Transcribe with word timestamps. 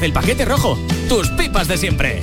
El 0.00 0.12
paquete 0.12 0.46
rojo, 0.46 0.78
tus 1.08 1.28
pipas 1.30 1.68
de 1.68 1.76
siempre. 1.76 2.20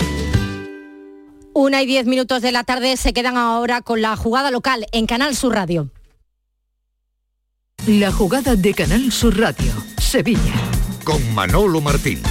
Una 1.53 1.81
y 1.81 1.85
diez 1.85 2.05
minutos 2.05 2.41
de 2.41 2.51
la 2.51 2.63
tarde 2.63 2.97
se 2.97 3.13
quedan 3.13 3.37
ahora 3.37 3.81
con 3.81 4.01
la 4.01 4.15
jugada 4.15 4.51
local 4.51 4.85
en 4.91 5.05
Canal 5.05 5.35
Sur 5.35 5.53
Radio. 5.53 5.89
La 7.85 8.11
jugada 8.11 8.55
de 8.55 8.73
Canal 8.73 9.11
Sur 9.11 9.39
Radio, 9.39 9.71
Sevilla. 9.97 10.53
Con 11.03 11.33
Manolo 11.33 11.79
Martín. 11.79 12.21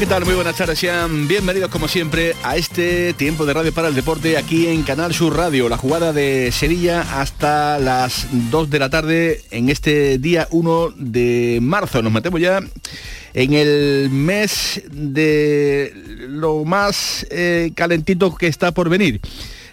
¿Qué 0.00 0.06
tal? 0.06 0.24
Muy 0.24 0.34
buenas 0.34 0.56
tardes. 0.56 0.78
Sean 0.78 1.28
bienvenidos 1.28 1.70
como 1.70 1.86
siempre 1.86 2.34
a 2.42 2.56
este 2.56 3.12
tiempo 3.12 3.44
de 3.44 3.52
radio 3.52 3.70
para 3.70 3.88
el 3.88 3.94
deporte 3.94 4.38
aquí 4.38 4.66
en 4.66 4.82
Canal 4.82 5.12
Sur 5.12 5.36
Radio. 5.36 5.68
La 5.68 5.76
jugada 5.76 6.14
de 6.14 6.50
Sevilla 6.52 7.02
hasta 7.20 7.78
las 7.78 8.26
2 8.50 8.70
de 8.70 8.78
la 8.78 8.88
tarde 8.88 9.42
en 9.50 9.68
este 9.68 10.16
día 10.16 10.48
1 10.52 10.94
de 10.96 11.58
marzo. 11.60 12.00
Nos 12.00 12.14
metemos 12.14 12.40
ya 12.40 12.60
en 13.34 13.52
el 13.52 14.08
mes 14.08 14.80
de 14.90 15.92
lo 16.30 16.64
más 16.64 17.26
eh, 17.30 17.72
calentito 17.74 18.34
que 18.34 18.46
está 18.46 18.72
por 18.72 18.88
venir. 18.88 19.20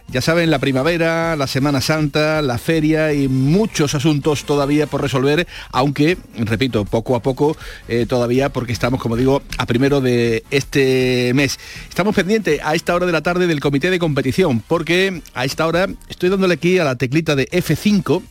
Ya 0.09 0.21
saben, 0.21 0.49
la 0.49 0.59
primavera, 0.59 1.35
la 1.35 1.47
Semana 1.47 1.81
Santa, 1.81 2.41
la 2.41 2.57
feria 2.57 3.11
y 3.11 3.27
muchos 3.27 3.93
asuntos 3.93 4.45
todavía 4.45 4.87
por 4.87 5.01
resolver, 5.01 5.45
aunque, 5.73 6.17
repito, 6.37 6.85
poco 6.85 7.17
a 7.17 7.21
poco 7.21 7.57
eh, 7.89 8.05
todavía 8.07 8.47
porque 8.47 8.71
estamos, 8.71 9.01
como 9.01 9.17
digo, 9.17 9.41
a 9.57 9.65
primero 9.65 9.99
de 9.99 10.45
este 10.49 11.33
mes. 11.35 11.59
Estamos 11.89 12.15
pendientes 12.15 12.61
a 12.63 12.73
esta 12.73 12.95
hora 12.95 13.05
de 13.05 13.11
la 13.11 13.21
tarde 13.21 13.47
del 13.47 13.59
comité 13.59 13.89
de 13.89 13.99
competición, 13.99 14.63
porque 14.65 15.21
a 15.33 15.43
esta 15.43 15.67
hora 15.67 15.89
estoy 16.07 16.29
dándole 16.29 16.53
aquí 16.53 16.79
a 16.79 16.85
la 16.85 16.95
teclita 16.95 17.35
de 17.35 17.49
F5, 17.49 18.21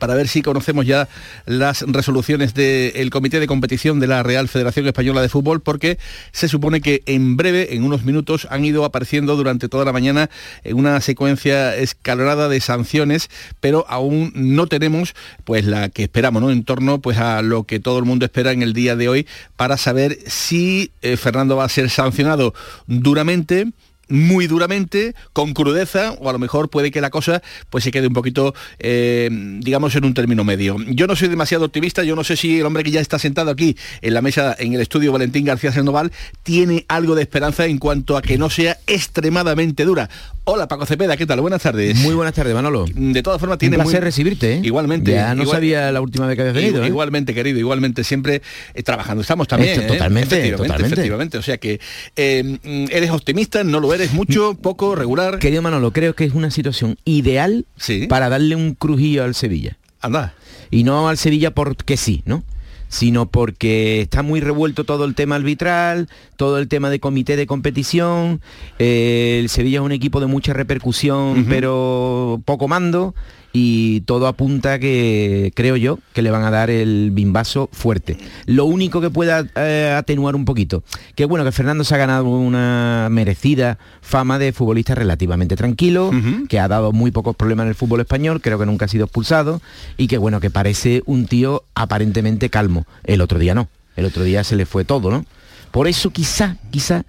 para 0.00 0.16
ver 0.16 0.26
si 0.26 0.42
conocemos 0.42 0.84
ya 0.86 1.08
las 1.46 1.82
resoluciones 1.82 2.54
del 2.54 3.10
Comité 3.10 3.38
de 3.38 3.46
Competición 3.46 4.00
de 4.00 4.08
la 4.08 4.24
Real 4.24 4.48
Federación 4.48 4.88
Española 4.88 5.22
de 5.22 5.28
Fútbol, 5.28 5.60
porque 5.60 5.98
se 6.32 6.48
supone 6.48 6.80
que 6.80 7.02
en 7.06 7.36
breve, 7.36 7.76
en 7.76 7.84
unos 7.84 8.02
minutos, 8.02 8.48
han 8.50 8.64
ido 8.64 8.84
apareciendo 8.84 9.36
durante 9.36 9.68
toda 9.68 9.84
la 9.84 9.92
mañana 9.92 10.30
en 10.64 10.76
una 10.76 11.00
secuencia 11.00 11.76
escalonada 11.76 12.48
de 12.48 12.60
sanciones, 12.60 13.30
pero 13.60 13.84
aún 13.88 14.32
no 14.34 14.66
tenemos 14.66 15.14
pues 15.44 15.66
la 15.66 15.90
que 15.90 16.02
esperamos, 16.02 16.42
¿no? 16.42 16.50
En 16.50 16.64
torno 16.64 17.00
pues 17.00 17.18
a 17.18 17.42
lo 17.42 17.64
que 17.64 17.78
todo 17.78 17.98
el 17.98 18.04
mundo 18.04 18.24
espera 18.24 18.52
en 18.52 18.62
el 18.62 18.72
día 18.72 18.96
de 18.96 19.08
hoy 19.08 19.26
para 19.56 19.76
saber 19.76 20.18
si 20.26 20.90
eh, 21.02 21.16
Fernando 21.16 21.56
va 21.56 21.64
a 21.64 21.68
ser 21.68 21.90
sancionado 21.90 22.54
duramente 22.86 23.68
muy 24.10 24.46
duramente, 24.46 25.14
con 25.32 25.54
crudeza, 25.54 26.12
o 26.20 26.28
a 26.28 26.32
lo 26.32 26.38
mejor 26.38 26.68
puede 26.68 26.90
que 26.90 27.00
la 27.00 27.10
cosa 27.10 27.42
pues 27.70 27.84
se 27.84 27.90
quede 27.90 28.08
un 28.08 28.12
poquito, 28.12 28.54
eh, 28.78 29.30
digamos, 29.60 29.94
en 29.96 30.04
un 30.04 30.12
término 30.12 30.44
medio. 30.44 30.76
Yo 30.88 31.06
no 31.06 31.16
soy 31.16 31.28
demasiado 31.28 31.64
optimista, 31.64 32.02
yo 32.02 32.16
no 32.16 32.24
sé 32.24 32.36
si 32.36 32.60
el 32.60 32.66
hombre 32.66 32.82
que 32.82 32.90
ya 32.90 33.00
está 33.00 33.18
sentado 33.18 33.50
aquí 33.50 33.76
en 34.02 34.14
la 34.14 34.20
mesa, 34.20 34.54
en 34.58 34.74
el 34.74 34.80
estudio 34.80 35.12
Valentín 35.12 35.44
García 35.44 35.72
Sandoval, 35.72 36.12
tiene 36.42 36.84
algo 36.88 37.14
de 37.14 37.22
esperanza 37.22 37.66
en 37.66 37.78
cuanto 37.78 38.16
a 38.16 38.22
que 38.22 38.36
no 38.36 38.50
sea 38.50 38.78
extremadamente 38.86 39.84
dura. 39.84 40.10
Hola 40.44 40.66
Paco 40.66 40.84
Cepeda, 40.84 41.16
¿qué 41.16 41.26
tal? 41.26 41.40
Buenas 41.40 41.62
tardes. 41.62 41.96
Muy 41.98 42.14
buenas 42.14 42.34
tardes, 42.34 42.54
Manolo. 42.54 42.84
De 42.92 43.22
todas 43.22 43.38
formas, 43.38 43.58
tiene 43.58 43.76
un 43.76 43.84
placer 43.84 44.02
recibirte. 44.02 44.54
¿eh? 44.54 44.60
Igualmente. 44.64 45.12
Ya 45.12 45.34
no 45.34 45.46
sabía 45.46 45.92
la 45.92 46.00
última 46.00 46.26
vez 46.26 46.34
que 46.34 46.42
habías 46.42 46.56
venido. 46.56 46.82
¿eh? 46.82 46.88
Igualmente, 46.88 47.34
querido, 47.34 47.58
igualmente, 47.58 48.02
siempre 48.02 48.42
eh, 48.74 48.82
trabajando. 48.82 49.22
Estamos 49.22 49.46
también. 49.46 49.86
totalmente, 49.86 50.38
efectivamente, 50.38 50.56
totalmente. 50.56 50.94
efectivamente. 50.94 51.38
O 51.38 51.42
sea 51.42 51.58
que 51.58 51.78
eres 52.16 53.10
optimista, 53.10 53.62
no 53.62 53.78
lo 53.78 53.94
eres 53.94 53.99
mucho, 54.12 54.54
poco, 54.54 54.94
regular. 54.94 55.38
Querido 55.38 55.62
Manolo, 55.62 55.92
creo 55.92 56.14
que 56.14 56.24
es 56.24 56.34
una 56.34 56.50
situación 56.50 56.96
ideal 57.04 57.66
Sí. 57.76 58.06
para 58.06 58.28
darle 58.28 58.56
un 58.56 58.74
crujillo 58.74 59.24
al 59.24 59.34
Sevilla. 59.34 59.76
Anda. 60.00 60.34
Y 60.70 60.84
no 60.84 61.08
al 61.08 61.18
Sevilla 61.18 61.52
porque 61.52 61.96
sí, 61.96 62.22
¿no? 62.24 62.42
sino 62.90 63.26
porque 63.30 64.00
está 64.00 64.22
muy 64.22 64.40
revuelto 64.40 64.82
todo 64.84 65.04
el 65.04 65.14
tema 65.14 65.36
arbitral, 65.36 66.08
todo 66.36 66.58
el 66.58 66.66
tema 66.66 66.90
de 66.90 66.98
comité 66.98 67.36
de 67.36 67.46
competición, 67.46 68.40
eh, 68.80 69.38
el 69.40 69.48
Sevilla 69.48 69.78
es 69.78 69.84
un 69.84 69.92
equipo 69.92 70.18
de 70.18 70.26
mucha 70.26 70.52
repercusión, 70.52 71.46
pero 71.48 72.42
poco 72.44 72.66
mando, 72.66 73.14
y 73.52 74.02
todo 74.02 74.26
apunta 74.26 74.78
que, 74.78 75.52
creo 75.54 75.76
yo, 75.76 75.98
que 76.12 76.22
le 76.22 76.30
van 76.30 76.44
a 76.44 76.50
dar 76.50 76.70
el 76.70 77.10
bimbazo 77.12 77.68
fuerte. 77.72 78.16
Lo 78.46 78.64
único 78.64 79.00
que 79.00 79.10
pueda 79.10 79.46
eh, 79.56 79.94
atenuar 79.96 80.36
un 80.36 80.44
poquito, 80.44 80.84
que 81.14 81.24
bueno, 81.24 81.44
que 81.44 81.52
Fernando 81.52 81.84
se 81.84 81.94
ha 81.94 81.98
ganado 81.98 82.26
una 82.28 83.08
merecida 83.10 83.78
fama 84.00 84.38
de 84.38 84.52
futbolista 84.52 84.94
relativamente 84.94 85.56
tranquilo, 85.56 86.10
que 86.48 86.60
ha 86.60 86.68
dado 86.68 86.92
muy 86.92 87.10
pocos 87.10 87.34
problemas 87.36 87.64
en 87.64 87.70
el 87.70 87.74
fútbol 87.74 88.00
español, 88.00 88.40
creo 88.40 88.58
que 88.58 88.66
nunca 88.66 88.84
ha 88.84 88.88
sido 88.88 89.04
expulsado, 89.04 89.60
y 89.96 90.06
que 90.06 90.18
bueno, 90.18 90.40
que 90.40 90.50
parece 90.50 91.02
un 91.06 91.26
tío 91.26 91.64
aparentemente 91.74 92.50
calmo. 92.50 92.86
El 93.04 93.20
otro 93.20 93.38
día 93.38 93.54
no, 93.54 93.68
el 93.96 94.04
otro 94.04 94.22
día 94.22 94.44
se 94.44 94.56
le 94.56 94.66
fue 94.66 94.84
todo, 94.84 95.10
¿no? 95.10 95.24
Por 95.70 95.88
eso 95.88 96.10
quizá, 96.10 96.56
quizá, 96.70 97.04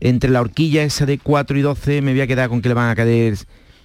entre 0.00 0.30
la 0.30 0.40
horquilla 0.40 0.82
esa 0.82 1.06
de 1.06 1.18
4 1.18 1.58
y 1.58 1.62
12 1.62 2.02
me 2.02 2.12
voy 2.12 2.20
a 2.20 2.26
quedar 2.26 2.48
con 2.48 2.62
que 2.62 2.68
le 2.68 2.74
van 2.74 2.90
a 2.90 2.96
caer 2.96 3.36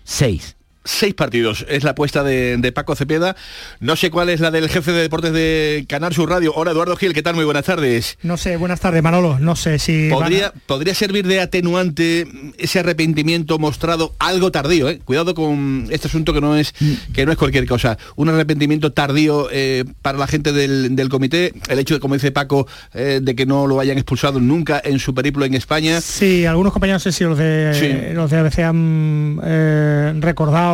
6. 0.04 0.56
Seis 0.84 1.14
partidos, 1.14 1.64
es 1.69 1.84
la 1.84 1.92
apuesta 1.92 2.24
de, 2.24 2.58
de 2.58 2.72
Paco 2.72 2.96
Cepeda. 2.96 3.36
No 3.80 3.96
sé 3.96 4.09
cuál 4.09 4.30
es 4.30 4.40
la 4.40 4.50
del 4.50 4.68
jefe 4.68 4.92
de 4.92 5.02
deportes 5.03 5.31
de 5.31 5.86
Canal 5.88 6.12
Sur 6.12 6.28
Radio. 6.30 6.53
Hola 6.56 6.72
Eduardo 6.72 6.96
Gil, 6.96 7.14
¿qué 7.14 7.22
tal? 7.22 7.36
Muy 7.36 7.46
buenas 7.46 7.66
tardes. 7.66 8.18
No 8.24 8.36
sé, 8.36 8.58
buenas 8.58 8.80
tardes 8.80 9.03
Manolo, 9.03 9.38
no 9.40 9.56
sé 9.56 9.78
si... 9.78 10.09
¿Podría, 10.09 10.47
a- 10.47 10.53
podría 10.66 10.96
servir 10.96 11.28
de 11.28 11.40
atenuante 11.40 12.25
ese 12.58 12.80
arrepentimiento 12.80 13.59
mostrado 13.59 14.16
algo 14.18 14.52
tardío, 14.52 14.90
¿eh? 14.90 15.00
Cuidado 15.06 15.36
con 15.36 15.86
este 15.91 16.08
asunto 16.08 16.34
que 16.34 16.41
no 16.41 16.56
es, 16.56 16.74
que 17.14 17.28
no 17.28 17.31
es 17.31 17.38
cualquier 17.38 17.68
cosa. 17.68 18.00
Un 18.16 18.30
arrepentimiento 18.30 18.91
tardío 18.91 19.50
eh, 19.52 19.86
para 20.02 20.18
la 20.18 20.25
gente 20.25 20.52
del, 20.52 20.96
del 20.96 21.09
comité. 21.09 21.53
El 21.70 21.78
hecho 21.78 21.94
de, 21.94 22.00
como 22.00 22.16
dice 22.16 22.31
Paco, 22.31 22.68
eh, 22.96 23.20
de 23.22 23.36
que 23.36 23.46
no 23.46 23.68
lo 23.68 23.80
hayan 23.80 23.97
expulsado 24.00 24.40
nunca 24.40 24.81
en 24.84 24.97
su 24.97 25.14
periplo 25.14 25.46
en 25.46 25.53
España. 25.53 26.02
Sí, 26.02 26.46
algunos 26.47 26.74
compañeros, 26.74 27.06
no 27.06 27.12
sé 27.12 27.16
si 27.16 27.24
los 27.24 27.38
de, 27.38 27.72
Sí. 27.75 28.14
los 28.16 28.31
de 28.31 28.38
ABC 28.38 28.59
han 28.59 29.40
eh, 29.44 30.14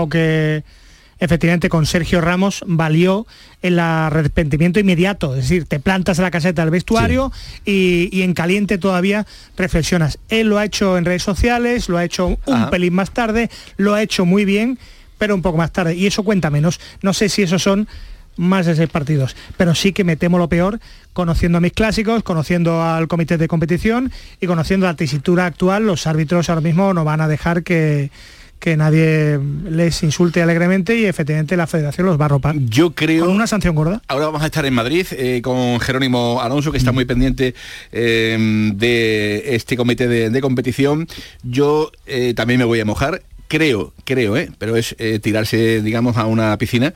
que 0.06 0.64
efectivamente 1.20 1.70
con 1.70 1.86
Sergio 1.86 2.22
Ramos 2.22 2.64
valió 2.68 3.26
el 3.62 3.80
arrepentimiento 3.80 4.80
inmediato, 4.80 5.36
es 5.36 5.50
decir, 5.50 5.66
te 5.66 5.80
plantas 5.80 6.20
en 6.20 6.24
la 6.24 6.32
caseta 6.32 6.62
del 6.62 6.72
vestuario 6.72 7.32
y, 7.66 8.10
y 8.12 8.22
en 8.22 8.34
caliente 8.34 8.78
todavía 8.78 9.26
reflexionas. 9.58 10.20
Él 10.30 10.48
lo 10.48 10.60
ha 10.60 10.66
hecho 10.66 10.98
en 10.98 11.06
redes 11.06 11.24
sociales, 11.24 11.90
lo 11.90 11.98
ha 11.98 12.06
hecho 12.06 12.28
un 12.28 12.38
Ajá. 12.54 12.70
pelín 12.70 12.94
más 12.94 13.12
tarde, 13.12 13.50
lo 13.78 13.96
ha 13.96 14.04
hecho 14.04 14.26
muy 14.26 14.46
bien, 14.46 14.78
pero 15.18 15.34
un 15.34 15.42
poco 15.42 15.58
más 15.58 15.72
tarde. 15.72 15.96
Y 15.96 16.06
eso 16.06 16.24
cuenta 16.24 16.50
menos. 16.52 16.80
No 17.02 17.14
sé 17.14 17.30
si 17.30 17.42
esos 17.42 17.64
son 17.64 17.88
más 18.36 18.68
de 18.68 18.76
seis 18.76 18.90
partidos, 18.90 19.36
pero 19.58 19.74
sí 19.74 19.94
que 19.94 20.04
me 20.04 20.16
temo 20.16 20.38
lo 20.38 20.48
peor 20.48 20.80
conociendo 21.14 21.58
a 21.58 21.62
mis 21.62 21.74
clásicos, 21.74 22.22
conociendo 22.22 22.84
al 22.84 23.08
comité 23.08 23.40
de 23.40 23.48
competición 23.48 24.12
y 24.40 24.46
conociendo 24.46 24.86
la 24.86 24.94
tesitura 24.94 25.48
actual, 25.48 25.88
los 25.88 26.06
árbitros 26.06 26.48
ahora 26.50 26.62
mismo 26.62 26.94
no 26.94 27.04
van 27.04 27.22
a 27.22 27.28
dejar 27.28 27.64
que, 27.64 28.12
que 28.60 28.76
nadie 28.76 29.40
les 29.70 30.02
insulte 30.04 30.42
alegremente 30.42 30.98
y 30.98 31.06
efectivamente 31.06 31.56
la 31.56 31.68
federación 31.68 32.08
los 32.08 32.20
va 32.20 32.26
a 32.26 32.30
ropar. 32.30 32.56
Yo 32.58 32.92
creo... 32.92 33.26
Con 33.26 33.36
una 33.36 33.48
sanción 33.48 33.76
gorda. 33.76 34.02
Ahora 34.08 34.26
vamos 34.26 34.42
a 34.42 34.48
estar 34.48 34.66
en 34.66 34.74
Madrid 34.74 35.06
eh, 35.12 35.42
con 35.44 35.80
Jerónimo 35.80 36.42
Alonso, 36.42 36.72
que 36.72 36.78
está 36.78 36.92
muy 36.92 37.06
pendiente 37.06 37.54
eh, 37.92 38.72
de 38.76 39.56
este 39.56 39.78
comité 39.78 40.08
de, 40.08 40.30
de 40.30 40.42
competición. 40.42 41.08
Yo 41.44 41.92
eh, 42.06 42.34
también 42.36 42.60
me 42.60 42.66
voy 42.66 42.80
a 42.80 42.86
mojar. 42.86 43.22
Creo, 43.48 43.94
creo, 44.04 44.36
eh, 44.36 44.50
pero 44.58 44.76
es 44.76 44.96
tirarse, 45.22 45.82
digamos, 45.82 46.18
a 46.18 46.26
una 46.26 46.58
piscina. 46.58 46.94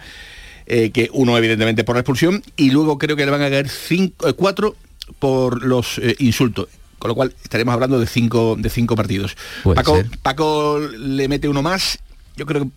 que 0.65 1.09
uno 1.13 1.37
evidentemente 1.37 1.83
por 1.83 1.95
la 1.95 2.01
expulsión 2.01 2.43
y 2.55 2.71
luego 2.71 2.97
creo 2.97 3.15
que 3.15 3.25
le 3.25 3.31
van 3.31 3.41
a 3.41 3.49
caer 3.49 3.69
cinco, 3.69 4.33
cuatro 4.35 4.75
por 5.19 5.63
los 5.63 6.01
insultos. 6.19 6.67
Con 7.01 7.09
lo 7.09 7.15
cual 7.15 7.33
estaremos 7.43 7.73
hablando 7.73 7.99
de 7.99 8.05
cinco, 8.05 8.55
de 8.59 8.69
cinco 8.69 8.95
partidos. 8.95 9.35
Paco. 9.75 9.97
Paco 10.21 10.79
le 10.79 11.27
mete 11.27 11.49
uno 11.49 11.63
más. 11.63 11.97
Yo 12.37 12.45
creo 12.45 12.61
que 12.65 12.69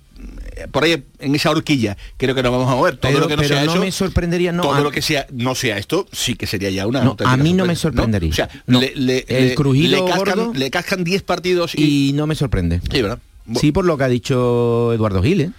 eh, 0.62 0.66
por 0.70 0.82
ahí 0.84 1.04
en 1.18 1.34
esa 1.34 1.50
horquilla 1.50 1.98
creo 2.16 2.34
que 2.34 2.42
nos 2.42 2.50
vamos 2.50 2.72
a 2.72 2.74
mover. 2.74 2.96
Todo 2.96 3.10
Pero- 3.12 3.20
lo 3.20 3.28
que 3.28 3.36
no 3.36 3.42
pero 3.42 3.54
sea 3.54 3.64
no 3.66 3.72
eso, 3.72 3.80
me 3.82 3.92
sorprendería, 3.92 4.50
no, 4.50 4.62
todo 4.62 4.72
a- 4.76 4.80
lo 4.80 4.90
que 4.90 5.02
sea 5.02 5.26
no 5.30 5.54
sea 5.54 5.76
esto, 5.76 6.06
sí 6.10 6.36
que 6.36 6.46
sería 6.46 6.70
ya 6.70 6.86
una 6.86 7.04
No, 7.04 7.16
a 7.22 7.36
mí 7.36 7.52
no 7.52 7.66
me 7.66 7.76
sorprendería. 7.76 8.30
O 8.30 8.34
sea, 8.34 8.48
No. 8.66 8.80
le, 8.80 8.94
le- 8.96 9.26
El 9.28 9.54
crujido 9.54 9.90
le 10.06 10.10
cascan, 10.10 10.36
gordo- 10.38 10.54
le 10.54 10.70
cascan 10.70 11.04
10 11.04 11.22
partidos 11.22 11.74
y, 11.74 12.08
y 12.08 12.12
no 12.14 12.26
me 12.26 12.34
sorprende. 12.34 12.80
Sí, 12.90 13.02
¿verdad? 13.02 13.18
Sí, 13.60 13.72
por 13.72 13.84
lo 13.84 13.98
que 13.98 14.04
ha 14.04 14.08
dicho 14.08 14.90
Eduardo 14.94 15.22
Giles. 15.22 15.48
Eh, 15.48 15.52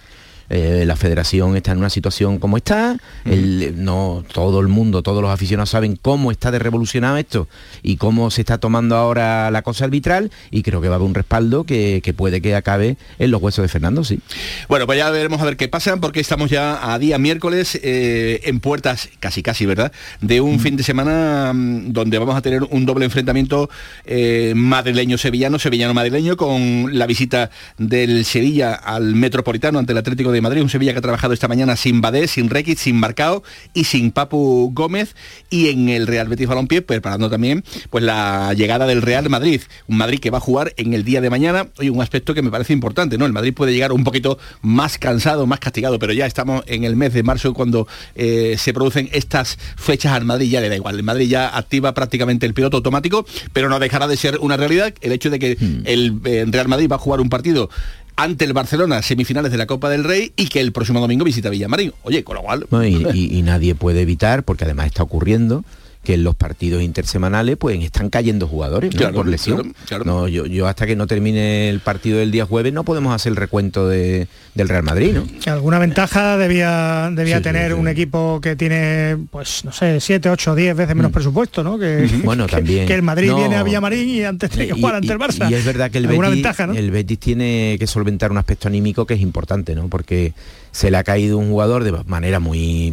la 0.48 0.96
federación 0.96 1.56
está 1.56 1.72
en 1.72 1.78
una 1.78 1.90
situación 1.90 2.38
como 2.38 2.56
está, 2.56 2.96
el- 3.24 3.74
no 3.84 4.24
todo 4.32 4.60
el 4.60 4.68
mundo, 4.68 5.02
todos 5.02 5.22
los 5.22 5.30
aficionados 5.30 5.70
saben 5.70 5.98
cómo 6.00 6.30
está 6.30 6.50
de 6.50 6.58
revolucionado 6.58 7.16
esto 7.16 7.48
y 7.82 7.96
cómo 7.96 8.30
se 8.30 8.42
está 8.42 8.58
tomando 8.58 8.96
ahora 8.96 9.50
la 9.50 9.62
cosa 9.62 9.84
arbitral 9.84 10.30
y 10.50 10.62
creo 10.62 10.80
que 10.80 10.88
va 10.88 10.94
a 10.94 10.96
haber 10.96 11.06
un 11.08 11.14
respaldo 11.14 11.64
que, 11.64 12.00
que 12.02 12.12
puede 12.14 12.40
que 12.40 12.54
acabe 12.54 12.96
en 13.18 13.30
los 13.30 13.42
huesos 13.42 13.62
de 13.62 13.68
Fernando, 13.68 14.04
sí. 14.04 14.20
Bueno, 14.68 14.86
pues 14.86 14.98
ya 14.98 15.10
veremos 15.10 15.40
a 15.40 15.44
ver 15.44 15.56
qué 15.56 15.68
pasa, 15.68 15.96
porque 15.96 16.20
estamos 16.20 16.50
ya 16.50 16.92
a 16.92 16.98
día 16.98 17.18
miércoles 17.18 17.78
eh, 17.82 18.40
en 18.44 18.60
puertas, 18.60 19.08
casi 19.20 19.42
casi, 19.42 19.66
¿verdad? 19.66 19.92
De 20.20 20.40
un 20.40 20.60
fin 20.60 20.76
de 20.76 20.82
semana 20.82 21.52
mm, 21.54 21.92
donde 21.92 22.18
vamos 22.18 22.36
a 22.36 22.42
tener 22.42 22.62
un 22.64 22.86
doble 22.86 23.04
enfrentamiento 23.04 23.68
eh, 24.04 24.52
madrileño-sevillano, 24.56 25.58
sevillano-madrileño, 25.58 26.36
con 26.36 26.96
la 26.96 27.06
visita 27.06 27.50
del 27.78 28.24
Sevilla 28.24 28.74
al 28.74 29.14
Metropolitano 29.14 29.78
ante 29.78 29.92
el 29.92 29.98
Atlético 29.98 30.32
de 30.32 30.35
Madrid, 30.40 30.62
un 30.62 30.68
Sevilla 30.68 30.92
que 30.92 30.98
ha 30.98 31.02
trabajado 31.02 31.34
esta 31.34 31.48
mañana 31.48 31.76
sin 31.76 32.00
Badé, 32.00 32.28
sin 32.28 32.50
Rekic, 32.50 32.78
sin 32.78 32.96
Marcao 32.96 33.42
y 33.74 33.84
sin 33.84 34.10
Papu 34.10 34.70
Gómez, 34.74 35.14
y 35.50 35.68
en 35.68 35.88
el 35.88 36.06
Real 36.06 36.28
Betis 36.28 36.46
Balompié 36.46 36.82
preparando 36.82 37.30
también 37.30 37.64
pues 37.90 38.04
la 38.04 38.54
llegada 38.54 38.86
del 38.86 39.02
Real 39.02 39.28
Madrid, 39.28 39.62
un 39.86 39.96
Madrid 39.96 40.20
que 40.20 40.30
va 40.30 40.38
a 40.38 40.40
jugar 40.40 40.72
en 40.76 40.94
el 40.94 41.04
día 41.04 41.20
de 41.20 41.30
mañana, 41.30 41.68
oye, 41.78 41.90
un 41.90 42.02
aspecto 42.02 42.34
que 42.34 42.42
me 42.42 42.50
parece 42.50 42.72
importante, 42.72 43.18
¿no? 43.18 43.26
El 43.26 43.32
Madrid 43.32 43.54
puede 43.54 43.72
llegar 43.72 43.92
un 43.92 44.04
poquito 44.04 44.38
más 44.62 44.98
cansado, 44.98 45.46
más 45.46 45.60
castigado, 45.60 45.98
pero 45.98 46.12
ya 46.12 46.26
estamos 46.26 46.64
en 46.66 46.84
el 46.84 46.96
mes 46.96 47.12
de 47.12 47.22
marzo 47.22 47.54
cuando 47.54 47.86
eh, 48.14 48.56
se 48.58 48.72
producen 48.72 49.08
estas 49.12 49.58
fechas 49.76 50.12
al 50.12 50.24
Madrid, 50.24 50.50
ya 50.50 50.60
le 50.60 50.68
da 50.68 50.76
igual, 50.76 50.96
el 50.96 51.02
Madrid 51.02 51.28
ya 51.28 51.56
activa 51.56 51.94
prácticamente 51.94 52.46
el 52.46 52.54
piloto 52.54 52.78
automático, 52.78 53.26
pero 53.52 53.68
no 53.68 53.78
dejará 53.78 54.06
de 54.06 54.16
ser 54.16 54.38
una 54.40 54.56
realidad 54.56 54.94
el 55.00 55.12
hecho 55.12 55.30
de 55.30 55.38
que 55.38 55.58
el 55.84 56.20
eh, 56.24 56.44
Real 56.48 56.68
Madrid 56.68 56.90
va 56.90 56.96
a 56.96 57.00
jugar 57.00 57.20
un 57.20 57.28
partido 57.28 57.70
ante 58.16 58.44
el 58.44 58.52
Barcelona, 58.52 59.02
semifinales 59.02 59.52
de 59.52 59.58
la 59.58 59.66
Copa 59.66 59.90
del 59.90 60.04
Rey, 60.04 60.32
y 60.36 60.46
que 60.48 60.60
el 60.60 60.72
próximo 60.72 61.00
domingo 61.00 61.24
visita 61.24 61.50
Villamarín. 61.50 61.92
Oye, 62.02 62.24
con 62.24 62.36
lo 62.36 62.42
cual... 62.42 62.66
Bueno, 62.70 62.86
y, 62.86 63.06
y- 63.34 63.38
y 63.38 63.42
nadie 63.42 63.74
puede 63.74 64.00
evitar, 64.02 64.42
porque 64.42 64.64
además 64.64 64.86
está 64.86 65.02
ocurriendo, 65.02 65.64
que 66.06 66.14
en 66.14 66.22
los 66.22 66.36
partidos 66.36 66.84
intersemanales 66.84 67.56
pues 67.56 67.82
están 67.82 68.10
cayendo 68.10 68.46
jugadores 68.46 68.94
¿no? 68.94 68.98
Claro, 69.00 69.14
por 69.14 69.26
lesión. 69.26 69.56
claro, 69.56 69.74
claro. 69.86 70.04
No, 70.04 70.28
yo, 70.28 70.46
yo 70.46 70.68
hasta 70.68 70.86
que 70.86 70.94
no 70.94 71.08
termine 71.08 71.68
el 71.68 71.80
partido 71.80 72.18
del 72.18 72.30
día 72.30 72.46
jueves 72.46 72.72
no 72.72 72.84
podemos 72.84 73.12
hacer 73.12 73.30
el 73.30 73.36
recuento 73.36 73.88
de- 73.88 74.28
del 74.54 74.68
Real 74.68 74.84
Madrid, 74.84 75.14
¿no? 75.16 75.52
Alguna 75.52 75.80
ventaja 75.80 76.36
debía, 76.38 77.10
debía 77.12 77.38
Sí, 77.38 77.42
tener 77.42 77.72
sí. 77.72 77.78
un 77.78 77.88
equipo 77.88 78.40
que 78.40 78.54
tiene, 78.54 79.16
pues, 79.32 79.64
no 79.64 79.72
sé, 79.72 80.00
7, 80.00 80.30
8, 80.30 80.54
10 80.54 80.76
veces 80.76 80.94
menos 80.94 81.10
presupuesto, 81.10 81.64
¿no? 81.64 81.76
Que, 81.76 82.08
Mm. 82.08 82.22
Bueno, 82.22 82.46
que- 82.46 82.52
también. 82.56 82.86
Que 82.86 82.94
el 82.94 83.02
Madrid 83.02 83.28
No. 83.30 83.38
viene 83.38 83.56
a 83.56 83.64
Villamarín 83.64 84.08
y 84.08 84.22
antes 84.22 84.48
tiene 84.50 84.68
que 84.68 84.78
Y- 84.78 84.80
jugar 84.80 84.94
ante 84.94 85.12
el 85.12 85.18
Barça. 85.18 85.50
Y 85.50 85.54
es 85.54 85.64
verdad 85.64 85.90
que 85.90 85.98
el 85.98 86.06
Betis, 86.06 86.22
ventaja, 86.30 86.66
¿no? 86.68 86.74
el 86.74 86.90
Betis 86.92 87.18
tiene 87.18 87.76
que 87.80 87.86
solventar 87.88 88.30
un 88.30 88.38
aspecto 88.38 88.68
anímico 88.68 89.06
que 89.06 89.14
es 89.14 89.20
importante, 89.20 89.74
¿no? 89.74 89.88
Porque 89.88 90.34
se 90.70 90.90
le 90.92 90.98
ha 90.98 91.02
caído 91.04 91.36
un 91.38 91.50
jugador 91.50 91.82
de 91.82 91.92
manera 92.06 92.38
muy 92.38 92.92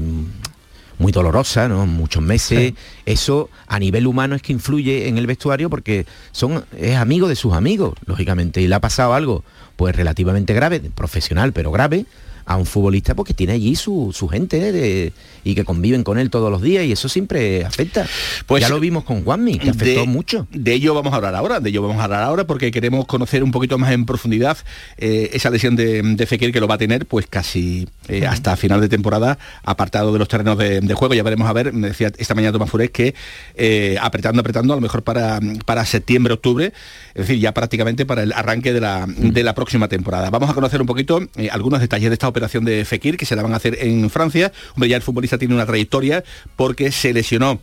muy 0.99 1.11
dolorosa, 1.11 1.67
¿no? 1.67 1.85
Muchos 1.85 2.23
meses. 2.23 2.59
Sí. 2.59 2.75
Eso 3.05 3.49
a 3.67 3.79
nivel 3.79 4.07
humano 4.07 4.35
es 4.35 4.41
que 4.41 4.53
influye 4.53 5.07
en 5.07 5.17
el 5.17 5.27
vestuario 5.27 5.69
porque 5.69 6.05
son 6.31 6.65
es 6.77 6.95
amigo 6.95 7.27
de 7.27 7.35
sus 7.35 7.53
amigos, 7.53 7.93
lógicamente, 8.05 8.61
y 8.61 8.67
le 8.67 8.75
ha 8.75 8.81
pasado 8.81 9.13
algo 9.13 9.43
pues 9.75 9.95
relativamente 9.95 10.53
grave, 10.53 10.79
profesional, 10.79 11.53
pero 11.53 11.71
grave 11.71 12.05
a 12.45 12.57
un 12.57 12.65
futbolista 12.65 13.15
porque 13.15 13.33
tiene 13.33 13.53
allí 13.53 13.75
su, 13.75 14.11
su 14.13 14.27
gente 14.27 14.67
¿eh? 14.67 14.71
de- 14.71 15.13
y 15.45 15.55
que 15.55 15.65
conviven 15.65 16.03
con 16.03 16.17
él 16.17 16.29
todos 16.29 16.49
los 16.49 16.61
días 16.61 16.85
y 16.85 16.91
eso 16.93 17.09
siempre 17.09 17.65
afecta. 17.65 18.07
Pues- 18.45 18.61
ya 18.61 18.69
lo 18.69 18.79
vimos 18.79 19.03
con 19.03 19.23
Juanmi, 19.23 19.59
que 19.59 19.69
afectó 19.71 20.01
de, 20.01 20.07
mucho. 20.07 20.47
De 20.51 20.73
ello 20.73 20.93
vamos 20.93 21.13
a 21.13 21.17
hablar 21.17 21.35
ahora, 21.35 21.59
de 21.59 21.69
ello 21.69 21.81
vamos 21.81 21.99
a 21.99 22.05
hablar 22.05 22.23
ahora 22.23 22.45
porque 22.47 22.71
queremos 22.71 23.05
conocer 23.05 23.43
un 23.43 23.51
poquito 23.51 23.77
más 23.77 23.91
en 23.91 24.05
profundidad 24.05 24.57
eh, 24.97 25.29
esa 25.33 25.49
lesión 25.49 25.75
de, 25.75 26.01
de 26.01 26.25
Fekir 26.25 26.51
que 26.53 26.59
lo 26.59 26.67
va 26.67 26.75
a 26.75 26.77
tener 26.77 27.05
pues 27.05 27.27
casi 27.27 27.87
eh, 28.07 28.25
hasta 28.25 28.55
final 28.55 28.79
de 28.81 28.89
temporada 28.89 29.37
apartado 29.63 30.13
de 30.13 30.19
los 30.19 30.27
terrenos 30.27 30.57
de, 30.57 30.81
de 30.81 30.93
juego. 30.93 31.13
Ya 31.13 31.23
veremos 31.23 31.47
a 31.49 31.53
ver, 31.53 31.73
me 31.73 31.87
decía 31.89 32.11
esta 32.17 32.35
mañana 32.35 32.53
Tomás 32.53 32.69
Furés 32.69 32.91
que 32.91 33.13
eh, 33.55 33.97
apretando, 34.01 34.39
apretando, 34.41 34.73
a 34.73 34.77
lo 34.77 34.81
mejor 34.81 35.03
para, 35.03 35.39
para 35.65 35.85
septiembre, 35.85 36.33
octubre, 36.33 36.73
es 37.15 37.27
decir, 37.27 37.39
ya 37.39 37.53
prácticamente 37.53 38.05
para 38.05 38.23
el 38.23 38.31
arranque 38.33 38.71
de 38.73 38.79
la, 38.81 39.05
de 39.07 39.43
la 39.43 39.53
próxima 39.55 39.87
temporada. 39.87 40.29
Vamos 40.29 40.49
a 40.49 40.53
conocer 40.53 40.79
un 40.81 40.87
poquito 40.87 41.19
algunos 41.51 41.79
detalles 41.81 42.09
de 42.09 42.13
esta 42.13 42.27
operación 42.33 42.65
de 42.65 42.83
Fekir 42.83 43.15
que 43.15 43.25
se 43.25 43.35
la 43.35 43.43
van 43.43 43.53
a 43.53 43.57
hacer 43.57 43.77
en 43.79 44.09
Francia. 44.09 44.51
Hombre, 44.73 44.89
ya 44.89 44.97
el 44.97 45.01
futbolista 45.01 45.37
tiene 45.37 45.53
una 45.53 45.65
trayectoria 45.65 46.23
porque 46.55 46.91
se 46.91 47.13
lesionó 47.13 47.61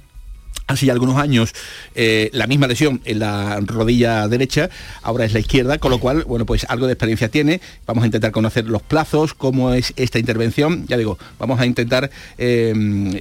hace 0.71 0.87
ya 0.87 0.93
algunos 0.93 1.17
años 1.17 1.53
eh, 1.95 2.31
la 2.33 2.47
misma 2.47 2.67
lesión 2.67 3.01
en 3.05 3.19
la 3.19 3.61
rodilla 3.61 4.29
derecha, 4.29 4.71
ahora 5.03 5.25
es 5.25 5.33
la 5.33 5.41
izquierda, 5.41 5.79
con 5.79 5.91
lo 5.91 5.99
cual, 5.99 6.25
bueno, 6.25 6.47
pues 6.47 6.65
algo 6.69 6.87
de 6.87 6.93
experiencia 6.95 7.29
tiene. 7.29 7.61
Vamos 7.87 8.03
a 8.03 8.07
intentar 8.07 8.31
conocer 8.33 8.67
los 8.67 8.83
plazos, 8.83 9.35
cómo 9.35 9.73
es 9.75 9.93
esta 9.97 10.19
intervención. 10.19 10.87
Ya 10.89 10.97
digo, 10.97 11.19
vamos 11.39 11.61
a 11.61 11.67
intentar 11.67 12.11
eh, 12.39 12.73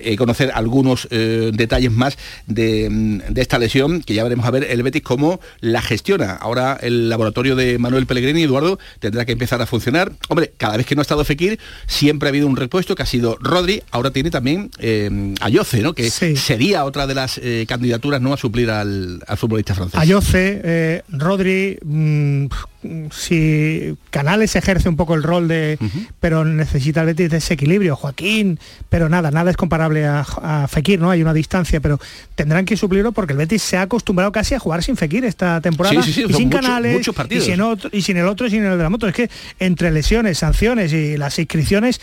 eh, 0.03 0.15
conocer 0.17 0.51
algunos 0.53 1.07
eh, 1.11 1.51
detalles 1.53 1.91
más 1.91 2.17
de, 2.47 2.89
mm, 2.89 3.17
de 3.33 3.41
esta 3.41 3.59
lesión, 3.59 4.01
que 4.01 4.13
ya 4.13 4.23
veremos 4.23 4.45
a 4.45 4.51
ver 4.51 4.63
el 4.69 4.83
Betis 4.83 5.01
cómo 5.01 5.39
la 5.61 5.81
gestiona. 5.81 6.33
Ahora 6.33 6.77
el 6.81 7.09
laboratorio 7.09 7.55
de 7.55 7.77
Manuel 7.79 8.05
Pellegrini, 8.05 8.43
Eduardo, 8.43 8.79
tendrá 8.99 9.25
que 9.25 9.31
empezar 9.33 9.61
a 9.61 9.65
funcionar. 9.65 10.11
Hombre, 10.29 10.53
cada 10.57 10.77
vez 10.77 10.85
que 10.85 10.95
no 10.95 11.01
ha 11.01 11.03
estado 11.03 11.23
Fekir, 11.25 11.59
siempre 11.87 12.27
ha 12.27 12.31
habido 12.31 12.47
un 12.47 12.55
repuesto 12.55 12.95
que 12.95 13.03
ha 13.03 13.05
sido 13.05 13.37
Rodri, 13.39 13.81
ahora 13.91 14.11
tiene 14.11 14.29
también 14.31 14.71
eh, 14.79 15.33
a 15.41 15.49
Yoce, 15.49 15.81
¿no? 15.81 15.93
Que 15.93 16.09
Sí. 16.09 16.35
sería 16.35 16.85
otra 16.85 17.07
de 17.07 17.15
las 17.15 17.38
eh, 17.41 17.65
candidaturas 17.67 18.21
no 18.21 18.33
a 18.33 18.37
suplir 18.37 18.69
al, 18.69 19.21
futbolista 19.37 19.75
francés. 19.75 19.99
Ayoce, 19.99 20.61
eh, 20.63 21.03
Rodri, 21.09 21.77
mm, 21.83 22.45
si 23.11 23.95
Canales 24.09 24.55
ejerce 24.55 24.89
un 24.89 24.95
poco 24.95 25.13
el 25.15 25.23
rol 25.23 25.47
de, 25.47 25.77
pero 26.19 26.45
necesita 26.45 27.01
el 27.01 27.07
Betis 27.07 27.29
de 27.29 27.37
ese 27.37 27.53
equilibrio, 27.55 27.95
Joaquín, 27.95 28.59
pero 28.89 29.09
nada, 29.09 29.31
nada 29.31 29.51
es 29.51 29.57
comparable 29.57 30.05
a, 30.05 30.21
a 30.41 30.67
Fekir, 30.67 30.99
¿no? 30.99 31.09
Hay 31.11 31.21
una 31.21 31.33
distancia, 31.33 31.79
pero 31.79 31.99
tendrán 32.35 32.65
que 32.65 32.77
suplirlo 32.77 33.11
porque 33.11 33.33
el 33.33 33.37
Betis 33.37 33.61
se 33.61 33.77
ha 33.77 33.83
acostumbrado 33.83 34.31
casi 34.31 34.55
a 34.55 34.59
jugar 34.59 34.83
sin 34.83 34.95
Fekir 34.97 35.25
esta 35.25 35.61
temporada 35.61 36.01
Sí, 36.03 36.13
sí, 36.13 36.21
sí, 36.23 36.27
y 36.29 36.33
sin 36.33 36.49
Canales 36.49 36.93
muchos 36.93 37.15
partidos. 37.15 37.47
y 37.47 37.51
sin 37.51 37.61
otro- 37.61 37.89
y 37.91 38.01
sin 38.01 38.17
el 38.17 38.27
otro 38.27 38.47
y 38.47 38.51
sin 38.51 38.63
el 38.63 38.77
de 38.77 38.83
la 38.83 38.89
moto. 38.89 39.07
Es 39.07 39.13
que 39.15 39.29
entre 39.59 39.91
lesiones, 39.91 40.37
sanciones 40.37 40.93
y 40.93 41.17
las 41.17 41.37
inscripciones, 41.39 41.99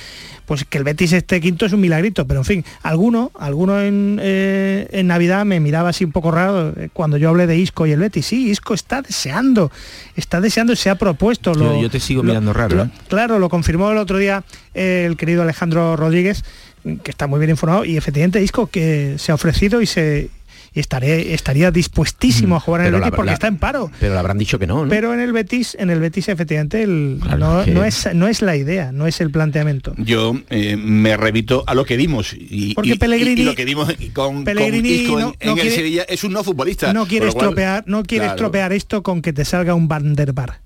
pues 0.47 0.65
que 0.65 0.79
el 0.79 0.85
Betis 0.85 1.13
esté 1.13 1.41
quinto 1.41 1.67
es 1.67 1.73
un 1.73 1.81
milagrito, 1.81 2.27
pero 2.27 2.41
en 2.41 2.45
fin, 2.45 2.65
alguno, 2.83 3.33
alguno 3.39 3.81
en, 3.81 4.19
eh, 4.23 4.87
en 4.93 5.07
Navidad 5.09 5.45
me 5.45 5.59
miraba 5.61 5.89
así 5.89 6.05
un 6.05 6.13
poco 6.13 6.31
raro 6.31 6.73
eh, 6.77 6.89
cuando 6.93 7.17
yo 7.17 7.31
hablé 7.31 7.47
de 7.47 7.57
Isco 7.57 7.87
y 7.87 7.93
el 7.93 7.99
Betis. 8.01 8.27
Sí, 8.27 8.51
Isco 8.51 8.75
está 8.75 9.03
deseando, 9.03 9.73
está 10.15 10.41
deseando, 10.41 10.66
se 10.75 10.91
ha 10.91 10.97
propuesto. 10.97 11.53
Yo- 11.53 11.61
lo- 11.61 11.81
yo 11.83 11.91
te 11.91 12.01
sigo 12.01 12.23
lo- 12.23 12.29
mirando 12.31 12.53
raro, 12.53 12.77
lo- 12.77 12.83
¿eh? 12.85 12.91
Claro, 13.09 13.39
lo 13.39 13.49
confirmó 13.49 13.91
el 13.93 13.99
otro 13.99 14.19
día 14.19 14.43
eh, 14.75 15.05
el 15.07 15.17
querido 15.17 15.43
Alejandro 15.43 15.95
Rodríguez, 15.97 16.45
que 17.03 17.11
está 17.11 17.27
muy 17.27 17.39
bien 17.39 17.51
informado, 17.51 17.85
y 17.85 17.97
efectivamente 17.97 18.43
Isco 18.43 18.67
que 18.69 19.15
se 19.19 19.31
ha 19.33 19.35
ofrecido 19.35 19.81
y 19.83 19.87
se 19.87 20.31
y 20.31 20.36
estaré, 20.81 21.35
estaría 21.35 21.71
dispuestísimo 21.71 22.57
a 22.57 22.61
jugar 22.61 22.83
en 22.83 22.87
el 22.89 22.93
la- 22.93 22.99
Betis 23.01 23.17
porque 23.17 23.27
la- 23.27 23.33
está 23.35 23.47
en 23.49 23.57
paro. 23.59 23.91
Pero 24.01 24.13
le 24.15 24.19
habrán 24.19 24.39
dicho 24.39 24.59
que 24.59 24.67
no, 24.67 24.85
¿no? 24.85 24.89
Pero 24.91 25.13
en 25.15 25.21
el 25.21 25.33
Betis, 25.33 25.77
en 25.79 25.91
el 25.91 26.01
Betis 26.01 26.29
efectivamente 26.29 26.83
el- 26.83 27.19
Claro, 27.23 27.39
no, 27.39 27.65
que- 27.65 27.71
no 27.73 27.85
es, 27.85 28.09
no 28.15 28.29
es 28.29 28.43
la 28.43 28.57
idea, 28.57 28.93
no 28.93 29.07
es 29.07 29.21
el 29.21 29.31
planteamiento. 29.31 29.95
Yo 29.99 30.35
eh, 30.51 30.77
me 30.77 31.17
remito 31.17 31.65
a 31.67 31.75
lo 31.75 31.85
que 31.85 31.97
dimos 31.97 32.35
y, 32.39 32.75
Porque 32.75 32.91
y- 32.91 32.99
Pellegrini- 32.99 33.41
y 33.41 33.45
lo 33.45 33.55
que 33.55 33.65
dimos 33.65 33.93
con, 34.13 34.45
Pellegrini 34.45 35.07
con 35.07 35.15
en, 35.15 35.21
no- 35.29 35.35
en 35.41 35.47
no 35.49 35.53
el 35.55 35.61
quiere- 35.61 35.77
Sevilla 35.77 36.03
es 36.09 36.25
un 36.25 36.33
no 36.33 36.45
futbolista. 36.45 36.93
No 36.93 37.07
quiere 37.07 37.27
cual, 37.27 37.37
estropear, 37.45 37.85
no 37.87 38.03
quiere 38.03 38.25
claro. 38.25 38.37
estropear 38.37 38.73
esto 38.73 39.03
con 39.03 39.23
que 39.23 39.33
te 39.33 39.45
salga 39.45 39.75
un 39.75 39.89
Van 39.89 40.15
der 40.15 40.33
Bar. 40.33 40.61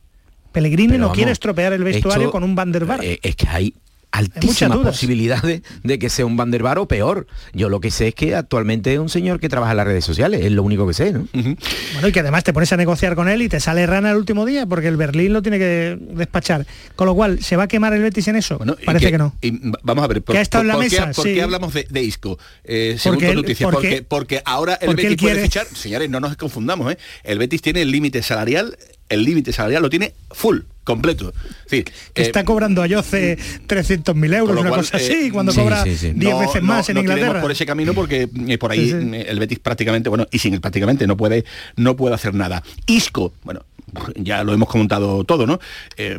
Pellegrini 0.53 0.89
Pero 0.89 0.99
no 0.99 1.05
vamos, 1.07 1.17
quiere 1.17 1.31
estropear 1.33 1.73
el 1.73 1.85
vestuario 1.85 2.23
esto, 2.25 2.33
con 2.33 2.43
un 2.43 2.55
Van 2.57 2.73
der 2.73 2.85
Bar. 2.85 3.05
eh, 3.05 3.21
es 3.23 3.37
que 3.37 3.47
hay 3.49 3.75
altísimas 4.13 4.79
posibilidades 4.79 5.63
de 5.83 5.99
que 5.99 6.11
sea 6.11 6.27
un 6.27 6.37
Van 6.37 6.51
der 6.51 6.63
Bar 6.63 6.79
o 6.79 6.87
peor. 6.89 7.27
Yo 7.53 7.69
lo 7.69 7.81
que 7.81 7.91
sé 7.91 8.09
es 8.09 8.15
que 8.15 8.35
actualmente 8.35 8.93
es 8.93 8.99
un 8.99 9.09
señor 9.09 9.41
que 9.41 9.49
trabaja 9.49 9.71
en 9.73 9.77
las 9.77 9.87
redes 9.87 10.05
sociales, 10.05 10.45
es 10.45 10.53
lo 10.53 10.63
único 10.63 10.87
que 10.87 10.95
sé, 10.95 11.13
¿no? 11.13 11.27
Bueno, 11.33 12.09
y 12.09 12.13
que 12.13 12.21
además 12.21 12.45
te 12.45 12.53
pones 12.53 12.73
a 12.73 12.77
negociar 12.77 13.15
con 13.15 13.29
él 13.29 13.43
y 13.43 13.49
te 13.49 13.61
sale 13.61 13.87
rana 13.87 14.11
el 14.11 14.17
último 14.17 14.45
día 14.47 14.67
porque 14.67 14.89
el 14.89 14.97
Berlín 14.97 15.33
lo 15.33 15.43
tiene 15.43 15.59
que 15.59 15.97
despachar. 16.13 16.67
Con 16.97 17.07
lo 17.07 17.15
cual, 17.15 17.43
¿se 17.43 17.57
va 17.57 17.65
a 17.65 17.69
quemar 17.69 17.93
el 17.93 18.03
Betis 18.03 18.27
en 18.29 18.37
eso? 18.37 18.59
Bueno, 18.59 18.77
Parece 18.85 19.11
que, 19.11 19.19
no. 19.19 19.35
y 19.41 19.59
vamos 19.83 20.05
a 20.05 20.09
ver, 20.09 20.23
Que 20.23 20.39
ha 20.39 20.41
estado 20.41 20.63
en 20.63 20.69
la 20.69 20.75
por 20.75 20.83
mesa, 20.85 21.07
qué, 21.09 21.15
por 21.15 21.25
sí. 21.25 21.35
qué 21.35 21.43
hablamos 21.43 21.73
de, 21.75 21.87
de 21.89 22.03
Isco? 22.03 22.39
Eh, 22.65 22.97
según 22.99 23.17
Porque 23.19 23.27
tu 23.27 23.33
él- 23.33 23.37
noticia, 23.43 23.67
porque- 23.71 23.89
porque, 23.89 24.03
porque 24.03 24.43
ahora 24.45 24.75
el 24.75 24.87
porque 24.87 25.03
Betis 25.05 25.21
puede 25.21 25.35
quiere- 25.35 25.47
fichar, 25.49 25.67
señores, 25.67 26.11
no 26.11 26.21
nos 26.21 26.37
confundamos, 26.37 26.93
¿eh? 26.93 26.99
el 27.25 27.39
Betis 27.39 27.63
tiene 27.63 27.83
el 27.83 27.91
límite 27.91 28.23
salarial, 28.23 28.77
el 29.09 29.25
límite 29.25 29.53
salarial 29.53 29.83
lo 29.83 29.91
tiene 29.91 30.15
full, 30.31 30.61
completo. 30.85 31.33
Sí, 31.67 31.85
Que 32.15 32.23
eh, 32.23 32.27
está 32.27 32.45
cobrando 32.45 32.83
a 32.83 32.87
Yoce 32.87 33.39
300.000 33.69 34.35
euros, 34.35 34.47
con 34.49 34.55
lo 34.57 34.61
una 34.63 34.71
cual, 34.71 34.81
cosa 34.81 34.99
eh, 34.99 35.01
así, 35.07 35.31
cuando 35.31 35.53
sí, 35.53 35.61
cobra 35.61 35.85
sí, 35.85 35.97
sí. 35.97 36.13
10 36.15 36.33
no- 36.33 36.39
veces 36.41 36.63
no- 36.63 36.69
más 36.69 36.89
en 36.89 36.95
no 36.95 37.01
Inglaterra. 37.03 37.41
por 37.41 37.53
ese 37.53 37.67
camino 37.67 37.93
porque 37.95 38.29
eh, 38.49 38.59
por 38.59 38.73
ahí 38.73 38.91
Sí, 38.91 38.97
sí. 39.01 39.11
eh, 39.15 39.27
el 39.29 39.39
Betis 39.39 39.59
prácticamente, 39.59 40.09
bueno, 40.09 40.27
y 40.31 40.39
sin 40.39 40.55
el 40.55 40.61
prácticamente 40.61 41.07
no 41.07 41.17
puede, 41.17 41.45
no 41.77 41.97
puede 41.97 42.15
hacer 42.15 42.35
nada. 42.35 42.63
Isco, 42.87 43.33
bueno, 43.45 43.65
ya 44.17 44.45
lo 44.45 44.53
hemos 44.53 44.69
comentado 44.69 45.25
todo, 45.25 45.47
¿no? 45.47 45.59
Eh, 45.97 46.19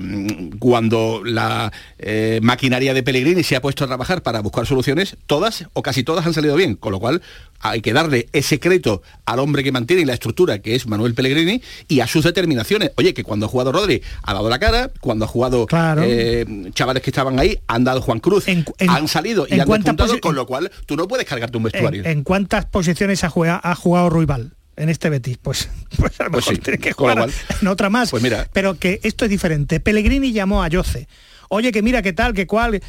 cuando 0.60 1.22
la 1.24 1.72
eh, 1.98 2.40
maquinaria 2.42 2.94
de 2.94 3.04
Pellegrini 3.04 3.44
se 3.44 3.56
ha 3.56 3.62
puesto 3.62 3.84
a 3.84 3.88
trabajar 3.88 4.24
para 4.24 4.42
buscar 4.42 4.66
soluciones, 4.66 5.18
todas 5.26 5.66
o 5.74 5.82
casi 5.82 6.04
todas 6.04 6.26
han 6.26 6.34
salido 6.34 6.56
bien, 6.56 6.76
con 6.76 6.92
lo 6.92 7.00
cual 7.00 7.22
hay 7.62 7.82
que 7.82 7.94
darle 7.94 8.28
ese 8.34 8.60
crédito 8.60 9.02
al 9.26 9.40
hombre 9.40 9.64
que 9.64 9.72
mantiene 9.72 10.06
la 10.06 10.14
estructura, 10.14 10.60
que 10.60 10.76
es 10.76 10.88
Manuel 10.88 11.14
Pellegrini, 11.14 11.62
y 11.88 12.00
a 12.00 12.08
sus 12.08 12.24
determinaciones. 12.24 12.92
Oye, 12.96 13.14
que 13.14 13.24
cuando 13.24 13.46
ha 13.46 13.50
jugado 13.50 13.72
Rodri 13.72 14.02
ha 14.24 14.34
dado 14.34 14.50
la 14.50 14.60
cara, 14.60 14.92
cuando 15.00 15.26
ha 15.26 15.28
jugado 15.28 15.68
eh, 16.02 16.46
chavales 16.74 17.04
que 17.04 17.12
estaban 17.12 17.40
ahí, 17.40 17.60
han 17.68 17.84
dado 17.84 18.02
Juan 18.02 18.20
Cruz, 18.20 18.46
han 18.48 19.08
salido 19.08 19.46
y 19.50 19.60
han 19.60 19.68
despuntado, 19.68 20.20
con 20.20 20.36
lo 20.36 20.46
cual 20.46 20.72
tú 20.86 20.96
no 20.96 21.08
puedes 21.08 21.26
cargarte 21.26 21.58
un 21.58 21.64
vestuario. 21.64 22.06
¿En, 22.06 22.24
cuántas 22.24 22.66
posiciones 22.66 23.24
ha 23.24 23.30
jugado, 23.30 23.62
ha 23.64 23.76
jugado 23.76 24.10
Ruibal? 24.10 24.54
En 24.76 24.90
este 24.90 25.10
Betis, 25.10 25.38
pues, 25.38 25.70
pues 25.98 26.20
a 26.20 26.26
lo 26.26 26.32
pues 26.32 26.48
mejor 26.48 26.64
tiene 26.64 26.80
que 26.80 26.92
jugar 26.94 27.30
en 27.62 27.68
otra 27.68 27.90
más. 27.90 28.12
Pues 28.12 28.24
mira. 28.24 28.48
Pero 28.54 28.78
que 28.78 29.00
esto 29.04 29.26
es 29.26 29.32
diferente. 29.32 29.80
Pellegrini 29.80 30.32
llamó 30.32 30.64
a 30.64 30.70
Jose. 30.72 31.08
Oye, 31.50 31.72
que 31.72 31.82
mira 31.82 32.02
qué 32.02 32.14
tal, 32.14 32.34
qué 32.34 32.48
cual 32.48 32.82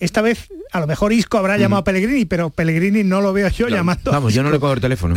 esta 0.00 0.22
vez 0.22 0.48
a 0.72 0.80
lo 0.80 0.86
mejor 0.86 1.12
Isco 1.12 1.38
habrá 1.38 1.56
llamado 1.56 1.80
a 1.80 1.84
Pellegrini, 1.84 2.24
pero 2.24 2.50
Pellegrini 2.50 3.02
no 3.04 3.20
lo 3.20 3.32
veo 3.32 3.48
yo 3.48 3.68
llamando. 3.68 4.10
Vamos, 4.10 4.34
yo 4.34 4.42
no 4.42 4.50
le 4.50 4.58
cojo 4.58 4.74
el 4.74 4.80
teléfono. 4.80 5.14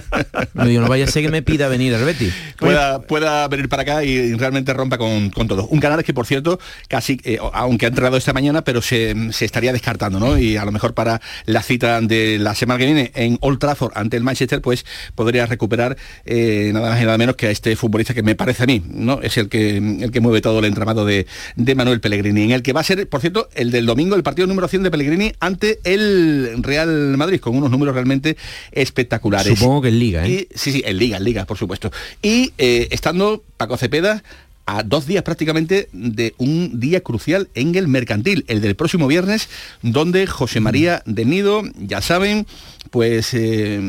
no, 0.54 0.64
no 0.64 0.88
vaya 0.88 1.04
a 1.04 1.08
ser 1.08 1.22
que 1.22 1.30
me 1.30 1.42
pida 1.42 1.68
venir 1.68 1.94
al 1.94 2.04
Betis. 2.04 2.32
Pueda, 2.58 3.02
pueda 3.02 3.46
venir 3.48 3.68
para 3.68 3.82
acá 3.82 4.04
y 4.04 4.34
realmente 4.34 4.72
rompa 4.72 4.98
con, 4.98 5.30
todo. 5.30 5.66
Un 5.66 5.80
canal 5.80 6.02
que, 6.04 6.14
por 6.14 6.26
cierto, 6.26 6.60
casi, 6.88 7.20
eh, 7.24 7.38
aunque 7.52 7.86
ha 7.86 7.88
entrado 7.88 8.16
esta 8.16 8.32
mañana, 8.32 8.62
pero 8.62 8.82
se, 8.82 9.14
estaría 9.40 9.72
descartando, 9.72 10.20
¿no? 10.20 10.38
Y 10.38 10.56
a 10.56 10.64
lo 10.64 10.72
mejor 10.72 10.94
para 10.94 11.20
la 11.46 11.62
cita 11.62 12.00
de 12.00 12.38
la 12.38 12.54
semana 12.54 12.78
que 12.78 12.86
viene 12.86 13.12
en 13.14 13.38
Old 13.40 13.58
Trafford 13.58 13.92
ante 13.96 14.16
el 14.16 14.22
Manchester, 14.22 14.60
pues 14.60 14.84
podría 15.14 15.46
recuperar 15.46 15.96
eh, 16.24 16.70
nada 16.72 16.90
más 16.90 17.02
y 17.02 17.04
nada 17.04 17.18
menos 17.18 17.36
que 17.36 17.48
a 17.48 17.50
este 17.50 17.74
futbolista 17.76 18.14
que 18.14 18.22
me 18.22 18.34
parece 18.34 18.62
a 18.62 18.66
mí, 18.66 18.82
¿no? 18.86 19.20
Es 19.22 19.36
el 19.38 19.48
que, 19.48 19.76
el 19.76 20.10
que 20.10 20.20
mueve 20.20 20.40
todo 20.40 20.60
el 20.60 20.64
entramado 20.66 21.04
de, 21.04 21.26
de 21.56 21.74
Manuel 21.74 22.00
Pellegrini, 22.00 22.44
en 22.44 22.50
el 22.52 22.62
que 22.62 22.72
va 22.72 22.80
a 22.80 22.84
ser, 22.84 23.08
por 23.08 23.20
cierto, 23.20 23.48
el 23.54 23.70
del 23.70 23.86
domingo, 23.94 24.16
el 24.16 24.24
partido 24.24 24.48
número 24.48 24.66
100 24.66 24.82
de 24.82 24.90
Pellegrini 24.90 25.32
ante 25.38 25.78
el 25.84 26.62
Real 26.62 27.16
Madrid, 27.16 27.38
con 27.38 27.56
unos 27.56 27.70
números 27.70 27.94
realmente 27.94 28.36
espectaculares. 28.72 29.56
Supongo 29.56 29.82
que 29.82 29.88
en 29.88 30.00
Liga, 30.00 30.26
¿eh? 30.26 30.48
sí, 30.52 30.72
sí, 30.72 30.82
en 30.84 30.98
Liga, 30.98 31.18
en 31.18 31.24
Liga, 31.24 31.44
por 31.44 31.56
supuesto. 31.56 31.92
Y 32.20 32.52
eh, 32.58 32.88
estando 32.90 33.44
Paco 33.56 33.76
Cepeda 33.76 34.24
a 34.66 34.82
dos 34.82 35.06
días 35.06 35.22
prácticamente 35.22 35.88
de 35.92 36.34
un 36.38 36.80
día 36.80 37.02
crucial 37.02 37.48
en 37.54 37.76
el 37.76 37.86
mercantil, 37.86 38.44
el 38.48 38.60
del 38.60 38.74
próximo 38.74 39.06
viernes, 39.06 39.48
donde 39.82 40.26
José 40.26 40.58
María 40.58 41.02
de 41.06 41.24
Nido, 41.24 41.62
ya 41.78 42.00
saben, 42.00 42.46
pues 42.90 43.32
eh, 43.34 43.80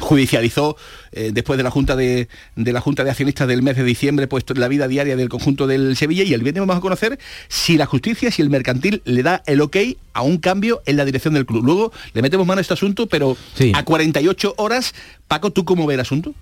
judicializó 0.00 0.76
eh, 1.12 1.30
después 1.32 1.56
de 1.56 1.62
la 1.62 1.70
junta 1.70 1.96
de, 1.96 2.28
la 2.56 2.80
junta 2.80 3.04
de 3.04 3.10
accionistas 3.10 3.48
del 3.48 3.62
mes 3.62 3.76
de 3.76 3.84
diciembre 3.84 4.26
pues 4.26 4.44
la 4.54 4.68
vida 4.68 4.88
diaria 4.88 5.16
del 5.16 5.28
conjunto 5.28 5.66
del 5.66 5.96
Sevilla 5.96 6.24
y 6.24 6.34
el 6.34 6.42
viernes 6.42 6.60
vamos 6.60 6.76
a 6.76 6.80
conocer 6.80 7.18
si 7.48 7.76
la 7.76 7.86
justicia 7.86 8.30
si 8.30 8.42
el 8.42 8.50
mercantil 8.50 9.02
le 9.04 9.22
da 9.22 9.42
el 9.46 9.60
ok 9.60 9.76
a 10.12 10.22
un 10.22 10.38
cambio 10.38 10.82
en 10.86 10.96
la 10.96 11.04
dirección 11.04 11.34
del 11.34 11.46
club. 11.46 11.64
Luego 11.64 11.92
le 12.12 12.22
metemos 12.22 12.46
mano 12.46 12.58
a 12.58 12.62
este 12.62 12.74
asunto 12.74 13.06
pero 13.06 13.36
a 13.74 13.84
48 13.84 14.54
horas 14.56 14.94
Paco 15.28 15.50
tú 15.50 15.64
cómo 15.64 15.86
ves 15.86 15.94
el 15.94 16.00
asunto 16.00 16.34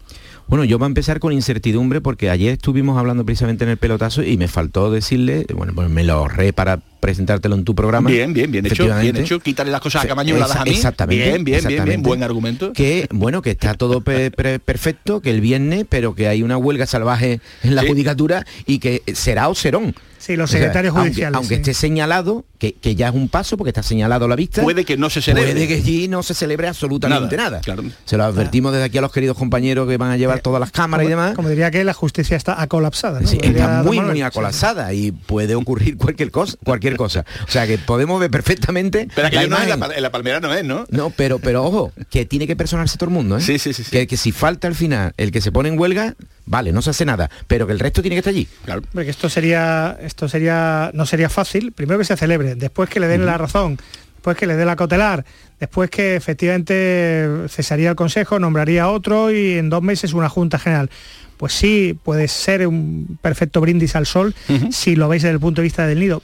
bueno, 0.49 0.65
yo 0.65 0.79
voy 0.79 0.87
a 0.87 0.89
empezar 0.89 1.21
con 1.21 1.33
incertidumbre 1.33 2.01
porque 2.01 2.31
ayer 2.31 2.55
estuvimos 2.55 2.99
hablando 2.99 3.25
precisamente 3.25 3.65
en 3.65 3.71
el 3.71 3.77
pelotazo 3.77 4.23
y 4.23 4.39
me 4.39 4.49
faltó 4.49 4.91
decirle, 4.91 5.45
bueno, 5.55 5.75
pues 5.75 5.91
me 5.91 6.05
lo 6.05 6.15
ahorré 6.15 6.55
para 6.55 6.81
presentártelo 7.01 7.55
en 7.55 7.65
tu 7.65 7.75
programa. 7.75 8.09
Bien, 8.09 8.33
bien, 8.33 8.51
bien 8.51 8.65
hecho, 8.65 8.85
bien 9.01 9.17
hecho. 9.17 9.41
Quitarle 9.41 9.71
las 9.71 9.83
cosas 9.83 10.05
a 10.05 10.09
Camaño 10.09 10.37
y 10.37 10.41
las 10.41 10.57
a 10.57 10.65
mí. 10.65 10.71
Exactamente. 10.71 11.23
Bien, 11.23 11.45
bien, 11.45 11.65
bien, 11.67 11.85
bien, 11.85 12.03
buen 12.03 12.23
argumento. 12.23 12.73
Que, 12.73 13.07
bueno, 13.11 13.43
que 13.43 13.51
está 13.51 13.75
todo 13.75 14.01
perfecto, 14.03 15.21
que 15.21 15.31
el 15.31 15.43
viernes, 15.43 15.85
pero 15.89 16.15
que 16.15 16.29
hay 16.29 16.43
una 16.43 16.57
huelga 16.57 16.87
salvaje 16.87 17.41
en 17.63 17.75
la 17.75 17.87
judicatura 17.87 18.47
y 18.67 18.79
que 18.79 19.03
será 19.13 19.49
o 19.49 19.55
serón. 19.55 19.95
Sí, 20.29 20.37
los 20.37 20.51
secretarios 20.51 20.93
judiciales. 20.93 21.39
Aunque, 21.39 21.55
esté 21.55 21.73
señalado, 21.73 22.45
que, 22.59 22.75
ya 22.95 23.09
es 23.09 23.15
un 23.15 23.31
paso, 23.31 23.57
porque 23.57 23.71
está 23.71 23.83
señalado 23.83 24.27
a 24.27 24.29
la 24.29 24.37
vista. 24.37 24.63
Puede 24.63 24.85
que 24.85 24.99
no 24.99 25.09
se 25.09 25.23
celebre. 25.23 25.53
Puede 25.53 25.67
que 25.67 25.75
allí 25.77 26.07
no 26.07 26.23
se 26.23 26.35
celebre 26.35 26.69
absolutamente 26.69 27.35
nada. 27.39 27.63
Se 28.05 28.19
lo 28.19 28.25
advertimos 28.25 28.73
desde 28.73 28.85
aquí 28.85 28.99
a 28.99 29.01
los 29.01 29.11
queridos 29.11 29.39
compañeros 29.39 29.89
que 29.89 29.97
van 29.97 30.11
a 30.11 30.19
llevar 30.19 30.37
eh, 30.37 30.41
todas 30.45 30.61
las 30.61 30.71
cámaras 30.71 31.07
y 31.07 31.09
demás. 31.09 31.35
Como 31.35 31.49
diría 31.49 31.71
que 31.71 31.83
la 31.83 31.95
justicia 31.95 32.37
está 32.37 32.67
colapsada. 32.67 33.27
Sí, 33.27 33.39
está 33.43 33.83
muy, 33.83 34.01
muy 34.01 34.21
colapsada 34.31 34.93
y 34.93 35.13
puede 35.13 35.55
ocurrir 35.55 35.97
cualquier 35.97 36.31
cosa, 36.31 36.59
cualquier 36.63 36.97
cosa. 36.97 37.25
O 37.47 37.51
sea 37.51 37.67
que 37.67 37.79
podemos 37.79 38.21
ver 38.21 38.31
perfectamente. 38.31 39.09
Pero 39.15 39.31
que 39.31 39.39
en, 39.39 39.49
la, 39.49 40.11
palmera 40.11 40.41
no 40.41 40.53
es, 40.53 40.63
¿no? 40.63 40.85
No, 40.91 41.09
pero, 41.09 41.39
pero 41.39 41.65
ojo, 41.65 41.93
que 42.11 42.27
tiene 42.27 42.47
que 42.47 42.55
personarse 42.55 42.99
todo 42.99 43.09
el 43.09 43.15
mundo, 43.15 43.39
¿eh? 43.39 43.41
Sí, 43.41 43.59
sí, 43.59 43.73
sí. 43.73 43.83
Que, 43.85 44.07
que 44.07 44.19
si 44.19 44.31
falta 44.31 44.69
al 44.69 44.75
final 44.75 45.15
el 45.17 45.33
que 45.33 45.41
se 45.41 45.53
pone 45.53 45.71
en 45.71 45.79
huelga, 45.79 46.15
vale, 46.49 46.73
no 46.73 46.83
se 46.83 46.91
hace 46.91 47.05
nada, 47.05 47.31
pero 47.47 47.67
que 47.67 47.73
el 47.73 47.79
resto 47.79 48.03
tiene 48.03 48.17
que 48.17 48.21
estar 48.21 48.33
allí. 48.33 48.49
Claro. 48.65 48.83
Porque 48.93 49.11
esto 49.11 49.29
sería, 49.29 49.97
esto 50.19 50.29
sería, 50.29 50.91
no 50.95 51.07
sería 51.07 51.29
fácil, 51.29 51.71
primero 51.71 51.97
que 51.97 52.05
se 52.05 52.17
celebre, 52.17 52.57
después 52.57 52.91
que 52.91 52.99
le 52.99 53.07
den 53.07 53.25
la 53.25 53.39
razón, 53.39 53.79
después 54.17 54.37
que 54.37 54.49
le 54.49 54.57
dé 54.57 54.65
la 54.65 54.75
cautelar, 54.75 55.25
después 55.61 55.91
que 55.91 56.17
efectivamente 56.17 57.47
cesaría 57.49 57.91
el 57.91 57.95
Consejo, 57.95 58.41
nombraría 58.41 58.89
otro 58.89 59.31
y 59.31 59.59
en 59.59 59.71
dos 59.71 59.81
meses 59.81 60.15
una 60.15 60.29
Junta 60.29 60.59
General. 60.59 60.91
Pues 61.37 61.53
sí, 61.53 61.97
puede 62.03 62.27
ser 62.27 62.67
un 62.67 63.17
perfecto 63.23 63.61
brindis 63.61 63.95
al 63.95 64.07
sol 64.07 64.35
si 64.73 64.97
lo 64.97 65.09
veis 65.09 65.23
desde 65.23 65.35
el 65.35 65.41
punto 65.41 65.61
de 65.61 65.67
vista 65.67 65.87
del 65.87 66.01
nido 66.01 66.21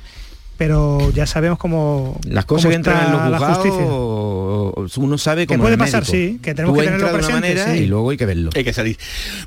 pero 0.57 1.11
ya 1.11 1.27
sabemos 1.27 1.59
cómo 1.59 2.19
las 2.27 2.45
cosas 2.45 2.71
que 2.71 2.77
entran 2.77 3.07
en 3.07 3.13
los 3.13 3.41
juzgados 3.41 4.97
uno 4.97 5.19
sabe 5.19 5.47
cómo 5.47 5.63
puede 5.63 5.79
pasar 5.79 6.05
sí 6.05 6.39
que 6.43 6.55
tenemos 6.55 6.77
que 6.79 6.85
tenerlo 6.85 7.13
presente 7.13 7.41
manera 7.41 7.77
y 7.77 7.87
luego 7.87 8.11
hay 8.11 8.17
que 8.17 8.27
verlo. 8.27 8.51
Hay 8.55 8.65
que 8.65 8.73
salir. 8.73 8.99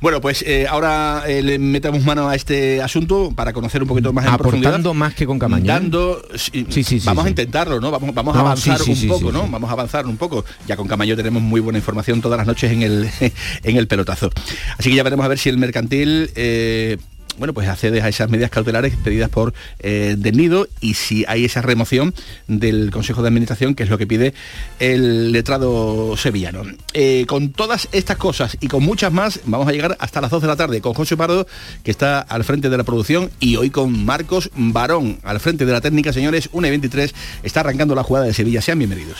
Bueno 0.02 0.22
pues 0.22 0.44
eh, 0.44 0.68
ahora 0.68 1.24
eh, 1.28 1.42
le 1.42 1.60
metemos 1.60 2.04
mano 2.04 2.30
a 2.30 2.36
este 2.36 2.82
asunto 2.82 3.32
para 3.36 3.54
conocer 3.54 3.82
un 3.82 3.88
poquito 3.88 4.14
más 4.14 4.26
en 4.26 4.32
aportando 4.32 4.94
más 4.94 5.14
que 5.14 5.26
con 5.26 5.40
Camaño 5.40 5.66
¿eh? 5.66 5.68
dando 5.68 6.22
sí, 6.36 6.66
sí, 6.84 7.02
vamos 7.04 7.26
a 7.26 7.30
intentarlo 7.30 7.80
no 7.80 7.92
vamos 7.92 8.14
vamos 8.14 8.36
a 8.36 8.40
avanzar 8.40 8.82
un 8.82 9.08
poco 9.08 9.32
no 9.32 9.48
vamos 9.48 9.70
a 9.70 9.74
avanzar 9.74 10.06
un 10.06 10.18
poco. 10.18 10.46
Ya 10.68 10.76
con 10.76 10.88
Camaño 10.88 11.16
tenemos 11.16 11.42
muy 11.42 11.62
buena 11.62 11.80
información 11.80 12.22
todas 12.22 12.38
las 12.38 12.48
noches 12.48 12.72
en 12.72 12.82
el 12.82 13.10
en 13.64 13.78
el 13.78 13.88
pelotazo. 13.88 14.30
Así 14.78 14.90
que 14.90 14.96
ya 14.96 15.04
veremos 15.04 15.26
a 15.26 15.30
ver 15.30 15.40
si 15.40 15.50
el 15.50 15.58
mercantil 15.58 16.32
bueno, 17.38 17.54
pues 17.54 17.68
accede 17.68 18.02
a 18.02 18.08
esas 18.08 18.30
medidas 18.30 18.50
cautelares 18.50 18.96
pedidas 18.98 19.30
por 19.30 19.54
eh, 19.80 20.16
Nido 20.34 20.68
y 20.82 20.94
si 20.94 21.26
hay 21.28 21.46
esa 21.46 21.62
remoción 21.62 22.14
del 22.48 22.92
Consejo 22.92 23.22
de 23.22 23.30
Administración, 23.30 23.76
que 23.76 23.84
es 23.84 23.90
lo 23.90 23.98
que 23.98 24.06
pide 24.06 24.34
el 24.80 25.32
letrado 25.32 26.16
sevillano. 26.18 26.64
Eh, 26.94 27.26
con 27.28 27.52
todas 27.52 27.88
estas 27.92 28.18
cosas 28.18 28.58
y 28.62 28.68
con 28.68 28.84
muchas 28.84 29.12
más, 29.12 29.40
vamos 29.46 29.68
a 29.68 29.72
llegar 29.72 29.98
hasta 30.00 30.22
las 30.22 30.32
2 30.32 30.42
de 30.42 30.48
la 30.48 30.56
tarde 30.56 30.82
con 30.82 30.94
José 30.94 31.18
Pardo, 31.18 31.48
que 31.84 31.92
está 31.92 32.20
al 32.20 32.44
frente 32.44 32.70
de 32.70 32.78
la 32.78 32.84
producción, 32.84 33.32
y 33.40 33.56
hoy 33.56 33.70
con 33.70 34.06
Marcos 34.06 34.52
Barón, 34.56 35.20
al 35.24 35.40
frente 35.40 35.66
de 35.66 35.72
la 35.72 35.82
técnica, 35.82 36.14
señores, 36.14 36.50
1 36.52 36.68
y 36.68 36.70
23, 36.70 37.16
está 37.44 37.62
arrancando 37.62 37.96
la 37.96 38.04
jugada 38.04 38.26
de 38.26 38.34
Sevilla. 38.34 38.62
Sean 38.62 38.78
bienvenidos. 38.78 39.20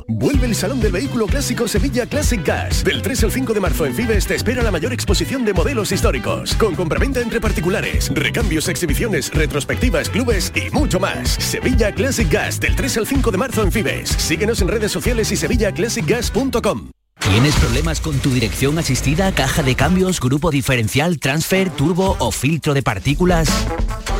Vuelve 0.07 0.47
el 0.47 0.55
Salón 0.55 0.79
del 0.79 0.91
Vehículo 0.91 1.27
Clásico 1.27 1.67
Sevilla 1.67 2.05
Classic 2.05 2.45
Gas. 2.45 2.83
Del 2.83 3.01
3 3.01 3.25
al 3.25 3.31
5 3.31 3.53
de 3.53 3.59
marzo 3.59 3.85
en 3.85 3.93
Fibes 3.93 4.27
te 4.27 4.35
espera 4.35 4.63
la 4.63 4.71
mayor 4.71 4.93
exposición 4.93 5.45
de 5.45 5.53
modelos 5.53 5.91
históricos, 5.91 6.55
con 6.55 6.75
compraventa 6.75 7.21
entre 7.21 7.41
particulares, 7.41 8.11
recambios, 8.13 8.67
exhibiciones, 8.69 9.33
retrospectivas, 9.33 10.09
clubes 10.09 10.51
y 10.55 10.69
mucho 10.71 10.99
más. 10.99 11.29
Sevilla 11.29 11.91
Classic 11.91 12.29
Gas 12.31 12.59
del 12.59 12.75
3 12.75 12.97
al 12.97 13.07
5 13.07 13.31
de 13.31 13.37
marzo 13.37 13.63
en 13.63 13.71
Fibes. 13.71 14.09
Síguenos 14.09 14.61
en 14.61 14.67
redes 14.67 14.91
sociales 14.91 15.31
y 15.31 15.35
sevillaclassicgas.com. 15.35 17.00
¿Tienes 17.29 17.55
problemas 17.55 18.01
con 18.01 18.17
tu 18.19 18.31
dirección 18.31 18.77
asistida, 18.79 19.31
caja 19.31 19.63
de 19.63 19.75
cambios, 19.75 20.19
grupo 20.19 20.51
diferencial, 20.51 21.17
transfer, 21.19 21.69
turbo 21.69 22.17
o 22.19 22.31
filtro 22.31 22.73
de 22.73 22.81
partículas? 22.81 23.47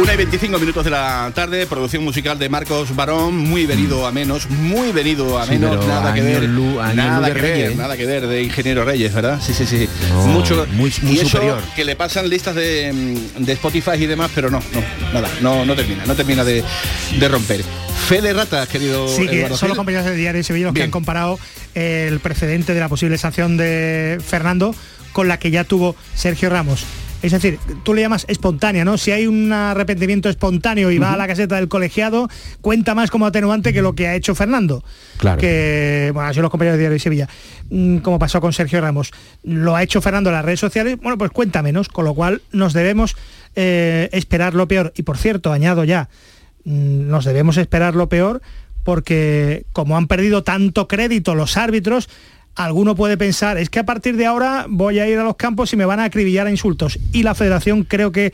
Una 0.00 0.14
y 0.14 0.16
25 0.16 0.58
minutos 0.58 0.82
de 0.84 0.90
la 0.90 1.30
tarde, 1.34 1.66
producción 1.66 2.02
musical 2.02 2.38
de 2.38 2.48
Marcos 2.48 2.96
Barón, 2.96 3.36
muy 3.36 3.66
venido 3.66 4.06
a 4.06 4.12
menos, 4.12 4.48
muy 4.48 4.92
venido 4.92 5.38
a 5.38 5.44
menos, 5.44 5.86
nada 5.86 6.14
que 6.14 6.22
ver, 6.22 6.44
años 6.44 6.94
nada 6.96 7.28
de 7.28 7.34
que 7.34 7.40
ver, 7.40 7.52
Reyes, 7.52 7.72
¿eh? 7.72 7.74
nada 7.76 7.96
que 7.98 8.06
ver 8.06 8.26
de 8.26 8.42
Ingeniero 8.42 8.84
Reyes, 8.84 9.12
¿verdad? 9.12 9.38
Sí, 9.44 9.52
sí, 9.52 9.66
sí. 9.66 9.86
No, 10.10 10.26
Mucho, 10.28 10.66
muy- 10.72 10.90
muy 11.02 11.12
y 11.16 11.18
eso 11.18 11.28
superior. 11.28 11.60
que 11.76 11.84
le 11.84 11.96
pasan 11.96 12.30
listas 12.30 12.54
de, 12.54 12.90
mm, 13.38 13.44
de 13.44 13.52
Spotify 13.52 13.90
y 13.98 14.06
demás, 14.06 14.30
pero 14.34 14.48
no, 14.50 14.60
no, 14.72 15.12
nada, 15.12 15.28
no, 15.42 15.66
no 15.66 15.76
termina, 15.76 16.06
no 16.06 16.14
termina 16.14 16.44
de, 16.44 16.64
de 17.18 17.28
romper. 17.28 17.62
Fede 18.08 18.32
Rata, 18.32 18.66
querido 18.66 19.06
Sí, 19.06 19.26
que 19.28 19.48
son 19.54 19.68
los 19.68 19.76
compañeros 19.76 20.06
de 20.06 20.16
Diario 20.16 20.38
de 20.38 20.44
Sevilla 20.44 20.66
los 20.66 20.74
que 20.74 20.82
han 20.82 20.90
comparado 20.90 21.38
el 21.74 22.20
precedente 22.20 22.72
de 22.72 22.80
la 22.80 22.88
posible 22.88 23.18
sanción 23.18 23.58
de 23.58 24.18
Fernando 24.26 24.74
con 25.12 25.28
la 25.28 25.38
que 25.38 25.50
ya 25.50 25.64
tuvo 25.64 25.94
Sergio 26.14 26.48
Ramos. 26.48 26.84
Es 27.22 27.32
decir, 27.32 27.58
tú 27.82 27.94
le 27.94 28.00
llamas 28.00 28.24
espontánea, 28.28 28.84
¿no? 28.84 28.96
Si 28.96 29.10
hay 29.10 29.26
un 29.26 29.52
arrepentimiento 29.52 30.28
espontáneo 30.28 30.90
y 30.90 30.98
va 30.98 31.12
a 31.12 31.16
la 31.16 31.26
caseta 31.26 31.56
del 31.56 31.68
colegiado, 31.68 32.28
cuenta 32.60 32.94
más 32.94 33.10
como 33.10 33.26
atenuante 33.26 33.72
que 33.72 33.82
lo 33.82 33.94
que 33.94 34.08
ha 34.08 34.14
hecho 34.14 34.34
Fernando. 34.34 34.82
Claro. 35.18 35.40
Que, 35.40 36.10
bueno, 36.14 36.32
sido 36.32 36.42
los 36.42 36.50
compañeros 36.50 36.76
de 36.76 36.80
Diario 36.80 36.94
de 36.94 37.00
Sevilla. 37.00 37.28
Mm, 37.68 37.98
Como 37.98 38.18
pasó 38.18 38.40
con 38.40 38.52
Sergio 38.52 38.80
Ramos. 38.80 39.12
Lo 39.42 39.76
ha 39.76 39.82
hecho 39.82 40.00
Fernando 40.00 40.30
en 40.30 40.36
las 40.36 40.44
redes 40.44 40.60
sociales, 40.60 40.96
bueno, 41.00 41.18
pues 41.18 41.30
cuenta 41.30 41.62
menos, 41.62 41.88
con 41.88 42.04
lo 42.04 42.14
cual 42.14 42.42
nos 42.52 42.72
debemos 42.72 43.16
eh, 43.54 44.08
esperar 44.12 44.54
lo 44.54 44.66
peor. 44.66 44.92
Y 44.96 45.02
por 45.02 45.18
cierto, 45.18 45.52
añado 45.52 45.84
ya, 45.84 46.08
mm, 46.64 47.08
nos 47.08 47.24
debemos 47.24 47.56
esperar 47.58 47.94
lo 47.94 48.08
peor 48.08 48.40
porque 48.82 49.66
como 49.72 49.96
han 49.96 50.06
perdido 50.06 50.42
tanto 50.42 50.88
crédito 50.88 51.34
los 51.34 51.56
árbitros, 51.56 52.08
alguno 52.64 52.94
puede 52.94 53.16
pensar, 53.16 53.56
es 53.58 53.70
que 53.70 53.78
a 53.78 53.84
partir 53.84 54.16
de 54.16 54.26
ahora 54.26 54.66
voy 54.68 54.98
a 54.98 55.08
ir 55.08 55.18
a 55.18 55.24
los 55.24 55.36
campos 55.36 55.72
y 55.72 55.76
me 55.76 55.84
van 55.84 56.00
a 56.00 56.04
acribillar 56.04 56.46
a 56.46 56.50
insultos. 56.50 56.98
Y 57.12 57.22
la 57.22 57.34
federación 57.34 57.84
creo 57.84 58.12
que 58.12 58.32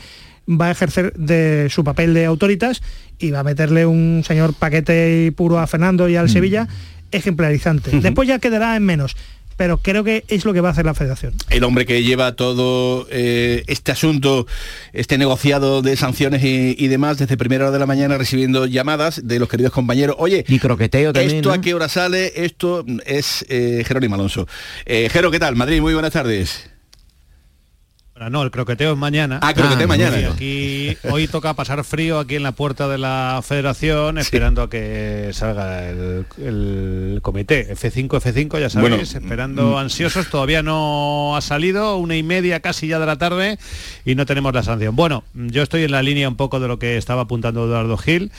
va 0.48 0.66
a 0.66 0.70
ejercer 0.70 1.12
de 1.14 1.68
su 1.70 1.84
papel 1.84 2.14
de 2.14 2.24
autoritas 2.24 2.82
y 3.18 3.30
va 3.30 3.40
a 3.40 3.44
meterle 3.44 3.86
un 3.86 4.22
señor 4.26 4.54
paquete 4.54 5.32
puro 5.36 5.58
a 5.58 5.66
Fernando 5.66 6.08
y 6.08 6.16
al 6.16 6.28
Sevilla 6.28 6.66
ejemplarizante. 7.12 7.90
Después 8.00 8.28
ya 8.28 8.38
quedará 8.38 8.76
en 8.76 8.82
menos, 8.82 9.16
pero 9.56 9.78
creo 9.78 10.04
que 10.04 10.24
es 10.28 10.44
lo 10.44 10.52
que 10.52 10.60
va 10.60 10.68
a 10.68 10.72
hacer 10.72 10.84
la 10.84 10.94
federación. 10.94 11.34
el 11.50 11.64
hombre 11.64 11.86
que 11.86 12.02
lleva 12.02 12.36
todo 12.36 13.06
eh, 13.10 13.64
este 13.66 13.92
asunto, 13.92 14.46
este 14.92 15.18
negociado 15.18 15.82
de 15.82 15.96
sanciones 15.96 16.42
y, 16.44 16.74
y 16.78 16.88
demás 16.88 17.18
desde 17.18 17.36
primera 17.36 17.64
hora 17.64 17.72
de 17.72 17.78
la 17.78 17.86
mañana 17.86 18.18
recibiendo 18.18 18.66
llamadas 18.66 19.26
de 19.26 19.38
los 19.38 19.48
queridos 19.48 19.72
compañeros. 19.72 20.16
Oye, 20.18 20.44
Y 20.48 20.58
croqueteo 20.58 21.12
también, 21.12 21.36
¿esto 21.36 21.48
¿no? 21.48 21.54
a 21.54 21.60
qué 21.60 21.74
hora 21.74 21.88
sale? 21.88 22.32
Esto 22.44 22.84
es 23.06 23.44
eh, 23.48 23.82
Jerónimo 23.86 24.14
Alonso. 24.14 24.46
Eh, 24.84 25.08
Jero, 25.12 25.30
¿qué 25.30 25.38
tal? 25.38 25.56
Madrid, 25.56 25.80
muy 25.80 25.94
buenas 25.94 26.12
tardes. 26.12 26.70
Bueno, 28.18 28.30
no, 28.30 28.42
el 28.44 28.50
croqueteo 28.50 28.92
es 28.92 28.98
mañana. 28.98 29.40
Ah, 29.42 29.52
croqueteo 29.52 29.84
Ah, 29.84 29.88
mañana. 29.88 30.18
Y 30.18 30.24
aquí 30.24 30.96
hoy 31.10 31.28
toca 31.28 31.52
pasar 31.52 31.84
frío 31.84 32.18
aquí 32.18 32.36
en 32.36 32.44
la 32.44 32.52
puerta 32.52 32.88
de 32.88 32.96
la 32.96 33.42
federación 33.44 34.16
esperando 34.16 34.62
a 34.62 34.70
que 34.70 35.28
salga 35.34 35.86
el, 35.90 36.24
el 36.38 37.18
comité 37.20 37.74
F5 37.76 38.08
F5 38.08 38.58
ya 38.58 38.70
sabéis 38.70 38.90
Bueno, 38.90 38.96
esperando 39.02 39.72
mm. 39.72 39.76
ansiosos 39.76 40.30
todavía 40.30 40.62
no 40.62 41.36
ha 41.36 41.42
salido 41.42 41.98
una 41.98 42.16
y 42.16 42.22
media 42.22 42.60
casi 42.60 42.86
ya 42.86 42.98
de 42.98 43.04
la 43.04 43.18
tarde 43.18 43.58
y 44.06 44.14
no 44.14 44.24
tenemos 44.24 44.54
la 44.54 44.62
sanción 44.62 44.96
bueno 44.96 45.22
yo 45.34 45.62
estoy 45.62 45.84
en 45.84 45.90
la 45.92 46.02
línea 46.02 46.26
un 46.28 46.36
poco 46.36 46.58
de 46.58 46.68
lo 46.68 46.78
que 46.78 46.96
estaba 46.96 47.22
apuntando 47.22 47.66
Eduardo 47.66 47.98
Gil 47.98 48.32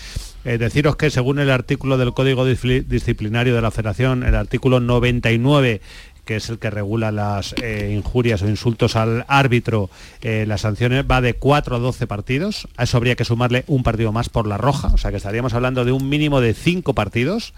Eh, 0.45 0.57
deciros 0.57 0.95
que 0.95 1.09
según 1.09 1.39
el 1.39 1.49
artículo 1.51 1.97
del 1.97 2.13
Código 2.13 2.47
Discipli- 2.47 2.85
Disciplinario 2.85 3.53
de 3.53 3.61
la 3.61 3.69
Federación, 3.69 4.23
el 4.23 4.33
artículo 4.35 4.79
99 4.79 5.81
que 6.27 6.35
es 6.35 6.49
el 6.49 6.59
que 6.59 6.69
regula 6.69 7.11
las 7.11 7.55
eh, 7.63 7.91
injurias 7.95 8.43
o 8.43 8.49
insultos 8.49 8.95
al 8.95 9.25
árbitro, 9.27 9.89
eh, 10.21 10.45
las 10.47 10.61
sanciones 10.61 11.05
va 11.09 11.21
de 11.21 11.33
4 11.33 11.77
a 11.77 11.79
12 11.79 12.05
partidos. 12.05 12.67
A 12.77 12.83
eso 12.83 12.97
habría 12.97 13.15
que 13.15 13.25
sumarle 13.25 13.63
un 13.65 13.81
partido 13.81 14.11
más 14.11 14.29
por 14.29 14.45
la 14.45 14.57
roja, 14.57 14.89
o 14.89 14.97
sea 14.99 15.09
que 15.09 15.17
estaríamos 15.17 15.55
hablando 15.55 15.85
de 15.85 15.93
un 15.93 16.07
mínimo 16.09 16.41
de 16.41 16.53
5 16.53 16.93
partidos 16.93 17.53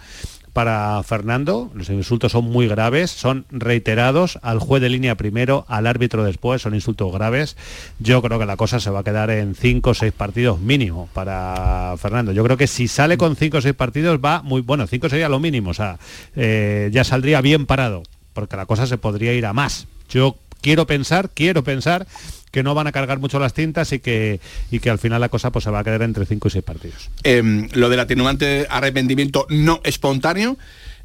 para 0.54 1.02
Fernando. 1.04 1.72
Los 1.74 1.90
insultos 1.90 2.32
son 2.32 2.46
muy 2.46 2.68
graves, 2.68 3.12
son 3.12 3.46
reiterados 3.50 4.40
al 4.42 4.60
juez 4.60 4.82
de 4.82 4.90
línea 4.90 5.16
primero, 5.16 5.66
al 5.68 5.88
árbitro 5.88 6.24
después, 6.24 6.62
son 6.62 6.76
insultos 6.76 7.12
graves. 7.12 7.58
Yo 8.00 8.22
creo 8.22 8.40
que 8.40 8.46
la 8.46 8.58
cosa 8.58 8.80
se 8.80 8.90
va 8.92 9.00
a 9.00 9.04
quedar 9.04 9.32
en 9.32 9.56
5 9.56 9.90
o 9.90 9.94
6 9.94 10.14
partidos 10.14 10.60
mínimo 10.60 11.10
para 11.14 11.96
Fernando. 11.98 12.32
Yo 12.34 12.44
creo 12.44 12.58
que 12.58 12.68
si 12.68 12.88
sale 12.88 13.18
con 13.18 13.36
5 13.36 13.58
o 13.58 13.62
6 13.62 13.74
partidos 13.74 14.20
va 14.24 14.44
muy 14.44 14.62
bueno, 14.62 14.86
5 14.86 15.10
sería 15.10 15.30
lo 15.30 15.40
mínimo, 15.40 15.72
o 15.72 15.74
sea, 15.74 15.98
eh, 16.36 16.90
ya 16.92 17.04
saldría 17.04 17.42
bien 17.42 17.66
parado 17.66 18.04
porque 18.34 18.58
la 18.58 18.66
cosa 18.66 18.88
se 18.88 18.98
podría 18.98 19.34
ir 19.34 19.46
a 19.46 19.54
más. 19.54 19.88
Yo 20.10 20.38
quiero 20.62 20.88
pensar, 20.88 21.30
quiero 21.34 21.64
pensar 21.64 22.08
que 22.52 22.64
no 22.64 22.74
van 22.74 22.88
a 22.88 22.92
cargar 22.92 23.20
mucho 23.20 23.40
las 23.40 23.54
tintas 23.54 23.94
y 23.94 24.00
que, 24.00 24.40
y 24.72 24.80
que 24.80 24.90
al 24.90 25.00
final 25.00 25.22
la 25.22 25.30
cosa 25.30 25.52
pues, 25.52 25.64
se 25.64 25.72
va 25.72 25.80
a 25.80 25.84
quedar 25.84 26.02
entre 26.02 26.26
5 26.26 26.48
y 26.48 26.52
6 26.52 26.64
partidos. 26.64 27.10
Em, 27.24 27.70
lo 27.74 27.90
del 27.90 28.00
atenuante 28.00 28.66
arrepentimiento 28.70 29.46
no 29.50 29.82
espontáneo, 29.84 30.58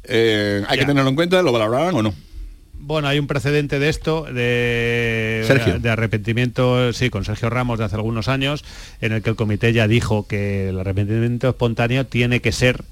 eh, 0.03 0.63
hay 0.67 0.79
que 0.79 0.85
tenerlo 0.85 1.09
en 1.09 1.15
cuenta, 1.15 1.41
¿lo 1.41 1.51
valorarán 1.51 1.95
o 1.95 2.03
no? 2.03 2.13
Bueno, 2.77 3.07
hay 3.07 3.17
un 3.17 3.25
precedente 3.25 3.79
de 3.79 3.89
esto, 3.89 4.25
de, 4.31 5.43
Sergio. 5.47 5.79
de 5.79 5.89
arrepentimiento, 5.89 6.93
sí, 6.93 7.09
con 7.09 7.25
Sergio 7.25 7.49
Ramos 7.49 7.79
de 7.79 7.85
hace 7.85 7.95
algunos 7.95 8.27
años, 8.27 8.63
en 9.01 9.11
el 9.11 9.23
que 9.23 9.31
el 9.31 9.35
comité 9.35 9.73
ya 9.73 9.87
dijo 9.87 10.27
que 10.27 10.69
el 10.69 10.79
arrepentimiento 10.79 11.49
espontáneo 11.49 12.05
tiene 12.05 12.41
que 12.41 12.51
ser 12.51 12.83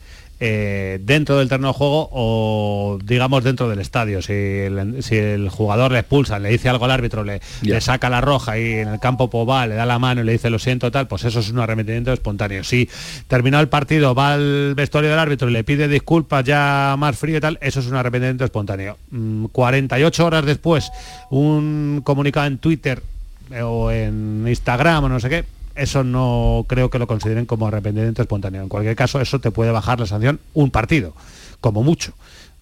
eh, 0.45 0.99
dentro 1.01 1.37
del 1.37 1.47
terreno 1.47 1.69
de 1.69 1.73
juego 1.73 2.09
o 2.11 2.99
digamos 3.01 3.45
dentro 3.45 3.69
del 3.69 3.79
estadio. 3.79 4.21
Si 4.21 4.33
el, 4.33 5.01
si 5.01 5.15
el 5.15 5.47
jugador 5.47 5.93
le 5.93 5.99
expulsa, 5.99 6.37
le 6.37 6.49
dice 6.49 6.67
algo 6.67 6.83
al 6.83 6.91
árbitro, 6.91 7.23
le, 7.23 7.39
saca 7.79 8.09
la 8.09 8.19
roja 8.19 8.59
y 8.59 8.73
en 8.73 8.89
el 8.89 8.99
campo 8.99 9.29
va, 9.45 9.65
le 9.67 9.75
da 9.75 9.85
la 9.85 9.99
mano 9.99 10.19
y 10.19 10.25
le 10.25 10.33
dice 10.33 10.49
lo 10.49 10.59
siento 10.59 10.91
tal, 10.91 11.07
pues 11.07 11.23
eso 11.23 11.39
es 11.39 11.49
un 11.49 11.59
arrepentimiento 11.59 12.11
espontáneo. 12.11 12.65
Si 12.65 12.89
terminado 13.29 13.61
el 13.61 13.69
partido, 13.69 14.13
va 14.13 14.33
al 14.33 14.75
vestuario 14.75 15.11
del 15.11 15.19
árbitro 15.19 15.49
y 15.49 15.53
le 15.53 15.63
pide 15.63 15.87
disculpas 15.87 16.43
ya 16.43 16.95
más 16.97 17.17
frío 17.17 17.37
y 17.37 17.39
tal, 17.39 17.57
eso 17.61 17.79
es 17.79 17.87
un 17.87 17.95
arrepentimiento 17.95 18.43
espontáneo. 18.43 18.97
Mm, 19.11 19.45
48 19.45 20.25
horas 20.25 20.45
después, 20.45 20.91
un 21.29 22.01
comunicado 22.03 22.47
en 22.47 22.57
Twitter 22.57 23.01
eh, 23.49 23.61
o 23.61 23.89
en 23.91 24.43
Instagram 24.45 25.05
o 25.05 25.07
no 25.07 25.21
sé 25.21 25.29
qué, 25.29 25.45
eso 25.75 26.03
no 26.03 26.65
creo 26.67 26.89
que 26.89 26.99
lo 26.99 27.07
consideren 27.07 27.45
como 27.45 27.67
arrepentimiento 27.67 28.21
espontáneo. 28.21 28.61
En 28.61 28.69
cualquier 28.69 28.95
caso, 28.95 29.21
eso 29.21 29.39
te 29.39 29.51
puede 29.51 29.71
bajar 29.71 29.99
la 29.99 30.05
sanción 30.05 30.39
un 30.53 30.71
partido, 30.71 31.13
como 31.59 31.83
mucho. 31.83 32.13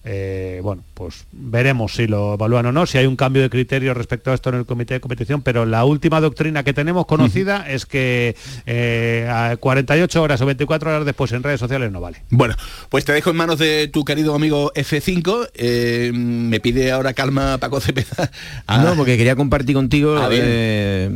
Eh, 0.04 0.60
bueno, 0.64 0.82
pues 0.94 1.26
veremos 1.30 1.94
si 1.94 2.06
lo 2.08 2.34
evalúan 2.34 2.66
o 2.66 2.72
no, 2.72 2.86
si 2.86 2.98
hay 2.98 3.06
un 3.06 3.14
cambio 3.14 3.40
de 3.42 3.50
criterio 3.50 3.94
respecto 3.94 4.30
a 4.30 4.34
esto 4.34 4.48
en 4.50 4.56
el 4.56 4.66
comité 4.66 4.94
de 4.94 5.00
competición, 5.00 5.42
pero 5.42 5.64
la 5.64 5.84
última 5.84 6.20
doctrina 6.20 6.64
que 6.64 6.72
tenemos 6.72 7.06
conocida 7.06 7.70
es 7.70 7.86
que 7.86 8.34
eh, 8.66 9.28
a 9.30 9.56
48 9.58 10.20
horas 10.22 10.40
o 10.40 10.46
24 10.46 10.90
horas 10.90 11.04
después 11.06 11.30
en 11.32 11.42
redes 11.44 11.60
sociales 11.60 11.92
no 11.92 12.00
vale. 12.00 12.18
Bueno, 12.30 12.56
pues 12.88 13.04
te 13.04 13.12
dejo 13.12 13.30
en 13.30 13.36
manos 13.36 13.58
de 13.60 13.88
tu 13.88 14.04
querido 14.04 14.34
amigo 14.34 14.72
F5. 14.74 15.50
eh, 15.54 16.10
me 16.12 16.58
pide 16.58 16.90
ahora 16.90 17.12
calma 17.14 17.58
Paco 17.58 17.80
Cepeda. 17.80 18.30
Ah, 18.66 18.78
No, 18.82 18.96
porque 18.96 19.16
quería 19.16 19.36
compartir 19.36 19.74
contigo 19.76 20.16
Ah, 20.18 20.28
eh, 20.32 21.10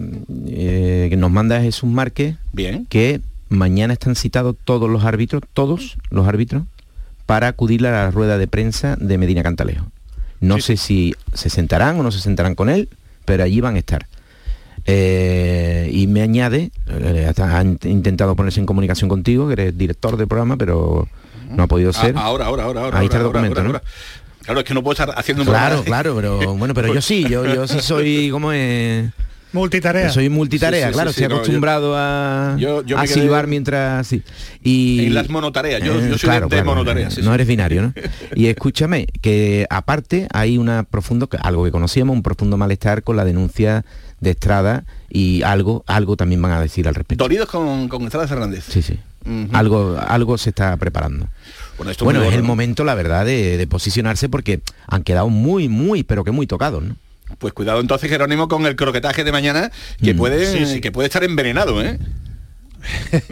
eh, 0.49 1.07
que 1.11 1.16
nos 1.16 1.31
manda 1.31 1.61
Jesús 1.61 1.90
Márquez 1.90 2.37
Bien. 2.53 2.87
que 2.88 3.20
mañana 3.49 3.92
están 3.94 4.14
citados 4.16 4.55
todos 4.64 4.88
los 4.88 5.05
árbitros, 5.05 5.42
todos 5.55 5.96
los 6.11 6.27
árbitros, 6.29 6.62
para 7.26 7.48
acudir 7.48 7.86
a 7.86 7.90
la 7.90 8.10
rueda 8.10 8.38
de 8.38 8.46
prensa 8.46 8.96
de 9.00 9.18
Medina 9.18 9.42
Cantalejo. 9.42 9.86
No 10.40 10.60
sé 10.60 10.76
si 10.76 11.14
se 11.34 11.50
sentarán 11.50 11.98
o 11.98 12.02
no 12.02 12.10
se 12.12 12.20
sentarán 12.20 12.54
con 12.54 12.68
él, 12.70 12.88
pero 13.24 13.42
allí 13.44 13.60
van 13.60 13.74
a 13.76 13.78
estar. 13.78 14.06
Eh, 14.84 15.90
y 15.92 16.06
me 16.06 16.22
añade, 16.22 16.70
eh, 16.88 17.32
han 17.38 17.78
intentado 17.84 18.36
ponerse 18.36 18.60
en 18.60 18.66
comunicación 18.66 19.08
contigo, 19.08 19.46
que 19.48 19.54
eres 19.54 19.76
director 19.78 20.16
del 20.16 20.28
programa, 20.28 20.56
pero 20.56 21.08
no 21.50 21.62
ha 21.62 21.66
podido 21.66 21.90
Ah, 21.90 22.00
ser. 22.00 22.16
ahora, 22.16 22.46
ahora, 22.46 22.64
ahora, 22.64 22.80
ahora. 22.82 22.98
Ahí 23.00 23.06
está 23.06 23.16
el 23.18 23.24
documento, 23.24 23.60
ahora, 23.60 23.72
¿no? 23.72 23.80
Claro, 24.44 24.60
es 24.60 24.66
que 24.66 24.74
no 24.74 24.82
puedo 24.84 24.92
estar 24.92 25.12
haciendo 25.18 25.42
un 25.42 25.48
Claro, 25.48 25.82
programa. 25.82 25.84
claro, 25.84 26.14
pero 26.14 26.54
bueno, 26.54 26.72
pero 26.74 26.94
yo 26.94 27.02
sí, 27.02 27.24
yo, 27.28 27.44
yo 27.52 27.66
sí 27.66 27.78
soy 27.80 28.30
como 28.30 28.52
es. 28.52 29.10
Multitarea. 29.57 30.11
Soy 30.11 30.29
multitarea, 30.29 30.87
Sí, 30.87 30.92
sí, 30.92 30.95
claro, 30.95 31.11
sí, 31.11 31.16
sí, 31.16 31.23
estoy 31.25 31.29
no, 31.31 31.35
yo- 31.37 31.40
acostumbrado 31.42 31.95
a, 31.97 32.57
yo- 32.59 32.83
yo 32.85 32.99
a 32.99 33.07
silbar 33.07 33.47
mientras 33.47 34.07
sí. 34.07 34.23
Y 34.62 35.07
En 35.07 35.14
las 35.14 35.29
monotareas, 35.29 35.83
yo- 35.83 35.99
Eh, 36.01 36.09
yo 36.11 36.19
soy 36.19 36.31
de- 36.40 36.47
de 36.57 36.62
monotareas, 36.64 37.14
sí, 37.14 37.23
no 37.23 37.29
sí. 37.31 37.35
eres 37.35 37.47
binario, 37.47 37.83
¿no? 37.83 37.95
Y 38.35 38.47
escúchame, 38.47 39.07
que 39.21 39.66
aparte 39.71 40.29
hay 40.33 40.59
una 40.59 40.83
profundo 40.85 41.29
algo 41.42 41.64
que 41.64 41.71
conocíamos, 41.71 42.14
un 42.14 42.23
profundo 42.23 42.57
malestar 42.57 43.03
con 43.03 43.16
la 43.16 43.25
denuncia 43.25 43.85
de 44.21 44.31
Estrada 44.31 44.85
y 45.11 45.42
algo 45.42 45.85
algo 45.87 46.16
también 46.16 46.40
van 46.40 46.53
a 46.53 46.61
decir 46.61 46.87
al 46.88 46.95
respecto. 46.95 47.23
Dolidos 47.25 47.49
con, 47.49 47.88
con 47.88 48.03
Estrada 48.05 48.27
Fernández. 48.29 48.64
Sí, 48.69 48.83
sí. 48.83 48.99
Algo 49.53 49.99
algo 50.07 50.38
se 50.38 50.51
está 50.51 50.77
preparando. 50.77 51.27
Bueno, 51.77 51.90
esto 51.90 52.05
Bueno, 52.05 52.23
es 52.23 52.33
el 52.33 52.42
momento, 52.45 52.85
la 52.85 52.95
verdad, 52.95 53.25
de, 53.27 53.57
de 53.57 53.66
posicionarse 53.66 54.29
porque 54.29 54.61
han 54.87 55.03
quedado 55.03 55.29
muy, 55.29 55.69
muy, 55.69 56.05
pero 56.05 56.23
que 56.25 56.31
muy 56.31 56.47
tocados, 56.47 56.83
¿no? 56.83 56.97
Pues 57.38 57.52
cuidado 57.52 57.80
entonces, 57.80 58.08
Jerónimo, 58.08 58.48
con 58.48 58.64
el 58.66 58.76
croquetaje 58.76 59.24
de 59.24 59.32
mañana, 59.32 59.70
que, 60.02 60.14
Mm. 60.14 60.16
puede, 60.16 60.46
Sí, 60.58 60.66
sí. 60.74 60.80
que 60.80 60.92
puede 60.92 61.06
estar 61.06 61.22
envenenado, 61.24 61.82
¿eh? 61.82 61.98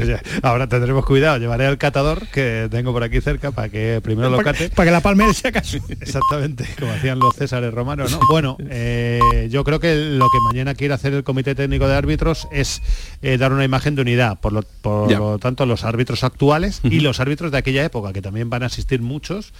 O 0.00 0.04
sea, 0.04 0.22
ahora 0.42 0.68
tendremos 0.68 1.04
cuidado, 1.04 1.38
llevaré 1.38 1.66
al 1.66 1.78
catador 1.78 2.26
que 2.28 2.68
tengo 2.70 2.92
por 2.92 3.02
aquí 3.02 3.20
cerca 3.20 3.50
para 3.50 3.68
que 3.68 4.00
primero 4.02 4.30
lo 4.30 4.38
cate. 4.42 4.70
para 4.70 4.86
que 4.86 4.92
la 4.92 5.00
palme 5.00 5.32
si 5.34 5.46
acaso. 5.48 5.78
Exactamente, 5.88 6.66
como 6.78 6.92
hacían 6.92 7.18
los 7.18 7.34
Césares 7.36 7.72
romanos, 7.74 8.12
¿no? 8.12 8.20
Bueno, 8.30 8.56
eh, 8.70 9.48
yo 9.50 9.64
creo 9.64 9.80
que 9.80 9.94
lo 9.94 10.26
que 10.30 10.38
mañana 10.46 10.74
quiere 10.74 10.94
hacer 10.94 11.12
el 11.14 11.24
Comité 11.24 11.54
Técnico 11.54 11.88
de 11.88 11.94
Árbitros 11.94 12.48
es 12.52 12.80
eh, 13.22 13.36
dar 13.38 13.52
una 13.52 13.64
imagen 13.64 13.94
de 13.94 14.02
unidad, 14.02 14.38
por 14.40 14.52
lo, 14.52 14.62
por 14.62 15.10
lo 15.10 15.38
tanto 15.38 15.66
los 15.66 15.84
árbitros 15.84 16.24
actuales 16.24 16.80
y 16.84 17.00
los 17.00 17.20
árbitros 17.20 17.52
de 17.52 17.58
aquella 17.58 17.84
época, 17.84 18.12
que 18.12 18.22
también 18.22 18.48
van 18.50 18.62
a 18.62 18.66
asistir 18.66 19.02
muchos, 19.02 19.52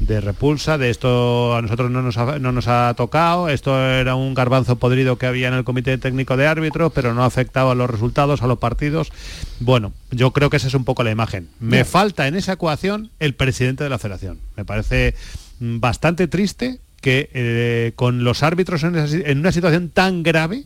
de 0.00 0.20
repulsa, 0.20 0.76
de 0.78 0.90
esto 0.90 1.54
a 1.54 1.62
nosotros 1.62 1.90
no 1.90 2.02
nos, 2.02 2.16
ha, 2.16 2.38
no 2.38 2.52
nos 2.52 2.68
ha 2.68 2.92
tocado, 2.94 3.48
esto 3.48 3.78
era 3.80 4.14
un 4.14 4.34
garbanzo 4.34 4.76
podrido 4.76 5.16
que 5.16 5.26
había 5.26 5.48
en 5.48 5.54
el 5.54 5.64
Comité 5.64 5.96
Técnico 5.98 6.36
de 6.36 6.46
Árbitros, 6.46 6.92
pero 6.92 7.14
no 7.14 7.22
ha 7.22 7.26
afectado 7.26 7.70
a 7.70 7.74
los 7.74 7.88
resultados, 7.88 8.42
a 8.42 8.46
los 8.46 8.58
partidos. 8.58 9.12
Bueno, 9.60 9.92
yo 10.10 10.32
creo 10.32 10.50
que 10.50 10.56
esa 10.56 10.68
es 10.68 10.74
un 10.74 10.84
poco 10.84 11.04
la 11.04 11.10
imagen. 11.10 11.48
Me 11.60 11.84
falta 11.84 12.26
en 12.26 12.34
esa 12.34 12.54
ecuación 12.54 13.10
el 13.20 13.34
presidente 13.34 13.84
de 13.84 13.90
la 13.90 13.98
federación. 13.98 14.40
Me 14.56 14.64
parece 14.64 15.14
mm, 15.60 15.80
bastante 15.80 16.28
triste 16.28 16.80
que 17.04 17.28
eh, 17.34 17.92
con 17.96 18.24
los 18.24 18.42
árbitros 18.42 18.82
en, 18.82 18.96
esa 18.96 19.08
si- 19.08 19.22
en 19.26 19.38
una 19.40 19.52
situación 19.52 19.90
tan 19.90 20.22
grave 20.22 20.64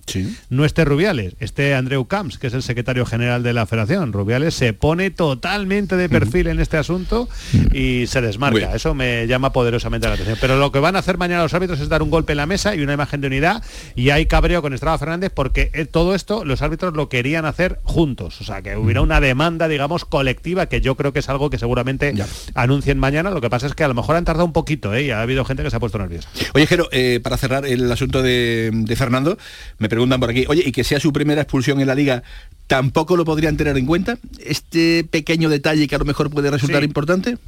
no 0.50 0.64
esté 0.64 0.84
Rubiales, 0.84 1.34
esté 1.40 1.74
Andreu 1.74 2.06
Camps, 2.06 2.38
que 2.38 2.46
es 2.46 2.54
el 2.54 2.62
secretario 2.62 3.04
general 3.04 3.42
de 3.42 3.52
la 3.52 3.66
federación. 3.66 4.12
Rubiales 4.12 4.54
se 4.54 4.72
pone 4.72 5.10
totalmente 5.10 5.96
de 5.96 6.08
perfil 6.08 6.46
en 6.46 6.60
este 6.60 6.76
asunto 6.76 7.28
y 7.72 8.06
se 8.06 8.20
desmarca. 8.20 8.58
Eso 8.76 8.94
me 8.94 9.26
llama 9.26 9.52
poderosamente 9.52 10.06
la 10.06 10.14
atención. 10.14 10.38
Pero 10.40 10.58
lo 10.58 10.70
que 10.70 10.78
van 10.78 10.94
a 10.94 11.00
hacer 11.00 11.18
mañana 11.18 11.42
los 11.42 11.54
árbitros 11.54 11.80
es 11.80 11.88
dar 11.88 12.04
un 12.04 12.10
golpe 12.10 12.34
en 12.34 12.36
la 12.36 12.46
mesa 12.46 12.76
y 12.76 12.82
una 12.82 12.92
imagen 12.92 13.20
de 13.20 13.26
unidad 13.26 13.60
y 13.96 14.10
hay 14.10 14.26
cabreo 14.26 14.62
con 14.62 14.74
Estrada 14.74 14.96
Fernández 14.96 15.32
porque 15.34 15.72
eh, 15.74 15.86
todo 15.86 16.14
esto 16.14 16.44
los 16.44 16.62
árbitros 16.62 16.94
lo 16.94 17.08
querían 17.08 17.46
hacer 17.46 17.80
juntos. 17.82 18.40
O 18.40 18.44
sea, 18.44 18.62
que 18.62 18.76
hubiera 18.76 19.00
una 19.02 19.20
demanda, 19.20 19.66
digamos, 19.66 20.04
colectiva 20.04 20.66
que 20.66 20.80
yo 20.80 20.94
creo 20.94 21.12
que 21.12 21.18
es 21.18 21.28
algo 21.28 21.50
que 21.50 21.58
seguramente 21.58 22.12
anuncien 22.54 22.96
mañana. 23.00 23.30
Lo 23.32 23.40
que 23.40 23.50
pasa 23.50 23.66
es 23.66 23.74
que 23.74 23.82
a 23.82 23.88
lo 23.88 23.94
mejor 23.94 24.14
han 24.14 24.24
tardado 24.24 24.44
un 24.44 24.52
poquito 24.52 24.94
¿eh? 24.94 25.02
y 25.02 25.10
ha 25.10 25.20
habido 25.20 25.44
gente 25.44 25.64
que 25.64 25.70
se 25.70 25.76
ha 25.76 25.80
puesto 25.80 25.98
nerviosa. 25.98 26.27
Oye, 26.54 26.66
Jero, 26.66 26.88
eh, 26.92 27.20
para 27.22 27.36
cerrar 27.36 27.66
el 27.66 27.90
asunto 27.90 28.22
de, 28.22 28.70
de 28.72 28.96
Fernando, 28.96 29.38
me 29.78 29.88
preguntan 29.88 30.20
por 30.20 30.30
aquí, 30.30 30.44
oye, 30.48 30.62
y 30.66 30.72
que 30.72 30.84
sea 30.84 31.00
su 31.00 31.12
primera 31.12 31.42
expulsión 31.42 31.80
en 31.80 31.86
la 31.86 31.94
liga, 31.94 32.22
¿tampoco 32.66 33.16
lo 33.16 33.24
podrían 33.24 33.56
tener 33.56 33.76
en 33.76 33.86
cuenta? 33.86 34.18
Este 34.38 35.04
pequeño 35.10 35.48
detalle 35.48 35.86
que 35.88 35.94
a 35.94 35.98
lo 35.98 36.04
mejor 36.04 36.30
puede 36.30 36.50
resultar 36.50 36.80
Sí. 36.80 36.86
importante. 36.86 37.38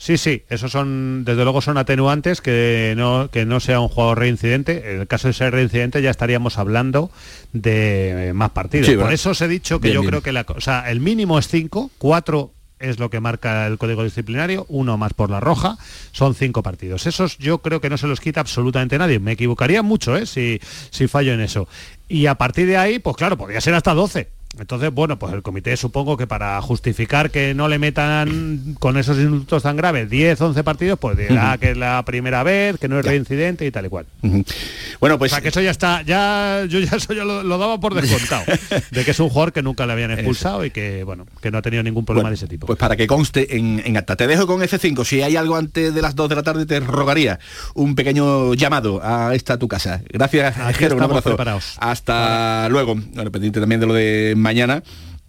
Sí, 0.00 0.16
sí, 0.16 0.44
esos 0.48 0.70
son, 0.70 1.24
desde 1.24 1.42
luego 1.42 1.60
son 1.60 1.76
atenuantes 1.76 2.40
que 2.40 2.94
no, 2.96 3.30
que 3.32 3.44
no 3.44 3.58
sea 3.58 3.80
un 3.80 3.88
jugador 3.88 4.20
reincidente. 4.20 4.92
En 4.94 5.00
el 5.00 5.06
caso 5.08 5.26
de 5.26 5.34
ser 5.34 5.52
reincidente 5.52 6.00
ya 6.00 6.10
estaríamos 6.10 6.56
hablando 6.56 7.10
de 7.52 8.28
eh, 8.28 8.32
más 8.32 8.50
partidos. 8.50 8.86
Sí, 8.86 8.94
Por 8.94 9.12
eso 9.12 9.30
os 9.30 9.40
he 9.40 9.48
dicho 9.48 9.80
que 9.80 9.88
Bien, 9.88 9.94
yo 9.96 10.00
bien. 10.02 10.10
creo 10.10 10.22
que 10.22 10.30
la, 10.30 10.46
o 10.46 10.60
sea, 10.60 10.88
el 10.88 11.00
mínimo 11.00 11.36
es 11.36 11.48
5, 11.48 11.90
4 11.98 12.52
es 12.78 12.98
lo 12.98 13.10
que 13.10 13.20
marca 13.20 13.66
el 13.66 13.78
código 13.78 14.04
disciplinario, 14.04 14.66
uno 14.68 14.96
más 14.96 15.14
por 15.14 15.30
la 15.30 15.40
roja, 15.40 15.76
son 16.12 16.34
cinco 16.34 16.62
partidos. 16.62 17.06
Esos 17.06 17.38
yo 17.38 17.58
creo 17.58 17.80
que 17.80 17.90
no 17.90 17.98
se 17.98 18.06
los 18.06 18.20
quita 18.20 18.40
absolutamente 18.40 18.98
nadie. 18.98 19.18
Me 19.18 19.32
equivocaría 19.32 19.82
mucho 19.82 20.16
¿eh? 20.16 20.26
si, 20.26 20.60
si 20.90 21.08
fallo 21.08 21.32
en 21.32 21.40
eso. 21.40 21.68
Y 22.08 22.26
a 22.26 22.36
partir 22.36 22.66
de 22.66 22.76
ahí, 22.76 22.98
pues 22.98 23.16
claro, 23.16 23.36
podría 23.36 23.60
ser 23.60 23.74
hasta 23.74 23.94
12. 23.94 24.37
Entonces, 24.58 24.92
bueno, 24.92 25.18
pues 25.18 25.32
el 25.34 25.42
comité 25.42 25.76
supongo 25.76 26.16
que 26.16 26.26
para 26.26 26.60
justificar 26.62 27.30
que 27.30 27.54
no 27.54 27.68
le 27.68 27.78
metan 27.78 28.76
con 28.80 28.96
esos 28.96 29.18
insultos 29.18 29.62
tan 29.62 29.76
graves 29.76 30.08
10, 30.08 30.40
11 30.40 30.64
partidos, 30.64 30.98
pues 30.98 31.16
dirá 31.16 31.58
que 31.58 31.72
es 31.72 31.76
la 31.76 32.02
primera 32.04 32.42
vez, 32.42 32.78
que 32.78 32.88
no 32.88 32.98
es 32.98 33.04
reincidente 33.04 33.66
y 33.66 33.70
tal 33.70 33.86
y 33.86 33.88
cual. 33.88 34.06
Bueno, 35.00 35.18
pues... 35.18 35.32
O 35.32 35.34
sea, 35.34 35.42
que 35.42 35.48
eso 35.48 35.60
ya 35.60 35.70
está, 35.70 36.02
ya 36.02 36.64
yo 36.68 36.80
ya 36.80 36.96
eso 36.96 37.12
ya 37.12 37.24
lo, 37.24 37.42
lo 37.42 37.58
daba 37.58 37.78
por 37.78 37.94
descontado, 37.94 38.44
de 38.90 39.04
que 39.04 39.10
es 39.10 39.20
un 39.20 39.28
jugador 39.28 39.52
que 39.52 39.62
nunca 39.62 39.86
le 39.86 39.92
habían 39.92 40.10
expulsado 40.12 40.64
y 40.64 40.70
que, 40.70 41.04
bueno, 41.04 41.26
que 41.40 41.50
no 41.50 41.58
ha 41.58 41.62
tenido 41.62 41.82
ningún 41.82 42.04
problema 42.04 42.28
Bueno, 42.28 42.30
de 42.30 42.36
ese 42.36 42.48
tipo. 42.48 42.66
Pues 42.66 42.78
para 42.78 42.96
que 42.96 43.06
conste 43.06 43.56
en, 43.56 43.82
en 43.84 43.96
acta. 43.96 44.16
Te 44.16 44.26
dejo 44.26 44.46
con 44.46 44.60
F5. 44.60 45.04
Si 45.04 45.22
hay 45.22 45.36
algo 45.36 45.56
antes 45.56 45.94
de 45.94 46.02
las 46.02 46.16
2 46.16 46.28
de 46.28 46.34
la 46.34 46.42
tarde, 46.42 46.66
te 46.66 46.80
rogaría 46.80 47.38
un 47.74 47.94
pequeño 47.94 48.54
llamado 48.54 49.00
a 49.02 49.34
esta 49.34 49.58
tu 49.58 49.68
casa. 49.68 50.02
Gracias, 50.08 50.56
Jero. 50.76 50.96
Un 50.96 51.02
abrazo. 51.02 51.30
preparados. 51.30 51.76
Hasta 51.78 52.68
luego. 52.70 52.94
Bueno, 52.94 53.30
pendiente 53.30 53.60
también 53.60 53.80
de 53.80 53.86
lo 53.86 53.94
de 53.94 54.34
mañana. 54.38 54.82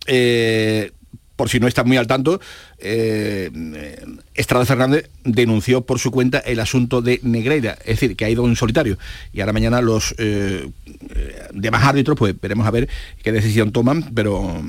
Eh, 0.07 0.91
por 1.35 1.47
si 1.47 1.61
no 1.61 1.67
estás 1.67 1.85
muy 1.85 1.95
al 1.95 2.05
tanto, 2.05 2.41
eh, 2.79 3.49
Estrada 4.33 4.65
Fernández 4.65 5.09
denunció 5.23 5.85
por 5.85 5.97
su 5.97 6.11
cuenta 6.11 6.39
el 6.39 6.59
asunto 6.59 7.01
de 7.01 7.21
Negreira, 7.23 7.77
es 7.79 8.01
decir, 8.01 8.17
que 8.17 8.25
ha 8.25 8.29
ido 8.29 8.45
en 8.45 8.57
solitario. 8.57 8.97
Y 9.31 9.39
ahora 9.39 9.53
mañana 9.53 9.79
los 9.79 10.13
eh, 10.17 10.69
demás 11.53 11.85
árbitros, 11.85 12.17
pues 12.17 12.35
veremos 12.41 12.67
a 12.67 12.71
ver 12.71 12.89
qué 13.23 13.31
decisión 13.31 13.71
toman, 13.71 14.11
pero 14.13 14.61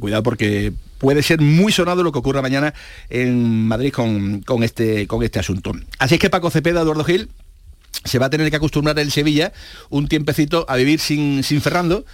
cuidado 0.00 0.22
porque 0.22 0.72
puede 0.96 1.22
ser 1.22 1.42
muy 1.42 1.72
sonado 1.72 2.02
lo 2.02 2.10
que 2.10 2.20
ocurra 2.20 2.40
mañana 2.40 2.72
en 3.10 3.68
Madrid 3.68 3.92
con, 3.92 4.40
con 4.40 4.62
este, 4.62 5.06
con 5.06 5.22
este 5.22 5.40
asunto. 5.40 5.72
Así 5.98 6.14
es 6.14 6.20
que 6.20 6.30
Paco 6.30 6.50
Cepeda, 6.50 6.80
Eduardo 6.80 7.04
Gil, 7.04 7.28
se 8.04 8.18
va 8.18 8.26
a 8.26 8.30
tener 8.30 8.50
que 8.50 8.56
acostumbrar 8.56 8.98
el 8.98 9.10
Sevilla 9.10 9.52
un 9.90 10.08
tiempecito 10.08 10.64
a 10.68 10.76
vivir 10.76 11.00
sin, 11.00 11.42
sin 11.42 11.60
Fernando. 11.60 12.04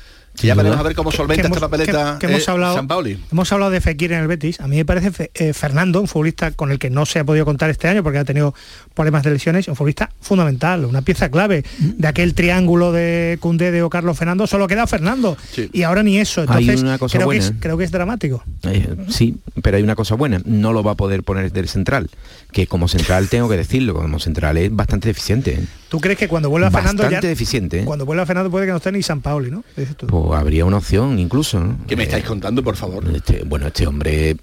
Que 0.40 0.46
ya 0.46 0.54
veremos 0.54 0.78
a 0.78 0.82
ver 0.82 0.94
cómo 0.94 1.12
solventa 1.12 1.46
esta 1.46 1.60
papeleta 1.60 2.16
que- 2.18 2.26
que 2.26 2.32
hemos 2.32 2.48
eh, 2.48 2.50
hablado- 2.50 2.74
San 2.74 2.88
Pauli. 2.88 3.18
Hemos 3.30 3.52
hablado 3.52 3.70
de 3.70 3.80
Fekir 3.80 4.12
en 4.12 4.20
el 4.20 4.26
Betis. 4.26 4.58
A 4.60 4.66
mí 4.68 4.76
me 4.76 4.84
parece 4.84 5.10
Fe- 5.10 5.30
eh, 5.34 5.52
Fernando, 5.52 6.00
un 6.00 6.08
futbolista 6.08 6.50
con 6.52 6.70
el 6.72 6.78
que 6.78 6.88
no 6.90 7.04
se 7.06 7.18
ha 7.18 7.24
podido 7.24 7.44
contar 7.44 7.68
este 7.70 7.88
año 7.88 8.02
porque 8.02 8.18
ha 8.18 8.24
tenido 8.24 8.54
problemas 8.94 9.22
de 9.22 9.30
lesiones, 9.32 9.68
un 9.68 9.76
futbolista 9.76 10.10
fundamental, 10.20 10.84
una 10.84 11.02
pieza 11.02 11.28
clave 11.30 11.64
de 11.78 12.08
aquel 12.08 12.34
triángulo 12.34 12.92
de 12.92 13.36
Cundé 13.40 13.70
de 13.70 13.82
o 13.82 13.90
Carlos 13.90 14.16
Fernando. 14.16 14.46
Solo 14.46 14.66
queda 14.66 14.86
Fernando. 14.86 15.36
Y 15.72 15.82
ahora 15.82 16.02
ni 16.02 16.18
eso. 16.18 16.40
Hay 16.48 16.62
Entonces, 16.64 16.82
una 16.82 16.98
cosa 16.98 17.18
creo, 17.18 17.28
que 17.28 17.36
es, 17.36 17.46
buena. 17.48 17.60
creo 17.60 17.76
que 17.78 17.84
es 17.84 17.90
dramático. 17.90 18.42
Eh, 18.62 18.96
sí, 19.08 19.36
pero 19.62 19.76
hay 19.76 19.82
una 19.82 19.94
cosa 19.94 20.14
buena, 20.14 20.40
no 20.44 20.72
lo 20.72 20.82
va 20.82 20.92
a 20.92 20.96
poder 20.96 21.22
poner 21.22 21.52
del 21.52 21.68
central, 21.68 22.08
que 22.52 22.66
como 22.66 22.88
central 22.88 23.28
tengo 23.28 23.48
que 23.48 23.56
decirlo, 23.56 23.94
como 23.94 24.18
central 24.18 24.56
es 24.56 24.74
bastante 24.74 25.08
deficiente. 25.08 25.58
¿Tú 25.88 26.00
crees 26.00 26.18
que 26.18 26.28
cuando 26.28 26.48
vuelva 26.50 26.70
Fernando 26.70 27.02
Bastante 27.02 27.26
ya... 27.26 27.28
deficiente. 27.30 27.84
Cuando 27.84 28.06
vuelva 28.06 28.24
Fernando 28.24 28.48
puede 28.50 28.66
que 28.66 28.70
no 28.70 28.76
esté 28.76 28.92
ni 28.92 29.02
San 29.02 29.20
Pauli, 29.20 29.50
¿no? 29.50 29.64
Dices 29.76 29.96
tú. 29.96 30.06
Pues 30.06 30.29
habría 30.34 30.64
una 30.64 30.78
opción 30.78 31.18
incluso. 31.18 31.60
¿no? 31.60 31.78
¿Qué 31.86 31.96
me 31.96 32.04
estáis 32.04 32.24
contando, 32.24 32.62
por 32.62 32.76
favor? 32.76 33.04
Este- 33.14 33.42
bueno, 33.44 33.66
este 33.66 33.86
hombre, 33.86 34.36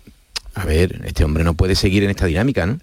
a 0.55 0.65
ver, 0.65 1.01
este 1.05 1.23
hombre 1.23 1.43
no 1.43 1.53
puede 1.53 1.75
seguir 1.75 2.03
en 2.03 2.09
esta 2.09 2.25
dinámica, 2.25 2.65
¿no? 2.65 2.79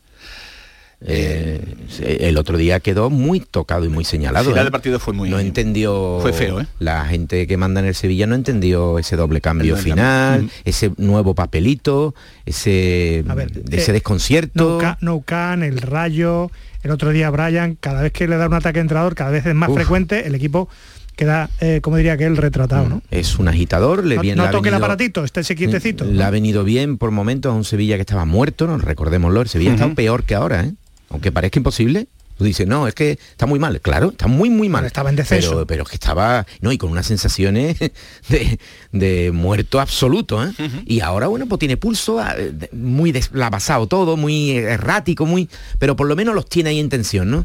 Eh, 1.06 1.60
el 2.00 2.38
otro 2.38 2.56
día 2.56 2.80
quedó 2.80 3.10
muy 3.10 3.40
tocado 3.40 3.84
y 3.84 3.88
muy 3.90 4.04
señalado. 4.04 4.44
El 4.46 4.52
final 4.52 4.62
¿eh? 4.62 4.64
del 4.64 4.72
partido 4.72 4.98
fue 4.98 5.12
muy- 5.12 5.28
No 5.28 5.38
entendió. 5.38 6.18
fue 6.22 6.32
feo, 6.32 6.60
¿eh? 6.62 6.66
La 6.78 7.04
gente 7.04 7.46
que 7.46 7.56
manda 7.58 7.80
en 7.80 7.86
el 7.86 7.94
Sevilla 7.94 8.26
no 8.26 8.34
entendió 8.34 8.98
ese 8.98 9.16
doble 9.16 9.42
cambio 9.42 9.76
final, 9.76 10.38
cambio. 10.38 10.54
ese 10.64 10.92
nuevo 10.96 11.34
papelito, 11.34 12.14
ese, 12.46 13.22
de 13.26 13.76
ese 13.76 13.90
eh, 13.90 13.94
desconcierto. 13.94 14.74
No, 14.74 14.78
Ca- 14.78 14.98
no 15.02 15.20
Can, 15.20 15.62
el 15.62 15.82
Rayo, 15.82 16.50
el 16.82 16.90
otro 16.90 17.10
día 17.10 17.28
Brian, 17.28 17.76
cada 17.78 18.00
vez 18.00 18.12
que 18.12 18.26
le 18.26 18.36
da 18.36 18.46
un 18.46 18.54
ataque 18.54 18.78
a 18.78 18.82
entrenador, 18.82 19.14
cada 19.14 19.30
vez 19.30 19.44
es 19.44 19.54
más 19.54 19.68
Uf. 19.68 19.74
frecuente, 19.76 20.26
el 20.26 20.34
equipo 20.34 20.70
queda, 21.16 21.50
eh, 21.60 21.80
como 21.82 21.96
diría 21.96 22.16
que 22.16 22.24
el 22.26 22.36
retratado, 22.36 22.88
¿no? 22.88 23.02
Es 23.10 23.38
un 23.38 23.48
agitador, 23.48 24.04
le 24.04 24.16
No, 24.16 24.22
viene 24.22 24.36
no 24.36 24.44
le 24.46 24.50
toque 24.52 24.68
el 24.68 24.74
aparatito, 24.74 25.24
estése 25.24 25.54
quietecito. 25.54 26.04
Le 26.04 26.22
ha 26.24 26.30
venido 26.30 26.64
bien 26.64 26.98
por 26.98 27.10
momentos 27.10 27.50
a 27.50 27.54
un 27.54 27.64
Sevilla 27.64 27.96
que 27.96 28.02
estaba 28.02 28.24
muerto, 28.24 28.66
¿no? 28.66 28.78
recordémoslo, 28.78 29.40
el 29.42 29.48
Sevilla 29.48 29.72
está 29.72 29.86
Ujú. 29.86 29.94
peor 29.94 30.24
que 30.24 30.34
ahora, 30.34 30.64
¿eh? 30.64 30.72
aunque 31.10 31.30
parezca 31.32 31.58
imposible. 31.58 32.08
Tú 32.36 32.42
dices, 32.42 32.66
no, 32.66 32.88
es 32.88 32.94
que 32.96 33.12
está 33.12 33.46
muy 33.46 33.60
mal. 33.60 33.80
Claro, 33.80 34.10
está 34.10 34.26
muy, 34.26 34.50
muy 34.50 34.68
mal. 34.68 34.84
estaba 34.84 35.08
en 35.08 35.14
descenso. 35.14 35.50
Pero, 35.50 35.66
pero 35.68 35.84
que 35.84 35.94
estaba, 35.94 36.44
no, 36.60 36.72
y 36.72 36.78
con 36.78 36.90
unas 36.90 37.06
sensaciones 37.06 37.78
de, 38.28 38.58
de 38.90 39.30
muerto 39.30 39.78
absoluto. 39.80 40.44
¿eh? 40.44 40.50
Y 40.84 40.98
ahora, 40.98 41.28
bueno, 41.28 41.46
pues 41.46 41.60
tiene 41.60 41.76
pulso, 41.76 42.18
ah, 42.18 42.34
de- 42.34 42.68
muy 42.72 43.12
deslavazado 43.12 43.86
todo, 43.86 44.16
muy 44.16 44.50
errático, 44.50 45.26
muy. 45.26 45.48
Pero 45.78 45.94
por 45.94 46.08
lo 46.08 46.16
menos 46.16 46.34
los 46.34 46.48
tiene 46.48 46.70
ahí 46.70 46.80
en 46.80 46.88
tensión, 46.88 47.30
¿no? 47.30 47.44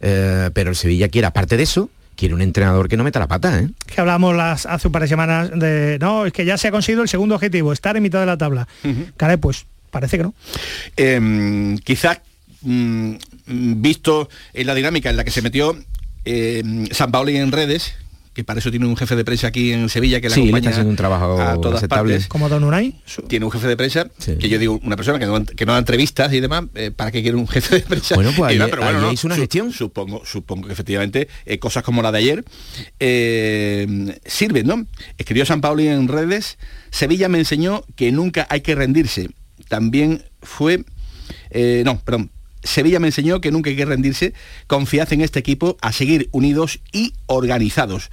Eh, 0.00 0.50
pero 0.54 0.70
el 0.70 0.76
Sevilla 0.76 1.08
quiere, 1.08 1.26
aparte 1.26 1.56
de 1.56 1.64
eso, 1.64 1.90
quiere 2.18 2.34
un 2.34 2.42
entrenador 2.42 2.88
que 2.88 2.96
no 2.96 3.04
meta 3.04 3.20
la 3.20 3.28
pata, 3.28 3.60
¿eh? 3.60 3.68
que 3.86 4.00
hablamos 4.00 4.34
las, 4.34 4.66
hace 4.66 4.88
un 4.88 4.92
par 4.92 5.02
de 5.02 5.08
semanas 5.08 5.50
de, 5.54 5.98
no, 6.00 6.26
es 6.26 6.32
que 6.32 6.44
ya 6.44 6.58
se 6.58 6.66
ha 6.66 6.72
conseguido 6.72 7.04
el 7.04 7.08
segundo 7.08 7.36
objetivo, 7.36 7.72
estar 7.72 7.96
en 7.96 8.02
mitad 8.02 8.18
de 8.18 8.26
la 8.26 8.36
tabla. 8.36 8.66
Caray, 9.16 9.36
pues 9.36 9.66
parece 9.90 10.16
que 10.16 10.24
no. 10.24 10.34
Eh, 10.96 11.76
quizás 11.84 12.18
mm, 12.62 13.14
visto 13.46 14.28
en 14.52 14.66
la 14.66 14.74
dinámica 14.74 15.10
en 15.10 15.16
la 15.16 15.22
que 15.22 15.30
se 15.30 15.42
metió 15.42 15.78
eh, 16.24 16.88
San 16.90 17.12
Pauli 17.12 17.36
en 17.36 17.52
redes, 17.52 17.94
que 18.38 18.44
para 18.44 18.60
eso 18.60 18.70
tiene 18.70 18.86
un 18.86 18.96
jefe 18.96 19.16
de 19.16 19.24
prensa 19.24 19.48
aquí 19.48 19.72
en 19.72 19.88
Sevilla 19.88 20.20
que 20.20 20.28
le 20.28 20.34
Sí, 20.36 20.42
le 20.42 20.46
acompaña 20.46 20.60
está 20.60 20.70
haciendo 20.70 20.90
un 20.90 20.96
trabajo 20.96 21.42
a 21.42 21.60
todas 21.60 21.78
aceptable. 21.78 22.12
partes. 22.12 22.28
Como 22.28 22.48
Don 22.48 22.62
Unai. 22.62 22.94
Tiene 23.26 23.44
un 23.46 23.50
jefe 23.50 23.66
de 23.66 23.76
prensa, 23.76 24.08
que 24.38 24.48
yo 24.48 24.60
digo, 24.60 24.78
una 24.84 24.94
persona 24.94 25.18
que 25.18 25.26
no, 25.26 25.44
que 25.44 25.66
no 25.66 25.72
da 25.72 25.80
entrevistas 25.80 26.32
y 26.32 26.38
demás, 26.38 26.66
eh, 26.76 26.92
¿para 26.94 27.10
qué 27.10 27.20
quiere 27.22 27.36
un 27.36 27.48
jefe 27.48 27.74
de 27.74 27.80
prensa? 27.82 28.14
Bueno, 28.14 28.30
pues 28.36 28.52
ayer- 28.52 28.62
ayer 28.80 29.12
hizo 29.12 29.26
una 29.26 29.34
gestión. 29.34 29.72
Supongo, 29.72 30.22
supongo 30.24 30.68
que 30.68 30.72
efectivamente 30.72 31.26
eh, 31.46 31.58
cosas 31.58 31.82
como 31.82 32.00
la 32.00 32.12
de 32.12 32.18
ayer 32.18 32.44
eh, 33.00 34.18
sirven, 34.24 34.66
¿no? 34.68 34.86
Escribió 35.18 35.44
San 35.44 35.60
Pauli 35.60 35.88
en 35.88 36.06
redes, 36.06 36.58
Sevilla 36.90 37.28
me 37.28 37.38
enseñó 37.38 37.82
que 37.96 38.12
nunca 38.12 38.46
hay 38.50 38.60
que 38.60 38.74
rendirse. 38.76 39.30
También 39.68 40.22
fue, 40.42 40.84
eh, 41.50 41.82
no, 41.84 41.98
perdón, 41.98 42.30
Sevilla 42.62 43.00
me 43.00 43.08
enseñó 43.08 43.40
que 43.40 43.50
nunca 43.50 43.70
hay 43.70 43.76
que 43.76 43.84
rendirse, 43.84 44.32
confiad 44.66 45.12
en 45.12 45.22
este 45.22 45.38
equipo 45.40 45.76
a 45.80 45.92
seguir 45.92 46.28
unidos 46.32 46.80
y 46.92 47.14
organizados. 47.26 48.10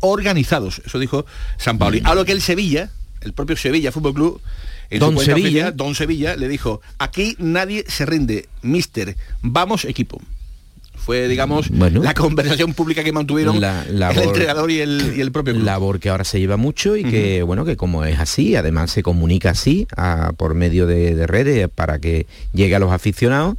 Organizados. 0.00 0.82
Eso 0.84 0.98
dijo 0.98 1.26
San 1.58 1.78
Paoli. 1.78 2.02
A 2.04 2.14
lo 2.14 2.24
que 2.24 2.32
el 2.32 2.42
Sevilla, 2.42 2.90
el 3.20 3.32
propio 3.32 3.56
Sevilla 3.56 3.92
Fútbol 3.92 4.14
Club, 4.14 4.40
en 4.90 5.00
Don 5.00 5.18
Sevilla. 5.18 5.46
oficial, 5.48 5.76
Don 5.76 5.94
Sevilla 5.94 6.36
le 6.36 6.48
dijo, 6.48 6.80
aquí 6.98 7.34
nadie 7.38 7.84
se 7.88 8.06
rinde, 8.06 8.48
mister, 8.62 9.16
vamos 9.42 9.84
equipo. 9.84 10.20
Fue, 10.94 11.28
digamos, 11.28 11.70
la 11.70 12.14
conversación 12.14 12.74
pública 12.74 13.04
que 13.04 13.12
mantuvieron 13.12 13.60
La 13.60 13.84
el 13.84 14.18
entrenador 14.18 14.70
y 14.72 14.80
el, 14.80 15.14
y 15.16 15.20
el 15.20 15.30
propio 15.30 15.52
club. 15.54 15.64
labor 15.64 16.00
que 16.00 16.08
ahora 16.08 16.24
se 16.24 16.40
lleva 16.40 16.56
mucho 16.56 16.96
y 16.96 17.04
que 17.04 17.44
bueno 17.44 17.64
que 17.64 17.76
como 17.76 18.04
es 18.04 18.18
así 18.18 18.56
además 18.56 18.90
se 18.90 19.04
comunica 19.04 19.50
así 19.50 19.86
a- 19.96 20.32
por 20.36 20.54
medio 20.54 20.88
de, 20.88 21.14
de 21.14 21.26
redes 21.28 21.68
para 21.72 22.00
que 22.00 22.26
llegue 22.52 22.74
a 22.74 22.80
los 22.80 22.90
aficionados 22.90 23.56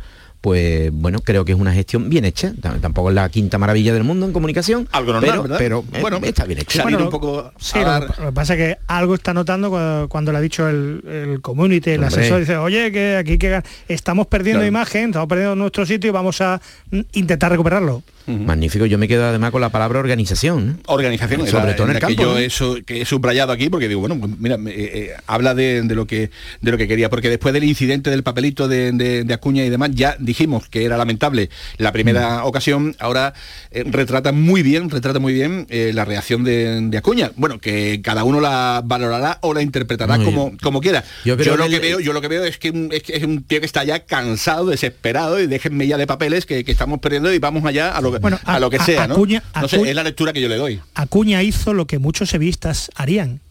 pues 0.47 0.91
bueno 0.93 1.19
creo 1.19 1.43
que 1.43 1.51
es 1.51 1.57
una 1.59 1.73
gestión 1.73 2.09
bien 2.09 2.23
hecha 2.23 2.53
T- 2.53 2.69
tampoco 2.79 3.09
es 3.09 3.15
la 3.15 3.27
quinta 3.27 3.57
maravilla 3.57 3.93
del 3.93 4.05
mundo 4.05 4.25
en 4.25 4.31
comunicación 4.31 4.87
Algo 4.93 5.11
normal, 5.11 5.29
pero, 5.29 5.41
¿verdad? 5.43 5.57
pero 5.59 5.83
eh, 5.91 5.99
Bueno, 5.99 6.19
está 6.23 6.45
bien 6.45 6.59
hecho 6.61 6.77
salir 6.77 6.95
Bueno, 6.95 7.05
un 7.05 7.11
poco 7.11 7.51
Sí, 7.59 7.77
a 7.79 7.81
lo, 7.81 7.87
dar- 7.89 8.19
lo 8.19 8.25
que 8.27 8.31
pasa 8.31 8.53
es 8.53 8.57
que 8.59 8.77
algo 8.87 9.15
está 9.15 9.33
notando 9.33 9.69
cuando, 9.69 10.07
cuando 10.07 10.31
le 10.31 10.37
ha 10.37 10.41
dicho 10.41 10.69
el, 10.69 11.03
el 11.05 11.41
community, 11.41 11.89
el 11.89 12.03
Hombre. 12.03 12.21
asesor, 12.21 12.39
dice, 12.39 12.55
oye, 12.55 12.93
que 12.93 13.17
aquí 13.17 13.37
que 13.37 13.61
estamos 13.89 14.27
perdiendo 14.27 14.59
Claro. 14.61 14.69
imagen, 14.69 15.05
estamos 15.09 15.27
perdiendo 15.27 15.55
nuestro 15.57 15.85
sitio 15.85 16.07
y 16.07 16.11
vamos 16.13 16.39
a 16.39 16.61
mm, 16.91 16.99
intentar 17.11 17.51
recuperarlo. 17.51 18.03
Magnífico. 18.27 18.85
Yo 18.85 18.97
me 18.97 19.07
quedo 19.07 19.25
además 19.25 19.51
con 19.51 19.61
la 19.61 19.69
palabra 19.69 19.99
organización 19.99 20.81
organización 20.87 21.47
sobre 21.47 21.73
todo 21.73 21.83
en 21.87 21.91
el 21.91 21.95
que 21.95 22.01
campo 22.01 22.23
yo 22.23 22.31
¿no? 22.33 22.37
eso 22.37 22.75
que 22.85 23.01
he 23.01 23.05
subrayado 23.05 23.51
aquí 23.51 23.69
porque 23.69 23.87
digo 23.87 24.01
bueno 24.01 24.17
pues 24.19 24.31
mira 24.39 24.55
eh, 24.55 24.59
eh, 24.67 25.11
habla 25.27 25.53
de, 25.55 25.81
de 25.83 25.95
lo 25.95 26.05
que 26.07 26.29
de 26.61 26.71
lo 26.71 26.77
que 26.77 26.87
quería 26.87 27.09
porque 27.09 27.29
después 27.29 27.53
del 27.53 27.63
incidente 27.63 28.09
del 28.09 28.23
papelito 28.23 28.67
de, 28.67 28.91
de- 28.91 29.23
de 29.23 29.33
Acuña 29.33 29.63
y 29.63 29.69
demás 29.69 29.91
ya 29.93 30.15
dijimos 30.19 30.67
que 30.67 30.83
era 30.85 30.97
lamentable 30.97 31.49
la 31.77 31.91
primera 31.91 32.43
ocasión 32.45 32.95
ahora 32.99 33.33
eh, 33.71 33.83
retrata 33.85 34.31
muy 34.31 34.61
bien 34.61 34.89
retrata 34.89 35.19
muy 35.19 35.33
bien 35.33 35.65
la 35.69 36.05
reacción 36.05 36.43
de, 36.43 36.89
Acuña. 36.97 37.31
Bueno 37.35 37.59
que 37.59 38.01
cada 38.03 38.23
uno 38.23 38.41
la 38.41 38.81
valorará 38.83 39.37
o 39.41 39.53
la 39.53 39.61
interpretará 39.61 40.17
como 40.25 40.51
como 40.61 40.81
quiera. 40.81 41.03
Yo 41.45 41.55
lo 41.57 41.63
que 41.69 41.75
el- 41.75 41.81
veo 41.81 41.99
yo 41.99 42.13
lo 42.13 42.21
que 42.21 42.27
veo 42.27 42.43
es 42.43 42.57
que, 42.57 42.71
un- 42.71 42.89
es 42.91 43.03
que 43.03 43.15
es 43.15 43.23
un 43.23 43.43
tío 43.43 43.59
que 43.59 43.65
está 43.65 43.83
ya 43.83 43.99
cansado 44.05 44.65
desesperado 44.65 45.39
y 45.39 45.47
déjenme 45.47 45.87
ya 45.87 45.97
de 45.97 46.07
papeles 46.07 46.45
que, 46.45 46.63
que 46.63 46.71
estamos 46.71 46.99
perdiendo 46.99 47.33
y 47.33 47.39
vamos 47.39 47.63
allá 47.65 47.91
a 47.95 48.01
lo 48.01 48.11
que 48.11 48.16
Bueno, 48.21 48.39
a, 48.43 48.55
a- 48.55 48.59
lo 48.59 48.69
que 48.69 48.77
a- 48.77 48.85
sea 48.85 49.07
¿no? 49.07 49.15
Acuña- 49.15 49.43
no 49.61 49.67
sé 49.67 49.75
Acuña- 49.77 49.89
es 49.89 49.95
la 49.95 50.03
lectura 50.03 50.33
que 50.33 50.41
yo 50.41 50.47
le 50.49 50.57
doy 50.57 50.79
Acuña 50.95 51.43
hizo 51.43 51.73
lo 51.73 51.87
que 51.87 51.99
muchos 51.99 52.29
sevillistas 52.29 52.89
harían. 52.95 53.41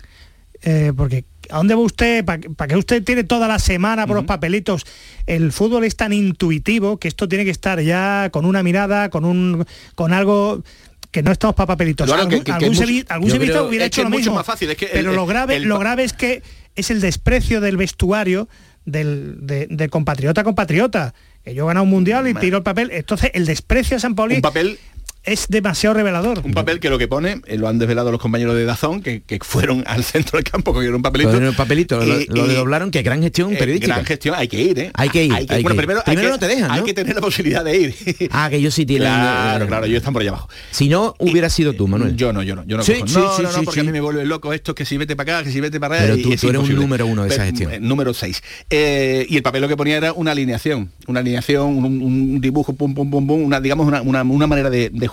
Eh, 0.62 0.92
porque 0.96 1.24
¿a 1.50 1.59
dónde 1.59 1.74
va 1.74 1.81
usted? 1.83 2.24
¿Para 2.24 2.38
que 2.68 2.76
usted 2.76 3.05
tiene 3.05 3.24
toda 3.24 3.46
la 3.46 3.59
semana 3.59 4.07
por 4.07 4.16
los 4.16 4.24
papelitos? 4.24 4.85
El 5.26 5.52
fútbol 5.52 5.85
es 5.85 5.94
tan 5.96 6.12
intuitivo 6.12 6.98
que 6.98 7.09
esto 7.09 7.29
tiene 7.29 7.44
que 7.44 7.50
estar 7.50 7.81
ya 7.81 8.31
con 8.33 8.44
una 8.46 8.62
mirada, 8.62 9.11
con 9.11 9.24
un 9.24 9.64
con 9.94 10.12
algo 10.12 10.64
que 11.12 11.22
no 11.22 11.31
estamos 11.31 11.55
para 11.55 11.68
papelitos. 11.68 12.07
Claro, 12.07 12.22
algún 12.22 12.38
que- 12.38 12.44
que 12.44 12.52
algún 12.52 12.68
mucho- 12.70 12.83
sevi- 12.85 13.05
algún 13.09 13.29
yo 13.29 13.35
sevillista 13.35 13.59
creo- 13.59 13.68
hubiera 13.68 13.85
es 13.85 13.88
hecho 13.88 14.02
lo 14.02 14.11
mismo. 14.11 14.35
más 14.35 14.46
fácil, 14.46 14.70
es 14.70 14.76
que 14.76 14.87
el- 14.87 14.90
pero 14.92 15.12
lo 15.12 15.26
grave, 15.26 15.57
el 15.57 15.64
lo 15.64 15.79
grave 15.79 16.05
es 16.05 16.12
que 16.14 16.42
es 16.74 16.90
el 16.90 17.00
desprecio 17.00 17.61
del 17.61 17.76
vestuario 17.76 18.48
del, 18.87 19.37
de, 19.46 19.66
de 19.70 19.88
compatriota 19.88 20.40
a 20.40 20.44
compatriota. 20.44 21.14
Que 21.46 21.54
yo 21.54 21.62
he 21.62 21.66
ganado 21.68 21.85
un 21.85 21.90
mundial 21.90 22.26
y 22.26 22.35
tiro 22.35 22.59
el 22.59 22.64
papel. 22.64 22.90
Entonces, 22.90 23.30
el 23.32 23.46
desprecio 23.46 23.96
a 23.96 24.00
San 24.00 24.16
Pauli 24.16 24.35
un 24.35 24.42
papel 24.42 24.80
es 25.26 25.46
demasiado 25.48 25.94
revelador. 25.94 26.40
un 26.44 26.54
papel 26.54 26.80
que 26.80 26.88
lo 26.88 26.98
que 26.98 27.08
pone, 27.08 27.40
eh, 27.46 27.58
lo 27.58 27.68
han 27.68 27.78
desvelado 27.78 28.10
los 28.10 28.20
compañeros 28.20 28.54
de 28.54 28.64
Dazón, 28.64 29.02
que, 29.02 29.22
que 29.22 29.38
fueron 29.42 29.84
al 29.86 30.04
centro 30.04 30.38
del 30.38 30.44
campo, 30.44 30.72
cogieron 30.72 30.96
un 30.96 31.02
papelito. 31.02 31.28
Cogieron 31.30 31.48
el 31.50 31.56
papelito, 31.56 31.98
lo- 32.04 32.20
y- 32.20 32.26
lo 32.26 32.50
y- 32.50 32.54
doblaron, 32.54 32.90
que 32.90 33.02
gran 33.02 33.20
gestión 33.22 33.52
eh, 33.52 33.56
periodística. 33.56 33.94
gran 33.94 34.06
gestión, 34.06 34.34
hay 34.38 34.48
que 34.48 34.60
ir, 34.60 34.78
¿eh? 34.78 34.90
Hay 34.94 35.08
que 35.10 35.24
ir, 35.24 35.32
hay 35.34 35.44
bueno, 35.62 35.68
que 35.70 35.74
primero, 35.76 36.00
hay 36.06 36.16
Primero 36.16 36.28
que- 36.28 36.32
no 36.32 36.38
te 36.38 36.46
dejan, 36.48 36.70
Hay 36.70 36.80
¿no? 36.80 36.86
que 36.86 36.94
tener 36.94 37.14
la 37.14 37.20
posibilidad 37.20 37.64
de 37.64 37.76
ir. 37.76 37.94
ah 38.30 38.48
que 38.50 38.56
ellos 38.56 38.72
sí 38.74 38.86
tienen 38.86 39.08
Claro, 39.08 39.64
eh, 39.64 39.68
claro, 39.68 39.86
ellos 39.86 39.96
están 39.98 40.12
por 40.12 40.22
allá 40.22 40.30
abajo. 40.30 40.48
si 40.70 40.88
no 40.88 41.14
hubiera 41.18 41.50
sido 41.50 41.72
tú 41.72 41.88
Manuel 41.88 42.16
Yo 42.16 42.32
no, 42.32 42.42
yo 42.42 42.54
no, 42.56 42.64
yo 42.64 42.76
no 42.76 42.82
Sí, 42.84 42.94
cojo. 42.94 43.06
sí, 43.08 43.14
no, 43.18 43.36
sí, 43.36 43.42
no, 43.42 43.48
no, 43.52 43.58
sí, 43.58 43.64
porque 43.64 43.80
sí. 43.80 43.86
a 43.86 43.90
mí 43.90 43.92
me 43.92 44.00
vuelve 44.00 44.24
loco 44.24 44.52
esto, 44.52 44.74
que 44.74 44.84
si 44.84 44.96
vete 44.96 45.16
para 45.16 45.38
acá, 45.38 45.44
que 45.44 45.50
si 45.52 45.60
vete 45.60 45.80
para 45.80 45.94
allá. 45.96 46.04
Pero 46.04 46.16
y 46.18 46.22
tú- 46.22 46.32
es 46.32 46.40
tú 46.40 46.48
eres 46.48 46.62
un 46.62 46.74
número 46.74 47.06
uno 47.06 47.24
de 47.24 47.28
esa 47.30 47.44
gestión. 47.44 47.72
eh, 47.72 47.80
número 47.80 48.14
6. 48.14 48.42
y 48.70 49.36
el 49.36 49.42
papel 49.42 49.62
lo 49.62 49.68
que 49.68 49.76
ponía 49.76 49.96
era 49.96 50.12
una 50.12 50.30
alineación, 50.32 50.90
una 51.06 51.20
alineación, 51.20 51.66
un, 51.76 51.84
un 52.02 52.40
dibujo, 52.40 52.74
pum, 52.74 52.94
pum, 52.94 53.10
pum, 53.10 53.26
pum, 53.26 53.42
una, 53.42 53.60
digamos, 53.60 53.86
una, 53.86 54.02
una- 54.02 54.22
una 54.22 54.46
manera 54.46 54.70
de, 54.70 54.90
de 54.90 55.08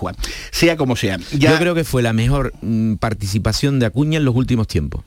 Sea 0.52 0.76
como 0.78 0.96
sea. 0.96 1.18
Ya, 1.32 1.52
Yo 1.52 1.58
creo 1.58 1.76
que 1.76 1.84
fue 1.84 2.02
la 2.02 2.13
mejor 2.13 2.54
mm, 2.62 2.96
participación 2.96 3.80
de 3.80 3.86
Acuña 3.86 4.18
en 4.18 4.26
los 4.26 4.36
últimos 4.36 4.68
tiempos. 4.68 5.04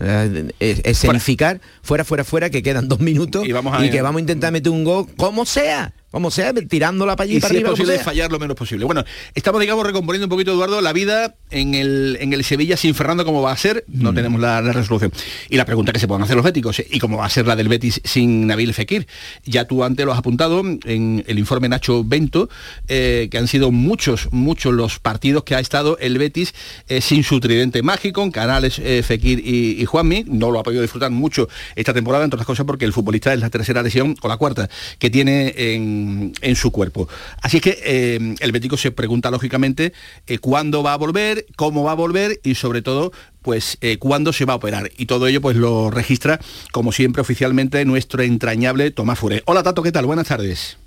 Eh, 0.00 0.50
es- 0.58 0.80
escenificar 0.84 1.60
fuera, 1.82 2.04
fuera, 2.04 2.24
fuera, 2.24 2.50
que 2.50 2.64
quedan 2.64 2.88
dos 2.88 2.98
minutos 2.98 3.44
Y 3.46 3.50
y, 3.50 3.52
vamos 3.52 3.78
a- 3.78 3.90
que 3.90 4.02
vamos 4.02 4.18
a 4.18 4.20
intentar 4.22 4.52
meter 4.52 4.72
un 4.72 4.82
gol 4.82 5.06
como 5.16 5.46
sea, 5.46 5.92
como 6.14 6.30
sea, 6.30 6.52
tirándola 6.54 7.16
para 7.16 7.24
allí 7.24 7.38
y 7.38 7.40
para 7.40 7.48
si 7.50 7.56
es 7.56 7.58
arriba. 7.58 7.70
como 7.70 7.76
posible 7.82 7.98
fallar 8.04 8.30
lo 8.30 8.38
menos 8.38 8.56
posible. 8.56 8.84
Bueno, 8.84 9.04
estamos, 9.34 9.60
digamos, 9.60 9.84
recomponiendo 9.84 10.26
un 10.26 10.30
poquito, 10.30 10.52
Eduardo, 10.52 10.80
la 10.80 10.92
vida 10.92 11.34
en 11.50 11.74
el, 11.74 12.16
en 12.20 12.32
el 12.32 12.44
Sevilla 12.44 12.76
sin 12.76 12.94
Fernando, 12.94 13.24
cómo 13.24 13.42
va 13.42 13.50
a 13.50 13.56
ser, 13.56 13.84
no 13.88 14.12
Mm. 14.12 14.14
tenemos 14.14 14.40
la, 14.40 14.62
la 14.62 14.72
resolución. 14.72 15.12
Y 15.50 15.56
la 15.56 15.64
pregunta 15.64 15.92
que 15.92 15.98
se 15.98 16.06
pueden 16.06 16.22
hacer 16.22 16.36
los 16.36 16.44
béticos, 16.44 16.78
¿eh? 16.78 16.86
y 16.88 17.00
cómo 17.00 17.16
va 17.16 17.26
a 17.26 17.28
ser 17.30 17.48
la 17.48 17.56
del 17.56 17.66
Betis 17.68 18.00
sin 18.04 18.46
Nabil 18.46 18.72
Fekir. 18.74 19.08
Ya 19.44 19.64
tú 19.66 19.82
antes 19.82 20.06
lo 20.06 20.12
has 20.12 20.18
apuntado 20.18 20.60
en 20.60 21.24
el 21.26 21.38
informe 21.38 21.68
Nacho 21.68 22.04
Bento, 22.04 22.48
eh, 22.86 23.26
que 23.28 23.36
han 23.38 23.48
sido 23.48 23.72
muchos, 23.72 24.28
muchos 24.30 24.72
los 24.72 25.00
partidos 25.00 25.42
que 25.42 25.56
ha 25.56 25.60
estado 25.60 25.98
el 25.98 26.16
Betis 26.18 26.54
eh, 26.88 27.00
sin 27.00 27.24
su 27.24 27.40
tridente 27.40 27.82
mágico, 27.82 28.22
en 28.22 28.30
Canales, 28.30 28.78
eh, 28.78 29.02
Fekir 29.02 29.40
y, 29.44 29.82
y 29.82 29.84
Juanmi. 29.84 30.26
No 30.28 30.52
lo 30.52 30.60
ha 30.60 30.62
podido 30.62 30.82
disfrutar 30.82 31.10
mucho 31.10 31.48
esta 31.74 31.92
temporada, 31.92 32.22
entre 32.22 32.36
otras 32.36 32.46
cosas 32.46 32.64
porque 32.66 32.84
el 32.84 32.92
futbolista 32.92 33.34
es 33.34 33.40
la 33.40 33.50
tercera 33.50 33.82
lesión 33.82 34.14
o 34.22 34.28
la 34.28 34.36
cuarta 34.36 34.70
que 35.00 35.10
tiene 35.10 35.52
en, 35.56 36.03
en 36.40 36.56
su 36.56 36.70
cuerpo. 36.70 37.08
Así 37.42 37.58
es 37.58 37.62
que 37.62 37.78
eh, 37.84 38.34
el 38.40 38.52
Bético 38.52 38.76
se 38.76 38.90
pregunta 38.90 39.30
lógicamente 39.30 39.92
eh, 40.26 40.38
cuándo 40.38 40.82
va 40.82 40.92
a 40.92 40.96
volver, 40.96 41.46
cómo 41.56 41.84
va 41.84 41.92
a 41.92 41.96
volver 41.96 42.40
y 42.42 42.54
sobre 42.54 42.82
todo 42.82 43.12
pues 43.42 43.76
eh, 43.82 43.98
cuándo 43.98 44.32
se 44.32 44.44
va 44.44 44.54
a 44.54 44.56
operar. 44.56 44.90
Y 44.96 45.06
todo 45.06 45.26
ello 45.26 45.40
pues 45.40 45.56
lo 45.56 45.90
registra, 45.90 46.40
como 46.72 46.92
siempre, 46.92 47.20
oficialmente 47.20 47.84
nuestro 47.84 48.22
entrañable 48.22 48.90
Tomás 48.90 49.18
Fure. 49.18 49.42
Hola 49.46 49.62
Tato, 49.62 49.82
¿qué 49.82 49.92
tal? 49.92 50.06
Buenas 50.06 50.28
tardes. 50.28 50.78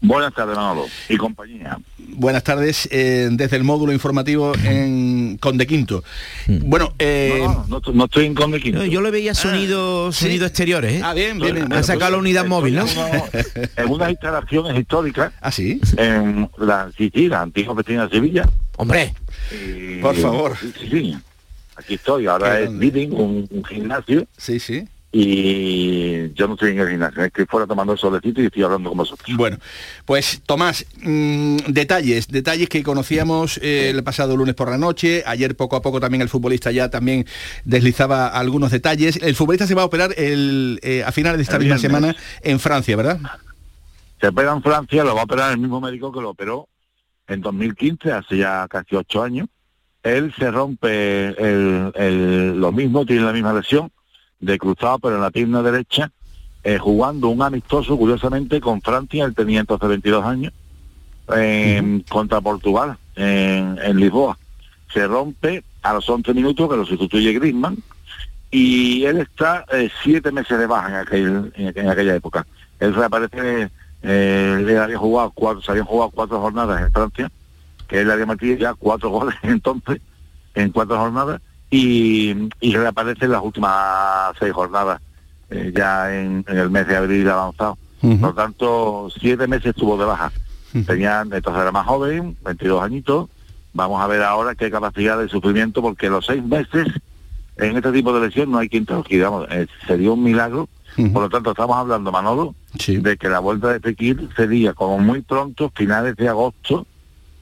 Buenas 0.00 0.34
tardes, 0.34 0.54
Manolo. 0.56 0.86
Y 1.08 1.16
compañía. 1.16 1.78
Buenas 1.98 2.44
tardes 2.44 2.86
eh, 2.92 3.28
desde 3.32 3.56
el 3.56 3.64
módulo 3.64 3.90
informativo 3.92 4.52
en 4.64 5.38
Conde 5.38 5.66
Quinto. 5.66 6.04
Bueno, 6.46 6.92
eh, 6.98 7.38
No, 7.42 7.46
no, 7.54 7.64
no, 7.68 7.76
estoy- 7.78 7.94
no 7.94 8.04
estoy 8.04 8.26
en 8.26 8.34
Conde 8.34 8.60
Quinto. 8.60 8.84
Yo 8.84 9.00
le 9.00 9.10
veía 9.10 9.34
sonidos, 9.34 10.14
¿sí? 10.16 10.24
sonidos 10.26 10.48
exteriores, 10.48 10.92
¿eh? 10.94 11.00
Ah, 11.02 11.14
bien, 11.14 11.38
bien, 11.38 11.54
Bueno, 11.66 11.82
sacado 11.82 12.10
la 12.10 12.16
pues, 12.18 12.20
unidad 12.20 12.44
móvil, 12.44 12.74
¿no? 12.74 12.86
En, 12.86 12.96
uno- 12.98 13.24
en 13.76 13.88
unas 13.88 14.10
instalaciones 14.10 14.78
históricas 14.78 15.32
¿Ah, 15.40 15.50
sí? 15.50 15.80
en 15.96 16.50
la, 16.58 16.90
sí, 16.96 17.10
sí, 17.14 17.28
la 17.28 17.40
antigua 17.40 17.72
vecina 17.74 18.06
de 18.06 18.10
Sevilla. 18.10 18.46
Hombre, 18.76 19.14
Y- 19.52 20.00
Por 20.02 20.16
favor. 20.16 20.56
Sí. 20.80 21.16
Aquí 21.76 21.94
estoy. 21.94 22.26
Ahora 22.26 22.60
es 22.60 22.70
living, 22.70 23.08
un, 23.10 23.48
un 23.50 23.64
gimnasio. 23.64 24.26
Sí, 24.36 24.60
sí. 24.60 24.84
Y 25.16 26.32
yo 26.34 26.48
no 26.48 26.54
estoy 26.54 26.72
en 26.72 26.80
el 26.80 26.88
gimnasio. 26.88 27.22
Estoy 27.24 27.46
fuera 27.46 27.68
tomando 27.68 27.92
el 27.92 27.98
solecito 28.00 28.42
y 28.42 28.46
estoy 28.46 28.64
hablando 28.64 28.88
con 28.90 28.98
vosotros. 28.98 29.28
Bueno, 29.36 29.58
pues 30.04 30.42
Tomás, 30.44 30.84
mm, 31.02 31.56
detalles, 31.68 32.26
detalles 32.26 32.68
que 32.68 32.82
conocíamos 32.82 33.58
eh, 33.62 33.90
el 33.90 34.02
pasado 34.02 34.36
lunes 34.36 34.56
por 34.56 34.68
la 34.70 34.76
noche, 34.76 35.22
ayer 35.24 35.56
poco 35.56 35.76
a 35.76 35.82
poco 35.82 36.00
también 36.00 36.20
el 36.22 36.28
futbolista 36.28 36.72
ya 36.72 36.90
también 36.90 37.26
deslizaba 37.64 38.26
algunos 38.26 38.72
detalles. 38.72 39.16
El 39.22 39.36
futbolista 39.36 39.68
se 39.68 39.74
va 39.76 39.82
a 39.82 39.84
operar 39.84 40.12
el, 40.16 40.80
eh, 40.82 41.04
a 41.06 41.12
finales 41.12 41.38
de 41.38 41.42
esta 41.44 41.58
misma 41.60 41.78
semana 41.78 42.16
en 42.42 42.58
Francia, 42.58 42.96
¿verdad? 42.96 43.20
Se 44.20 44.26
opera 44.28 44.52
en 44.52 44.62
Francia, 44.62 45.04
lo 45.04 45.14
va 45.14 45.20
a 45.20 45.24
operar 45.24 45.52
el 45.52 45.58
mismo 45.58 45.80
médico 45.80 46.10
que 46.12 46.20
lo 46.20 46.30
operó 46.30 46.66
en 47.28 47.40
2015, 47.40 48.10
hace 48.10 48.38
ya 48.38 48.66
casi 48.68 48.96
ocho 48.96 49.22
años. 49.22 49.46
Él 50.02 50.34
se 50.36 50.50
rompe 50.50 51.28
el, 51.28 51.92
el- 51.94 52.60
lo 52.60 52.72
mismo, 52.72 53.06
tiene 53.06 53.22
la 53.22 53.32
misma 53.32 53.52
lesión 53.54 53.90
de 54.40 54.58
cruzado, 54.58 54.98
pero 54.98 55.16
en 55.16 55.22
la 55.22 55.30
pierna 55.30 55.62
derecha, 55.62 56.10
eh, 56.62 56.78
jugando 56.78 57.28
un 57.28 57.42
amistoso, 57.42 57.96
curiosamente, 57.96 58.60
con 58.60 58.80
Francia, 58.80 59.24
él 59.24 59.34
tenía 59.34 59.60
entonces 59.60 59.88
22 59.88 60.24
años, 60.24 60.52
eh, 61.36 62.02
contra 62.08 62.40
Portugal, 62.40 62.96
en, 63.16 63.78
en 63.82 63.96
Lisboa. 63.98 64.38
Se 64.92 65.06
rompe 65.06 65.64
a 65.82 65.94
los 65.94 66.08
11 66.08 66.32
minutos, 66.34 66.68
que 66.68 66.76
lo 66.76 66.86
sustituye 66.86 67.32
Griezmann, 67.32 67.78
y 68.50 69.04
él 69.04 69.18
está 69.18 69.64
eh, 69.72 69.90
siete 70.02 70.30
meses 70.30 70.56
de 70.56 70.66
baja 70.66 70.88
en, 70.88 70.94
aquel, 70.94 71.52
en, 71.56 71.72
en 71.76 71.88
aquella 71.88 72.14
época. 72.14 72.46
Él 72.78 72.94
reaparece, 72.94 73.70
eh, 74.02 74.62
le 74.64 74.78
había 74.78 74.96
jugado 74.96 75.32
cuatro, 75.34 75.60
se 75.60 75.72
habían 75.72 75.86
jugado 75.86 76.10
cuatro 76.10 76.40
jornadas 76.40 76.80
en 76.80 76.92
Francia, 76.92 77.32
que 77.88 78.00
él 78.00 78.10
había 78.10 78.26
metido 78.26 78.56
ya 78.56 78.74
cuatro 78.74 79.10
goles 79.10 79.34
entonces, 79.42 80.00
en 80.54 80.70
cuatro 80.70 80.96
jornadas, 80.96 81.40
y, 81.74 82.48
y 82.60 82.76
reaparece 82.76 83.24
en 83.24 83.32
las 83.32 83.42
últimas 83.42 84.32
seis 84.38 84.52
jornadas, 84.52 85.00
eh, 85.50 85.72
ya 85.74 86.14
en, 86.14 86.44
en 86.46 86.58
el 86.58 86.70
mes 86.70 86.86
de 86.86 86.96
abril 86.96 87.28
avanzado. 87.28 87.76
Por 88.00 88.20
lo 88.20 88.34
tanto, 88.34 89.08
siete 89.18 89.46
meses 89.46 89.70
estuvo 89.70 89.96
de 89.96 90.04
baja. 90.04 90.30
Tenía, 90.86 91.22
entonces 91.22 91.62
era 91.62 91.72
más 91.72 91.86
joven, 91.86 92.36
22 92.44 92.82
añitos. 92.82 93.28
Vamos 93.72 94.00
a 94.00 94.06
ver 94.06 94.22
ahora 94.22 94.54
qué 94.54 94.70
capacidad 94.70 95.18
de 95.18 95.28
sufrimiento, 95.28 95.80
porque 95.82 96.10
los 96.10 96.26
seis 96.26 96.44
meses 96.44 96.86
en 97.56 97.76
este 97.76 97.90
tipo 97.92 98.12
de 98.12 98.26
lesión 98.26 98.50
no 98.50 98.58
hay 98.58 98.68
quien 98.68 98.84
te 98.84 98.92
lo 98.92 99.02
quite, 99.02 99.22
vamos, 99.22 99.46
eh, 99.50 99.66
sería 99.86 100.12
un 100.12 100.22
milagro. 100.22 100.68
Por 101.12 101.22
lo 101.22 101.28
tanto, 101.28 101.50
estamos 101.50 101.76
hablando, 101.76 102.12
Manolo, 102.12 102.54
de 103.02 103.16
que 103.16 103.28
la 103.28 103.40
vuelta 103.40 103.72
de 103.72 103.80
Fekir 103.80 104.28
sería 104.36 104.74
como 104.74 104.98
muy 104.98 105.22
pronto, 105.22 105.72
finales 105.74 106.14
de 106.14 106.28
agosto, 106.28 106.86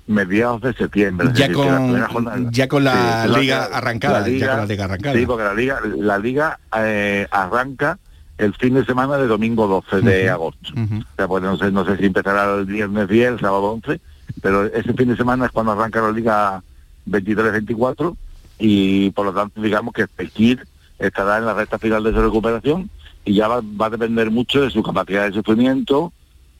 mediados 0.07 0.61
de 0.63 0.73
septiembre. 0.75 1.29
Ya 1.35 1.49
decir, 1.49 1.57
la 1.57 1.63
con, 1.77 2.07
jornada- 2.09 2.49
ya 2.51 2.69
con 2.69 2.85
la 2.85 3.27
liga 3.39 3.65
arrancada, 3.73 4.21
la 4.21 4.27
ya 4.27 4.33
liga- 4.33 4.47
con 4.51 4.57
la 4.59 4.67
liga 4.67 4.85
arrancada. 4.85 5.15
Sí, 5.19 5.27
porque 5.27 5.45
la 5.45 5.55
liga, 5.55 5.81
la 5.99 6.19
liga 6.19 6.59
eh, 6.79 7.27
arranca 7.31 7.99
el 8.39 8.55
fin 8.55 8.75
de 8.75 8.85
semana 8.85 9.17
de 9.19 9.27
domingo 9.29 9.67
12 9.69 10.01
de 10.01 10.29
agosto. 10.31 10.73
O 10.75 11.17
sea, 11.17 11.29
pues 11.29 11.43
no 11.43 11.57
sé, 11.57 11.71
no 11.71 11.85
sé 11.85 11.97
si 11.99 12.07
empezará 12.07 12.53
el 12.55 12.65
viernes 12.67 13.09
10, 13.09 13.29
el 13.35 13.41
sábado 13.41 13.65
11, 13.73 14.01
pero 14.41 14.65
ese 14.67 14.93
fin 14.95 15.09
de 15.09 15.17
semana 15.17 15.47
es 15.47 15.53
cuando 15.53 15.73
arranca 15.73 16.01
la 16.03 16.11
liga 16.11 16.63
23-24 17.09 18.17
y 18.59 19.11
por 19.11 19.27
lo 19.27 19.33
tanto 19.33 19.61
digamos 19.61 19.93
que 19.95 20.07
Fekir 20.07 20.67
estará 20.99 21.39
en 21.39 21.47
la 21.47 21.55
recta 21.55 21.79
final 21.79 22.03
de 22.05 22.13
su 22.13 22.21
recuperación 22.23 22.91
y 23.25 23.35
ya 23.35 23.49
va, 23.49 23.61
va 23.61 23.87
a 23.87 23.91
depender 23.91 24.31
mucho 24.31 24.63
de 24.63 24.71
su 24.71 24.83
capacidad 24.83 25.27
de 25.27 25.33
sufrimiento 25.33 26.13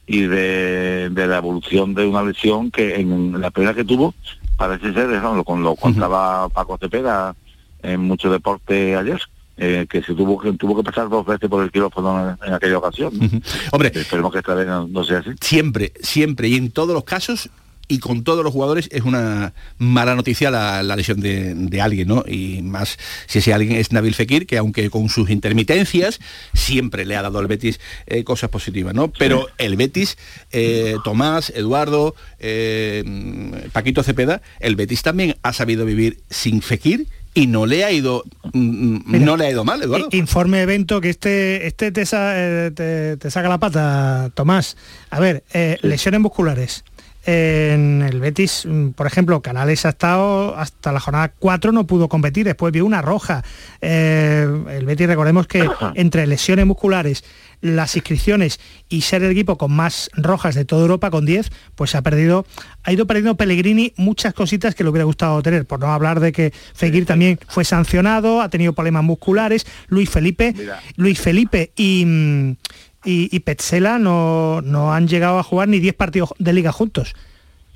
y 0.05 0.21
de, 0.21 1.09
de 1.11 1.27
la 1.27 1.37
evolución 1.37 1.93
de 1.93 2.05
una 2.05 2.23
lesión 2.23 2.71
que 2.71 2.95
en 2.95 3.39
la 3.39 3.51
primera 3.51 3.73
que 3.73 3.85
tuvo 3.85 4.13
parece 4.57 4.93
ser, 4.93 5.09
eso, 5.11 5.33
lo, 5.35 5.43
con 5.43 5.63
lo 5.63 5.75
contaba 5.75 6.47
Paco 6.49 6.77
Cepeda 6.77 7.35
en 7.81 8.01
mucho 8.01 8.31
deporte 8.31 8.95
ayer, 8.95 9.19
eh, 9.57 9.85
que 9.89 10.01
se 10.01 10.13
tuvo 10.13 10.39
que 10.39 10.53
tuvo 10.53 10.75
que 10.77 10.83
pasar 10.83 11.09
dos 11.09 11.25
veces 11.25 11.49
por 11.49 11.63
el 11.63 11.71
quirófano 11.71 12.29
en, 12.41 12.47
en 12.47 12.53
aquella 12.53 12.77
ocasión. 12.77 13.13
¿no? 13.17 13.29
Hombre, 13.71 13.91
Esperemos 13.93 14.31
que 14.31 14.39
esta 14.39 14.53
vez 14.55 14.67
no, 14.67 14.87
no 14.87 15.03
sea 15.03 15.19
así. 15.19 15.31
siempre, 15.41 15.93
siempre 16.01 16.47
y 16.49 16.55
en 16.55 16.71
todos 16.71 16.93
los 16.93 17.03
casos 17.03 17.49
y 17.87 17.99
con 17.99 18.23
todos 18.23 18.43
los 18.43 18.53
jugadores 18.53 18.87
es 18.91 19.01
una 19.03 19.53
mala 19.77 20.15
noticia 20.15 20.49
la, 20.49 20.81
la 20.83 20.95
lesión 20.95 21.19
de, 21.19 21.53
de 21.53 21.81
alguien, 21.81 22.07
¿no? 22.07 22.23
Y 22.27 22.61
más 22.63 22.97
si 23.27 23.39
ese 23.39 23.53
alguien 23.53 23.77
es 23.77 23.91
Nabil 23.91 24.15
Fekir, 24.15 24.47
que 24.47 24.57
aunque 24.57 24.89
con 24.89 25.09
sus 25.09 25.29
intermitencias 25.29 26.19
siempre 26.53 27.05
le 27.05 27.15
ha 27.15 27.21
dado 27.21 27.39
al 27.39 27.47
Betis 27.47 27.79
eh, 28.07 28.23
cosas 28.23 28.49
positivas, 28.49 28.93
¿no? 28.93 29.09
Pero 29.11 29.47
el 29.57 29.75
Betis, 29.75 30.17
eh, 30.51 30.95
Tomás, 31.03 31.51
Eduardo, 31.55 32.15
eh, 32.39 33.03
mm, 33.05 33.69
Paquito 33.71 34.01
Cepeda, 34.03 34.41
el 34.59 34.75
Betis 34.75 35.01
también 35.03 35.35
ha 35.43 35.53
sabido 35.53 35.85
vivir 35.85 36.19
sin 36.29 36.61
Fekir 36.61 37.07
y 37.35 37.47
no 37.47 37.65
le 37.65 37.83
ha 37.83 37.91
ido 37.91 38.23
mm, 38.53 38.99
Mira, 39.11 39.25
no 39.25 39.37
le 39.37 39.45
ha 39.47 39.51
ido 39.51 39.63
mal, 39.65 39.81
Eduardo. 39.81 40.07
Informe 40.11 40.61
evento 40.61 41.01
que 41.01 41.09
este, 41.09 41.65
este 41.67 41.91
te, 41.91 42.05
sa- 42.05 42.33
eh, 42.35 42.71
te- 42.71 43.17
te 43.17 43.31
saca 43.31 43.49
la 43.49 43.57
pata, 43.57 44.31
Tomás. 44.35 44.77
A 45.09 45.19
ver, 45.19 45.43
eh, 45.53 45.77
lesiones 45.81 46.21
musculares. 46.21 46.83
En 47.25 48.01
el 48.01 48.19
Betis, 48.19 48.65
mm, 48.65 48.89
por 48.89 49.07
ejemplo, 49.07 49.41
Canales 49.41 49.85
ha 49.85 49.89
estado 49.89 50.57
hasta 50.57 50.91
la 50.91 50.99
jornada 50.99 51.31
4, 51.39 51.71
no 51.71 51.87
pudo 51.87 52.09
competir, 52.09 52.45
después 52.45 52.73
vio 52.73 52.85
una 52.85 53.01
roja. 53.01 53.43
Eh, 53.79 54.45
el 54.69 54.85
Betis, 54.85 55.07
recordemos 55.07 55.47
que 55.47 55.65
entre 55.95 56.27
lesiones 56.27 56.65
musculares, 56.65 57.23
las 57.61 57.95
inscripciones 57.95 58.59
y 58.89 59.01
ser 59.01 59.23
el 59.23 59.31
equipo 59.31 59.57
con 59.57 59.71
más 59.71 60.09
rojas 60.13 60.53
de 60.53 60.65
toda 60.65 60.81
Europa, 60.81 61.11
con 61.11 61.25
10, 61.25 61.49
pues 61.75 61.95
ha 61.95 62.01
perdido, 62.01 62.45
ha 62.83 62.91
ido 62.91 63.07
perdiendo 63.07 63.35
Pellegrini 63.35 63.93
muchas 63.95 64.33
cositas 64.33 64.75
que 64.75 64.83
le 64.83 64.89
hubiera 64.89 65.05
gustado 65.05 65.41
tener, 65.41 65.65
por 65.65 65.79
no 65.79 65.93
hablar 65.93 66.19
de 66.19 66.33
que 66.33 66.51
Fekir 66.73 67.05
también 67.05 67.39
fue 67.47 67.63
sancionado, 67.63 68.41
ha 68.41 68.49
tenido 68.49 68.73
problemas 68.73 69.05
musculares, 69.05 69.65
Luis 69.87 70.09
Felipe, 70.09 70.53
Luis 70.97 71.21
Felipe 71.21 71.71
y, 71.77 72.03
mm, 72.05 72.55
y, 73.03 73.35
y 73.35 73.39
Petzela 73.41 73.99
no, 73.99 74.61
no 74.61 74.93
han 74.93 75.07
llegado 75.07 75.39
a 75.39 75.43
jugar 75.43 75.67
ni 75.67 75.79
10 75.79 75.95
partidos 75.95 76.33
de 76.39 76.53
liga 76.53 76.71
juntos. 76.71 77.15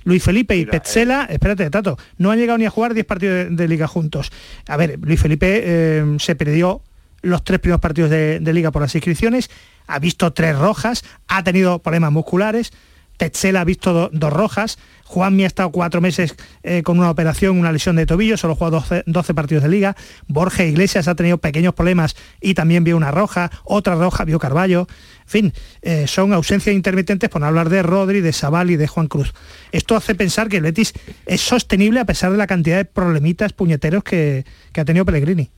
Luis 0.03 0.23
Felipe 0.23 0.55
y 0.55 0.65
Petzela, 0.65 1.27
espérate, 1.29 1.69
Tato, 1.69 1.97
no 2.17 2.31
han 2.31 2.39
llegado 2.39 2.57
ni 2.57 2.65
a 2.65 2.69
jugar 2.69 2.93
10 2.93 3.05
partidos 3.05 3.35
de, 3.35 3.49
de 3.49 3.67
liga 3.67 3.87
juntos. 3.87 4.31
A 4.67 4.77
ver, 4.77 4.97
Luis 5.01 5.19
Felipe 5.19 5.61
eh, 5.63 6.15
se 6.19 6.35
perdió 6.35 6.81
los 7.21 7.43
tres 7.43 7.59
primeros 7.59 7.81
partidos 7.81 8.09
de, 8.09 8.39
de 8.39 8.53
liga 8.53 8.71
por 8.71 8.81
las 8.81 8.95
inscripciones, 8.95 9.49
ha 9.85 9.99
visto 9.99 10.31
tres 10.31 10.57
rojas, 10.57 11.03
ha 11.27 11.43
tenido 11.43 11.79
problemas 11.79 12.11
musculares, 12.11 12.71
Tetzela 13.17 13.61
ha 13.61 13.65
visto 13.65 13.93
do- 13.93 14.09
dos 14.13 14.31
rojas, 14.31 14.77
Juanmi 15.05 15.43
ha 15.43 15.47
estado 15.47 15.71
cuatro 15.71 16.01
meses 16.01 16.35
eh, 16.63 16.83
con 16.83 16.99
una 16.99 17.09
operación, 17.09 17.57
una 17.57 17.71
lesión 17.71 17.95
de 17.95 18.05
tobillo, 18.05 18.37
solo 18.37 18.55
jugado 18.55 18.79
12, 18.79 19.03
12 19.05 19.33
partidos 19.33 19.63
de 19.63 19.69
liga, 19.69 19.95
Borja 20.27 20.63
Iglesias 20.65 21.07
ha 21.07 21.15
tenido 21.15 21.37
pequeños 21.37 21.73
problemas 21.73 22.15
y 22.41 22.53
también 22.53 22.83
vio 22.83 22.97
una 22.97 23.09
roja, 23.11 23.49
otra 23.63 23.95
roja 23.95 24.25
vio 24.25 24.37
Carballo, 24.37 24.87
en 25.21 25.27
fin, 25.27 25.53
eh, 25.81 26.07
son 26.07 26.33
ausencias 26.33 26.75
intermitentes 26.75 27.29
por 27.29 27.41
no 27.41 27.47
hablar 27.47 27.69
de 27.69 27.83
Rodri, 27.83 28.21
de 28.21 28.33
Sabal 28.33 28.69
y 28.69 28.75
de 28.75 28.87
Juan 28.87 29.07
Cruz. 29.07 29.33
Esto 29.71 29.95
hace 29.95 30.13
pensar 30.13 30.49
que 30.49 30.57
el 30.57 30.63
Betis 30.63 30.93
es 31.25 31.41
sostenible 31.41 31.99
a 31.99 32.05
pesar 32.05 32.31
de 32.31 32.37
la 32.37 32.47
cantidad 32.47 32.77
de 32.77 32.85
problemitas 32.85 33.53
puñeteros 33.53 34.03
que, 34.03 34.45
ha 34.75 34.85
tenido 34.85 35.05
Pellegrini. 35.05 35.49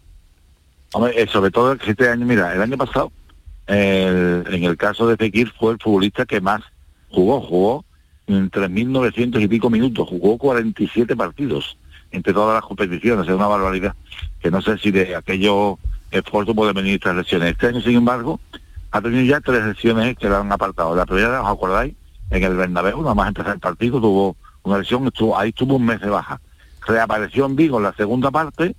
Hombre, 0.93 1.21
eh, 1.21 1.27
sobre 1.27 1.51
todo 1.51 1.73
este 1.73 2.07
año, 2.07 2.25
mira, 2.25 2.53
el 2.53 2.61
año 2.61 2.77
pasado, 2.77 3.11
en 3.67 4.63
el 4.63 4.77
caso 4.77 5.07
de 5.07 5.17
Fekir 5.17 5.51
fue 5.59 5.73
el 5.73 5.79
futbolista 5.79 6.25
que 6.25 6.41
más 6.41 6.61
jugó, 7.09 7.41
jugó 7.41 7.85
en 8.27 8.49
3.900 8.51 9.41
y 9.41 9.47
pico 9.47 9.69
minutos, 9.69 10.07
jugó 10.07 10.37
47 10.37 11.15
partidos 11.15 11.77
entre 12.11 12.33
todas 12.33 12.55
las 12.55 12.63
competiciones, 12.63 13.27
es 13.27 13.33
una 13.33 13.47
barbaridad, 13.47 13.95
que 14.41 14.49
no 14.51 14.61
sé 14.61 14.77
si 14.77 14.91
de 14.91 15.15
aquello 15.15 15.77
esfuerzo 16.11 16.55
puede 16.55 16.73
venir 16.73 16.95
estas 16.95 17.15
lesiones. 17.15 17.51
Este 17.51 17.67
año, 17.67 17.81
sin 17.81 17.97
embargo, 17.97 18.39
ha 18.91 19.01
tenido 19.01 19.23
ya 19.23 19.39
tres 19.41 19.63
lesiones 19.63 20.17
que 20.17 20.27
le 20.29 20.35
han 20.35 20.51
apartado. 20.51 20.95
La 20.95 21.05
primera, 21.05 21.41
¿os 21.43 21.49
acordáis? 21.49 21.93
En 22.31 22.43
el 22.43 22.55
Bernabéu, 22.55 23.01
nada 23.01 23.13
más 23.15 23.27
empezar 23.27 23.53
el 23.53 23.59
partido, 23.59 23.99
tuvo 24.01 24.35
una 24.63 24.79
lesión, 24.79 25.11
ahí 25.37 25.51
tuvo 25.51 25.75
un 25.75 25.85
mes 25.85 25.99
de 26.01 26.09
baja. 26.09 26.39
Reapareció 26.87 27.45
en 27.45 27.55
Vigo 27.55 27.77
en 27.77 27.83
la 27.83 27.93
segunda 27.93 28.31
parte, 28.31 28.75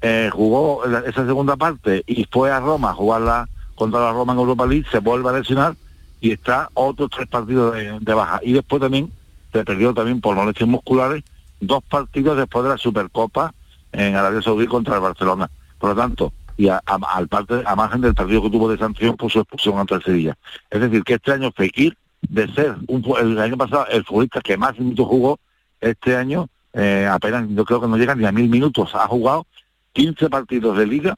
eh, 0.00 0.30
jugó 0.32 0.82
la- 0.86 1.00
esa 1.00 1.24
segunda 1.26 1.56
parte 1.56 2.02
y 2.06 2.24
fue 2.30 2.50
a 2.50 2.60
Roma 2.60 2.90
a 2.90 2.94
jugarla 2.94 3.48
contra 3.74 4.00
la 4.00 4.12
Roma 4.12 4.32
en 4.32 4.38
Europa 4.40 4.66
League, 4.66 4.86
se 4.90 4.98
vuelve 4.98 5.28
a 5.28 5.32
lesionar 5.32 5.74
y 6.22 6.30
está 6.30 6.70
otros 6.74 7.10
tres 7.10 7.26
partidos 7.26 7.74
de, 7.74 8.14
baja. 8.14 8.40
Y 8.42 8.52
después 8.52 8.80
también 8.80 9.12
se 9.52 9.64
perdió 9.64 9.92
también 9.92 10.20
por 10.20 10.36
molestias 10.36 10.68
musculares 10.68 11.24
dos 11.60 11.82
partidos 11.82 12.38
después 12.38 12.62
de 12.62 12.70
la 12.70 12.78
Supercopa 12.78 13.52
en 13.90 14.14
Arabia 14.14 14.40
Saudí 14.40 14.68
contra 14.68 14.94
el 14.94 15.00
Barcelona. 15.00 15.50
Por 15.78 15.90
lo 15.90 15.96
tanto, 15.96 16.32
y 16.56 16.68
a, 16.68 16.80
al 16.86 17.26
parte, 17.26 17.62
a 17.66 17.74
margen 17.74 18.00
del 18.00 18.14
partido 18.14 18.40
que 18.40 18.50
tuvo 18.50 18.70
de 18.70 18.78
sanción 18.78 19.16
por 19.16 19.32
su 19.32 19.40
expulsión 19.40 19.78
ante 19.78 19.96
el 19.96 20.02
Sevilla. 20.04 20.38
Es 20.70 20.80
decir, 20.80 21.02
que 21.02 21.14
este 21.14 21.32
año 21.32 21.50
Fekir, 21.50 21.98
de 22.20 22.46
ser 22.54 22.76
un, 22.86 23.04
el 23.20 23.38
año 23.40 23.56
pasado 23.56 23.86
el 23.90 24.04
futbolista 24.04 24.40
que 24.40 24.56
más 24.56 24.78
minutos 24.78 25.06
jugó, 25.08 25.40
este 25.80 26.14
año 26.14 26.48
eh, 26.72 27.08
apenas, 27.10 27.46
yo 27.50 27.64
creo 27.64 27.80
que 27.80 27.88
no 27.88 27.96
llega 27.96 28.14
ni 28.14 28.26
a 28.26 28.32
mil 28.32 28.48
minutos. 28.48 28.94
Ha 28.94 29.08
jugado 29.08 29.44
15 29.92 30.30
partidos 30.30 30.78
de 30.78 30.86
liga 30.86 31.16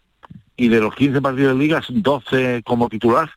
y 0.56 0.68
de 0.68 0.80
los 0.80 0.94
15 0.94 1.20
partidos 1.20 1.52
de 1.52 1.58
liga, 1.62 1.82
12 1.90 2.62
como 2.64 2.88
titular 2.88 3.30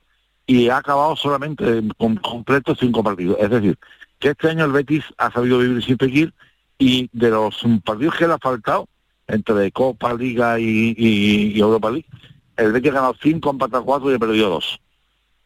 y 0.48 0.70
ha 0.70 0.78
acabado 0.78 1.16
solamente 1.16 1.84
con 1.98 2.16
completo 2.16 2.74
cinco 2.80 3.04
partidos. 3.04 3.38
Es 3.40 3.50
decir, 3.50 3.78
que 4.18 4.30
este 4.30 4.50
año 4.50 4.66
el 4.66 4.72
Betis 4.72 5.04
ha 5.18 5.30
sabido 5.32 5.60
vivir 5.60 5.84
sin 5.84 5.98
Fekir 5.98 6.34
y 6.80 7.10
de 7.12 7.30
los 7.30 7.56
partidos 7.84 8.16
que 8.16 8.28
le 8.28 8.34
ha 8.34 8.38
faltado, 8.40 8.88
entre 9.28 9.72
Copa, 9.74 10.14
Liga 10.14 10.58
y, 10.60 10.96
y- 10.98 11.52
y 11.54 11.60
Europa 11.60 11.92
League, 11.92 12.06
el 12.56 12.72
Betis 12.72 12.92
ha 12.92 12.96
ganado 12.96 13.16
cinco, 13.22 13.50
ha 13.50 13.52
empatado 13.52 13.84
cuatro 13.84 14.10
y 14.12 14.16
ha 14.16 14.20
perdido 14.20 14.50
dos. 14.50 14.80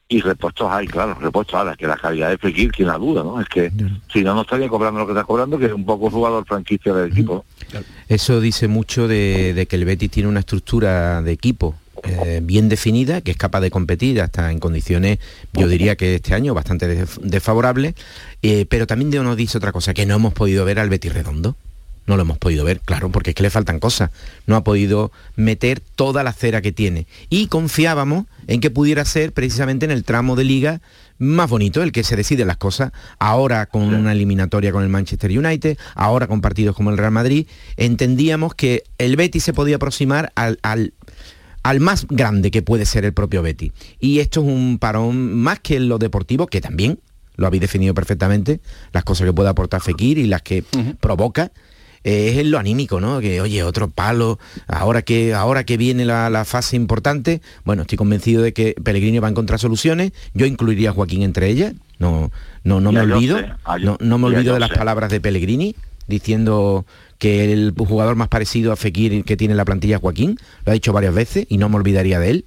Y 0.08 0.20
repuestos 0.22 0.70
hay, 0.70 0.88
claro, 0.88 1.16
repuestos 1.16 1.56
ahora, 1.56 1.76
que 1.76 1.88
la 1.88 1.96
calidad 1.96 2.30
de 2.30 2.38
Fekir, 2.38 2.70
quien 2.72 2.90
la 2.90 2.98
duda, 2.98 3.24
¿no? 3.24 3.40
Es 3.42 3.48
que 3.48 3.72
si 4.12 4.22
no, 4.24 4.36
no 4.36 4.42
estaría 4.42 4.68
cobrando 4.68 5.00
lo 5.00 5.06
que 5.08 5.14
está 5.14 5.24
cobrando, 5.24 5.58
que 5.58 5.66
es 5.68 5.74
un 5.74 5.86
poco 5.86 6.10
jugador 6.12 6.46
franquicia 6.46 6.94
del 6.94 7.12
equipo. 7.12 7.46
Eso 8.10 8.42
dice 8.42 8.68
mucho 8.68 9.08
de, 9.08 9.54
de 9.54 9.66
que 9.66 9.78
el 9.78 9.86
Betis 9.86 10.12
tiene 10.12 10.28
una 10.30 10.42
estructura 10.42 11.22
de 11.22 11.32
equipo 11.32 11.76
eh, 12.04 12.40
bien 12.44 12.70
definida, 12.70 13.22
que 13.22 13.32
es 13.32 13.38
capaz 13.38 13.62
de 13.62 13.72
competir 13.72 14.22
hasta 14.22 14.52
en 14.52 14.60
condiciones, 14.60 15.20
yo 15.54 15.68
diría 15.68 15.96
que 15.96 16.16
este 16.16 16.34
año 16.34 16.54
bastante 16.54 17.06
desfavorables, 17.22 17.96
eh, 18.42 18.66
pero 18.70 18.88
también 18.88 19.12
de- 19.12 19.20
nos 19.20 19.38
dice 19.38 19.58
otra 19.58 19.72
cosa, 19.72 19.94
que 19.94 20.06
no 20.06 20.16
hemos 20.16 20.34
podido 20.34 20.66
ver 20.66 20.80
al 20.80 20.90
Betis 20.90 21.14
redondo. 21.14 21.56
No 22.08 22.16
lo 22.18 22.24
hemos 22.24 22.40
podido 22.40 22.66
ver, 22.66 22.80
claro, 22.80 23.12
porque 23.12 23.30
es 23.30 23.36
que 23.36 23.44
le 23.44 23.52
faltan 23.52 23.80
cosas. 23.80 24.10
No 24.48 24.56
ha 24.56 24.64
podido 24.64 25.12
meter 25.36 25.80
toda 25.80 26.24
la 26.24 26.34
cera 26.34 26.60
que 26.62 26.72
tiene. 26.72 27.06
Y 27.30 27.46
confiábamos 27.46 28.26
en 28.48 28.60
que 28.60 28.72
pudiera 28.72 29.06
ser 29.06 29.34
precisamente 29.34 29.86
en 29.86 29.92
el 29.92 30.04
tramo 30.04 30.36
de 30.36 30.44
liga 30.44 30.82
más 31.20 31.48
bonito, 31.52 31.84
el 31.84 31.92
que 31.92 32.04
se 32.04 32.16
decide 32.16 32.44
las 32.44 32.58
cosas, 32.58 32.92
ahora 33.20 33.68
con 33.68 33.84
una 33.94 34.12
eliminatoria 34.14 34.72
con 34.72 34.82
el 34.82 34.90
Manchester 34.90 35.30
United, 35.38 35.78
ahora 35.94 36.26
con 36.26 36.42
partidos 36.42 36.76
como 36.76 36.90
el 36.90 36.98
Real 36.98 37.12
Madrid, 37.12 37.46
entendíamos 37.78 38.56
que 38.56 38.84
el 38.98 39.16
Betis 39.16 39.44
se 39.44 39.54
podía 39.54 39.76
aproximar 39.76 40.32
al, 40.34 40.58
al- 40.64 40.94
al 41.64 41.80
más 41.80 42.08
grande 42.08 42.50
que 42.52 42.62
puede 42.62 42.86
ser 42.86 43.06
el 43.06 43.14
propio 43.14 43.42
Betis. 43.42 43.72
Y 44.00 44.20
esto 44.20 44.42
es 44.42 44.48
un 44.48 44.78
parón 44.80 45.34
más 45.36 45.60
que 45.60 45.76
en 45.78 45.90
lo 45.90 45.98
deportivo, 45.98 46.48
que 46.48 46.62
también 46.62 47.00
lo 47.36 47.48
habéis 47.48 47.62
definido 47.62 47.94
perfectamente, 47.94 48.60
las 48.94 49.04
cosas 49.04 49.26
que 49.28 49.34
puede 49.34 49.50
aportar 49.50 49.82
Fekir 49.82 50.18
y 50.18 50.26
las 50.28 50.42
que 50.42 50.64
provoca, 51.00 51.52
eh, 52.04 52.30
es 52.32 52.38
en 52.40 52.50
lo 52.52 52.58
anímico, 52.58 53.00
¿no? 53.00 53.20
Que 53.20 53.42
oye, 53.42 53.62
otro 53.64 53.88
palo, 53.90 54.40
ahora 54.68 55.02
que, 55.04 55.34
ahora 55.36 55.64
que 55.64 55.78
viene 55.78 56.04
la, 56.04 56.30
la 56.32 56.46
fase 56.46 56.76
importante, 56.76 57.42
bueno, 57.64 57.84
estoy 57.84 57.98
convencido 57.98 58.42
de 58.42 58.54
que 58.54 58.76
Pellegrini 58.84 59.20
va 59.20 59.28
a 59.28 59.32
encontrar 59.32 59.60
soluciones, 59.60 60.12
yo 60.34 60.46
incluiría 60.48 60.90
a 60.90 60.94
Joaquín 60.94 61.22
entre 61.22 61.48
ellas, 61.48 61.74
no, 62.00 62.32
no, 62.64 62.82
no 62.82 62.92
me 62.92 63.00
olvido, 63.16 63.36
Jose, 63.38 63.54
a 63.64 63.74
Jo- 63.74 63.86
no, 63.86 63.98
no 64.02 64.18
me 64.18 64.26
olvido 64.28 64.54
de 64.56 64.60
las 64.60 64.70
palabras 64.80 65.12
de 65.12 65.22
Pellegrini 65.22 65.76
diciendo 66.08 66.86
que 67.18 67.52
el 67.52 67.74
jugador 67.78 68.16
más 68.16 68.30
parecido 68.30 68.72
a 68.72 68.76
Fekir 68.76 69.24
que 69.24 69.38
tiene 69.38 69.54
la 69.54 69.66
plantilla 69.66 69.98
es 69.98 70.02
Joaquín, 70.02 70.38
lo 70.66 70.72
ha 70.72 70.74
dicho 70.74 70.92
varias 70.92 71.14
veces 71.14 71.46
y 71.50 71.58
no 71.58 71.70
me 71.70 71.76
olvidaría 71.76 72.20
de 72.20 72.30
él. 72.32 72.46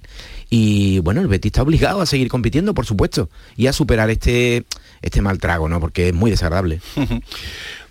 Y 0.49 0.99
bueno, 0.99 1.21
el 1.21 1.27
Betis 1.27 1.49
está 1.49 1.63
obligado 1.63 2.01
a 2.01 2.05
seguir 2.05 2.27
compitiendo, 2.27 2.73
por 2.73 2.85
supuesto, 2.85 3.29
y 3.55 3.67
a 3.67 3.73
superar 3.73 4.09
este, 4.09 4.65
este 5.05 5.21
mal 5.21 5.37
trago, 5.37 5.69
¿no? 5.69 5.79
Porque 5.79 6.09
es 6.09 6.13
muy 6.13 6.31
desagradable. 6.31 6.81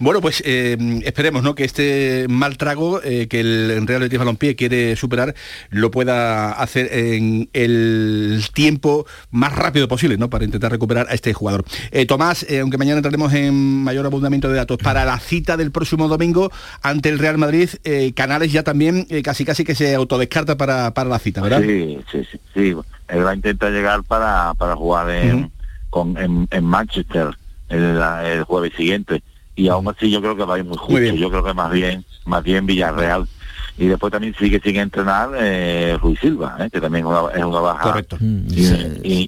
Bueno, 0.00 0.20
pues 0.20 0.42
eh, 0.44 0.76
esperemos 1.04 1.44
¿no? 1.44 1.54
que 1.54 1.62
este 1.64 2.26
mal 2.28 2.58
trago 2.58 3.00
eh, 3.02 3.28
que 3.28 3.38
el 3.38 3.86
Real 3.86 4.00
Betis 4.00 4.18
Balompié 4.18 4.56
quiere 4.56 4.96
superar 4.96 5.36
lo 5.70 5.92
pueda 5.92 6.50
hacer 6.52 6.92
en 6.92 7.48
el 7.52 8.42
tiempo 8.52 9.06
más 9.30 9.54
rápido 9.54 9.86
posible 9.86 10.18
¿no? 10.18 10.28
para 10.28 10.44
intentar 10.44 10.72
recuperar 10.72 11.06
a 11.08 11.14
este 11.14 11.32
jugador. 11.32 11.64
Eh, 11.92 12.06
Tomás, 12.06 12.44
aunque 12.60 12.76
mañana 12.76 12.98
entraremos 12.98 13.32
en 13.34 13.54
mayor 13.84 14.04
abundamiento 14.04 14.48
de 14.48 14.56
datos, 14.56 14.78
para 14.78 15.04
la 15.04 15.18
cita 15.20 15.56
del 15.56 15.70
próximo 15.70 16.08
domingo 16.08 16.50
ante 16.82 17.08
el 17.08 17.20
Real 17.20 17.38
Madrid, 17.38 17.70
Canales 18.16 18.52
ya 18.52 18.64
también 18.64 19.06
casi 19.22 19.44
casi 19.44 19.64
que 19.64 19.76
se 19.76 19.94
autodescarta 19.94 20.56
para, 20.56 20.92
para 20.92 21.08
la 21.08 21.20
cita, 21.20 21.40
¿verdad? 21.40 21.62
Sí, 21.62 21.98
sí, 22.10 22.26
sí, 22.30 22.40
sí. 22.52 22.74
Él 23.08 23.24
va 23.24 23.30
a 23.30 23.34
intentar 23.34 23.70
llegar 23.70 24.02
para, 24.02 24.54
para 24.54 24.74
jugar 24.76 25.10
en, 25.10 25.52
con, 25.94 26.18
en, 26.18 26.64
Manchester 26.64 27.36
el 27.68 28.42
jueves 28.42 28.72
siguiente. 28.76 29.22
Y 29.54 29.68
aún 29.68 29.86
así 29.86 30.10
yo 30.10 30.20
creo 30.20 30.34
que 30.36 30.44
va 30.44 30.56
a 30.56 30.58
ir 30.58 30.64
muy 30.64 30.76
justo. 30.76 31.14
yo 31.14 31.30
creo 31.30 31.44
que 31.44 31.54
más 31.54 31.70
bien, 31.70 32.04
más 32.24 32.42
bien 32.42 32.66
Villarreal 32.66 33.28
y 33.76 33.86
después 33.86 34.12
también 34.12 34.34
sigue 34.38 34.60
sin 34.62 34.76
entrenar 34.76 35.30
eh, 35.36 35.98
Ruiz 36.00 36.20
Silva, 36.20 36.56
eh, 36.60 36.70
que 36.70 36.80
también 36.80 37.06
es 37.06 37.44
una, 37.44 37.60
baja 37.60 37.82
Correcto. 37.82 38.16
Mm, 38.20 38.46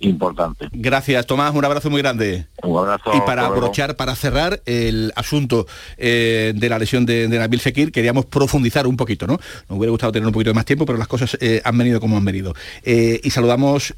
importante. 0.03 0.69
Gracias, 0.73 1.27
Tomás, 1.27 1.53
un 1.55 1.65
abrazo 1.65 1.91
muy 1.91 2.01
grande. 2.01 2.47
Un 2.63 2.79
abrazo. 2.79 3.11
Y 3.15 3.21
para 3.23 3.47
abrochar, 3.47 3.97
para 3.97 4.15
cerrar 4.15 4.63
el 4.65 5.13
asunto 5.17 5.67
eh, 5.97 6.53
de 6.55 6.69
la 6.69 6.79
lesión 6.79 7.07
de, 7.07 7.27
de, 7.27 7.39
Nabil 7.39 7.61
Fekir, 7.61 7.91
queríamos 7.91 8.27
profundizar 8.27 8.87
un 8.87 8.97
poquito, 8.97 9.27
¿no? 9.27 9.39
Nos 9.69 9.79
hubiera 9.79 9.91
gustado 9.91 10.13
tener 10.13 10.27
un 10.27 10.33
poquito 10.33 10.51
de 10.51 10.55
más 10.55 10.65
tiempo, 10.65 10.87
pero 10.87 10.99
las 10.99 11.09
cosas 11.09 11.37
han 11.65 11.79
venido 11.79 12.01
como 12.01 12.17
han 12.17 12.25
venido. 12.25 12.55
y 12.85 13.31
saludamos 13.31 13.95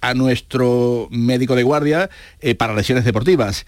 a 0.00 0.14
nuestro 0.14 1.08
médico 1.10 1.56
de 1.56 1.62
guardia 1.64 2.08
para 2.56 2.74
lesiones 2.74 3.04
deportivas, 3.04 3.66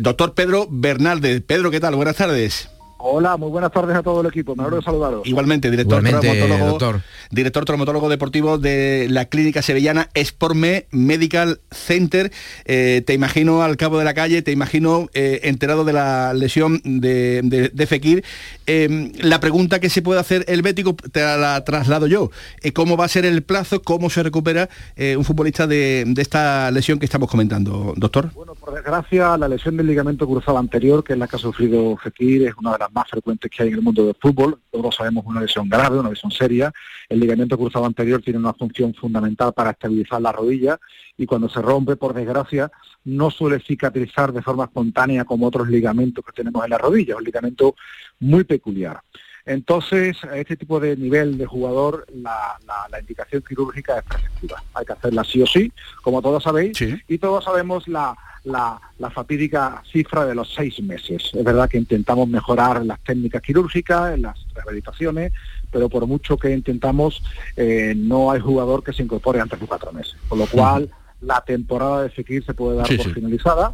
doctor 0.00 0.34
Pedro 0.34 0.66
Bernaldez. 0.70 1.42
Pedro, 1.44 1.70
¿qué 1.70 1.80
tal? 1.80 1.96
Buenas 1.96 2.16
tardes. 2.16 2.73
Hola, 3.06 3.36
muy 3.36 3.50
buenas 3.50 3.70
tardes 3.70 3.94
a 3.94 4.02
todo 4.02 4.22
el 4.22 4.28
equipo. 4.28 4.56
Me 4.56 4.62
alegro 4.62 4.78
de 4.78 4.82
saludaros. 4.82 5.26
Igualmente, 5.26 5.70
director 5.70 6.02
traumatólogo, 6.02 7.02
director 7.30 7.64
traumatólogo 7.66 8.08
deportivo 8.08 8.56
de 8.56 9.08
la 9.10 9.26
clínica 9.26 9.60
sevillana 9.60 10.08
Sporme 10.14 10.86
Medical 10.90 11.60
Center. 11.70 12.32
Eh, 12.64 13.02
te 13.06 13.12
imagino 13.12 13.62
al 13.62 13.76
cabo 13.76 13.98
de 13.98 14.06
la 14.06 14.14
calle, 14.14 14.40
te 14.40 14.52
imagino 14.52 15.10
eh, 15.12 15.40
enterado 15.42 15.84
de 15.84 15.92
la 15.92 16.32
lesión 16.32 16.80
de, 16.82 17.42
de, 17.74 17.86
Fekir. 17.86 18.24
Eh, 18.66 19.12
la 19.20 19.38
pregunta 19.38 19.80
que 19.80 19.90
se 19.90 20.00
puede 20.00 20.18
hacer 20.18 20.46
el 20.48 20.62
bético 20.62 20.96
te 21.12 21.20
la 21.20 21.62
traslado 21.62 22.06
yo. 22.06 22.30
¿Cómo 22.72 22.96
va 22.96 23.04
a 23.04 23.08
ser 23.08 23.26
el 23.26 23.42
plazo? 23.42 23.82
¿Cómo 23.82 24.08
se 24.08 24.22
recupera 24.22 24.70
un 24.96 25.26
futbolista 25.26 25.66
de, 25.66 26.04
de, 26.06 26.22
esta 26.22 26.70
lesión 26.70 26.98
que 26.98 27.04
estamos 27.04 27.30
comentando, 27.30 27.92
doctor? 27.98 28.30
Bueno, 28.32 28.54
por 28.54 28.72
desgracia, 28.72 29.36
la 29.36 29.46
lesión 29.46 29.76
del 29.76 29.88
ligamento 29.88 30.26
cruzado 30.26 30.56
anterior, 30.56 31.04
que 31.04 31.12
es 31.12 31.18
la 31.18 31.28
que 31.28 31.36
ha 31.36 31.38
sufrido 31.38 31.98
Fekir, 31.98 32.46
es 32.46 32.54
una 32.56 32.72
de 32.72 32.78
las 32.78 32.93
más 32.94 33.08
frecuentes 33.10 33.50
que 33.50 33.62
hay 33.62 33.68
en 33.70 33.74
el 33.74 33.82
mundo 33.82 34.06
del 34.06 34.14
fútbol. 34.14 34.60
Todos 34.70 34.94
sabemos 34.94 35.24
una 35.26 35.40
lesión 35.40 35.68
grave, 35.68 35.98
una 35.98 36.10
lesión 36.10 36.30
seria. 36.30 36.72
El 37.08 37.20
ligamento 37.20 37.58
cruzado 37.58 37.84
anterior 37.84 38.22
tiene 38.22 38.38
una 38.38 38.54
función 38.54 38.94
fundamental 38.94 39.52
para 39.52 39.70
estabilizar 39.70 40.22
la 40.22 40.32
rodilla 40.32 40.78
y 41.16 41.26
cuando 41.26 41.48
se 41.48 41.60
rompe, 41.60 41.96
por 41.96 42.14
desgracia, 42.14 42.70
no 43.04 43.30
suele 43.30 43.60
cicatrizar 43.60 44.32
de 44.32 44.42
forma 44.42 44.64
espontánea 44.64 45.24
como 45.24 45.46
otros 45.46 45.68
ligamentos 45.68 46.24
que 46.24 46.32
tenemos 46.32 46.64
en 46.64 46.70
la 46.70 46.78
rodilla. 46.78 47.16
Un 47.16 47.24
ligamento 47.24 47.74
muy 48.20 48.44
peculiar. 48.44 49.00
Entonces, 49.46 50.16
a 50.24 50.38
este 50.38 50.56
tipo 50.56 50.80
de 50.80 50.96
nivel 50.96 51.36
de 51.36 51.46
jugador, 51.46 52.06
la, 52.14 52.58
indicación 52.98 53.42
quirúrgica 53.46 53.98
es 53.98 54.04
preceptiva. 54.04 54.62
Hay 54.72 54.86
que 54.86 54.92
hacerla 54.92 55.24
sí 55.24 55.42
o 55.42 55.46
sí, 55.46 55.70
como 56.02 56.22
todos 56.22 56.42
sabéis, 56.42 56.78
y 57.08 57.18
todos 57.18 57.44
sabemos 57.44 57.86
la, 57.86 58.16
la, 58.44 59.10
fatídica 59.10 59.82
cifra 59.90 60.24
de 60.24 60.34
los 60.34 60.52
seis 60.54 60.82
meses. 60.82 61.30
Es 61.32 61.44
verdad 61.44 61.68
que 61.68 61.78
intentamos 61.78 62.28
mejorar 62.28 62.84
las 62.86 63.00
técnicas 63.00 63.42
quirúrgicas, 63.42 64.18
las 64.18 64.38
rehabilitaciones, 64.54 65.32
pero 65.70 65.88
por 65.88 66.06
mucho 66.06 66.38
que 66.38 66.52
intentamos, 66.52 67.22
eh, 67.56 67.94
no 67.96 68.30
hay 68.30 68.40
jugador 68.40 68.82
que 68.82 68.92
se 68.92 69.02
incorpore 69.02 69.40
antes 69.40 69.60
de 69.60 69.66
cuatro 69.66 69.92
meses. 69.92 70.16
Con 70.28 70.38
lo 70.38 70.46
cual, 70.46 70.90
la 71.20 71.42
temporada 71.42 72.02
de 72.02 72.10
Fekir 72.10 72.44
se 72.44 72.54
puede 72.54 72.76
dar 72.76 72.86
por 72.86 73.14
finalizada. 73.14 73.72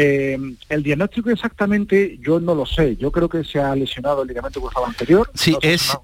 Eh, 0.00 0.38
el 0.68 0.84
diagnóstico 0.84 1.28
exactamente 1.28 2.20
yo 2.22 2.38
no 2.38 2.54
lo 2.54 2.64
sé. 2.64 2.94
Yo 2.94 3.10
creo 3.10 3.28
que 3.28 3.42
se 3.42 3.58
ha 3.58 3.74
lesionado 3.74 4.22
el 4.22 4.28
ligamento 4.28 4.60
cruzado 4.60 4.86
anterior. 4.86 5.28
Sí, 5.34 5.56
es, 5.60 5.98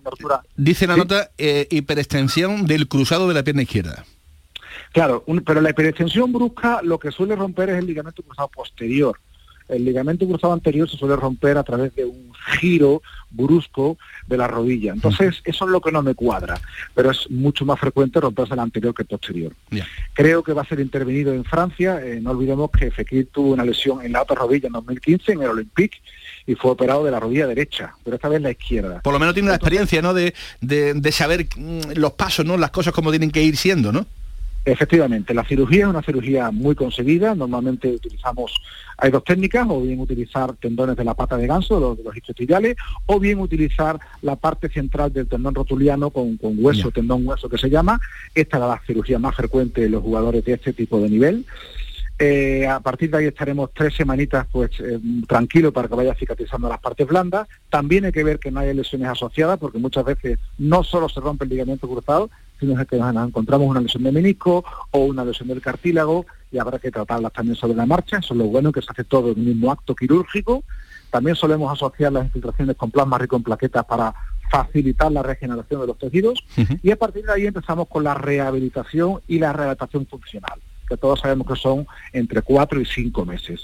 dice 0.56 0.88
la 0.88 0.96
nota, 0.96 1.30
eh, 1.38 1.68
hiperextensión 1.70 2.66
del 2.66 2.88
cruzado 2.88 3.28
de 3.28 3.34
la 3.34 3.44
pierna 3.44 3.62
izquierda. 3.62 4.04
Claro, 4.92 5.24
pero 5.46 5.60
la 5.60 5.70
hiperextensión 5.70 6.32
brusca 6.32 6.80
lo 6.82 6.98
que 6.98 7.12
suele 7.12 7.36
romper 7.36 7.70
es 7.70 7.78
el 7.78 7.86
ligamento 7.86 8.24
cruzado 8.24 8.48
posterior. 8.48 9.20
El 9.68 9.84
ligamento 9.84 10.26
cruzado 10.26 10.52
anterior 10.52 10.90
se 10.90 10.96
suele 10.96 11.14
romper 11.14 11.56
a 11.56 11.62
través 11.62 11.94
de 11.94 12.04
un 12.04 12.23
giro 12.44 13.02
brusco 13.30 13.98
de 14.26 14.36
la 14.36 14.46
rodilla. 14.46 14.92
Entonces, 14.92 15.40
eso 15.44 15.64
es 15.64 15.70
lo 15.70 15.80
que 15.80 15.92
no 15.92 16.02
me 16.02 16.14
cuadra, 16.14 16.60
pero 16.94 17.10
es 17.10 17.30
mucho 17.30 17.64
más 17.64 17.80
frecuente 17.80 18.20
romperse 18.20 18.54
el 18.54 18.60
anterior 18.60 18.94
que 18.94 19.02
el 19.02 19.08
posterior. 19.08 19.52
Creo 20.12 20.42
que 20.42 20.52
va 20.52 20.62
a 20.62 20.66
ser 20.66 20.80
intervenido 20.80 21.32
en 21.32 21.44
Francia. 21.44 22.00
Eh, 22.04 22.20
no 22.20 22.30
olvidemos 22.30 22.70
que 22.70 22.90
Fekir 22.90 23.28
tuvo 23.32 23.52
una 23.52 23.64
lesión 23.64 24.04
en 24.04 24.12
la 24.12 24.22
otra 24.22 24.36
rodilla 24.36 24.68
en 24.68 24.74
2015 24.74 25.32
en 25.32 25.42
el 25.42 25.48
Olympique 25.48 25.98
y 26.46 26.54
fue 26.54 26.70
operado 26.70 27.04
de 27.04 27.10
la 27.10 27.20
rodilla 27.20 27.46
derecha, 27.46 27.94
pero 28.04 28.16
esta 28.16 28.28
vez 28.28 28.40
la 28.40 28.50
izquierda. 28.50 29.00
Por 29.00 29.12
lo 29.12 29.18
menos 29.18 29.34
tiene 29.34 29.48
la 29.48 29.56
experiencia, 29.56 30.02
¿no? 30.02 30.14
De, 30.14 30.34
de, 30.60 30.94
de 30.94 31.12
saber 31.12 31.46
mm, 31.56 31.92
los 31.94 32.12
pasos, 32.12 32.44
¿no? 32.44 32.56
Las 32.56 32.70
cosas 32.70 32.92
como 32.92 33.10
tienen 33.10 33.30
que 33.30 33.42
ir 33.42 33.56
siendo, 33.56 33.92
¿no? 33.92 34.06
Efectivamente, 34.66 35.34
la 35.34 35.44
cirugía 35.44 35.84
es 35.84 35.90
una 35.90 36.02
cirugía 36.02 36.50
muy 36.50 36.74
conseguida. 36.74 37.34
Normalmente 37.34 37.88
utilizamos, 37.88 38.54
hay 38.96 39.10
dos 39.10 39.22
técnicas, 39.22 39.66
o 39.68 39.82
bien 39.82 40.00
utilizar 40.00 40.54
tendones 40.56 40.96
de 40.96 41.04
la 41.04 41.12
pata 41.12 41.36
de 41.36 41.46
ganso, 41.46 41.78
los, 41.78 41.98
los 41.98 42.16
isquiotibiales, 42.16 42.76
o 43.04 43.20
bien 43.20 43.40
utilizar 43.40 43.98
la 44.22 44.36
parte 44.36 44.70
central 44.70 45.12
del 45.12 45.28
tendón 45.28 45.54
rotuliano 45.54 46.08
con, 46.08 46.38
hueso, 46.40 46.90
tendón 46.90 47.26
hueso 47.26 47.48
que 47.50 47.58
se 47.58 47.68
llama. 47.68 48.00
Esta 48.34 48.56
es 48.56 48.62
la 48.62 48.80
cirugía 48.86 49.18
más 49.18 49.36
frecuente 49.36 49.82
de 49.82 49.90
los 49.90 50.02
jugadores 50.02 50.42
de 50.44 50.54
este 50.54 50.72
tipo 50.72 50.98
de 50.98 51.10
nivel. 51.10 51.44
Eh, 52.18 52.66
a 52.66 52.78
partir 52.78 53.10
de 53.10 53.18
ahí 53.18 53.26
estaremos 53.26 53.70
tres 53.74 53.92
semanitas 53.96 54.46
pues 54.52 54.70
eh, 54.78 55.00
tranquilo 55.26 55.72
para 55.72 55.88
que 55.88 55.96
vaya 55.96 56.14
cicatrizando 56.14 56.68
las 56.68 56.78
partes 56.80 57.06
blandas. 57.06 57.48
También 57.68 58.04
hay 58.04 58.12
que 58.12 58.24
ver 58.24 58.38
que 58.38 58.50
no 58.50 58.60
hay 58.60 58.72
lesiones 58.72 59.08
asociadas 59.08 59.58
porque 59.58 59.78
muchas 59.78 60.04
veces 60.04 60.38
no 60.56 60.84
solo 60.84 61.08
se 61.08 61.20
rompe 61.20 61.44
el 61.44 61.50
ligamento 61.50 61.88
cruzado, 61.88 62.30
sino 62.58 62.84
que 62.86 62.96
nos 62.96 63.28
encontramos 63.28 63.68
una 63.68 63.80
lesión 63.80 64.02
de 64.02 64.12
menisco 64.12 64.64
o 64.90 64.98
una 64.98 65.24
lesión 65.24 65.48
del 65.48 65.60
cartílago 65.60 66.26
y 66.50 66.58
habrá 66.58 66.78
que 66.78 66.90
tratarlas 66.90 67.32
también 67.32 67.56
sobre 67.56 67.74
la 67.74 67.86
marcha. 67.86 68.18
Eso 68.18 68.34
es 68.34 68.38
lo 68.38 68.46
bueno 68.46 68.72
que 68.72 68.82
se 68.82 68.90
hace 68.90 69.04
todo 69.04 69.32
en 69.32 69.38
el 69.38 69.44
mismo 69.44 69.72
acto 69.72 69.94
quirúrgico. 69.94 70.64
También 71.10 71.36
solemos 71.36 71.72
asociar 71.72 72.12
las 72.12 72.24
infiltraciones 72.26 72.76
con 72.76 72.90
plasma 72.90 73.18
rico 73.18 73.36
en 73.36 73.42
plaquetas 73.42 73.84
para 73.84 74.14
facilitar 74.50 75.10
la 75.10 75.22
regeneración 75.22 75.80
de 75.80 75.86
los 75.86 75.98
tejidos 75.98 76.44
y 76.82 76.90
a 76.90 76.96
partir 76.96 77.24
de 77.24 77.32
ahí 77.32 77.46
empezamos 77.46 77.88
con 77.88 78.04
la 78.04 78.14
rehabilitación 78.14 79.20
y 79.26 79.38
la 79.38 79.52
rehabilitación 79.52 80.06
funcional 80.06 80.60
que 80.88 80.96
todos 80.96 81.20
sabemos 81.20 81.46
que 81.46 81.56
son 81.56 81.86
entre 82.12 82.42
cuatro 82.42 82.80
y 82.80 82.84
cinco 82.84 83.24
meses. 83.24 83.60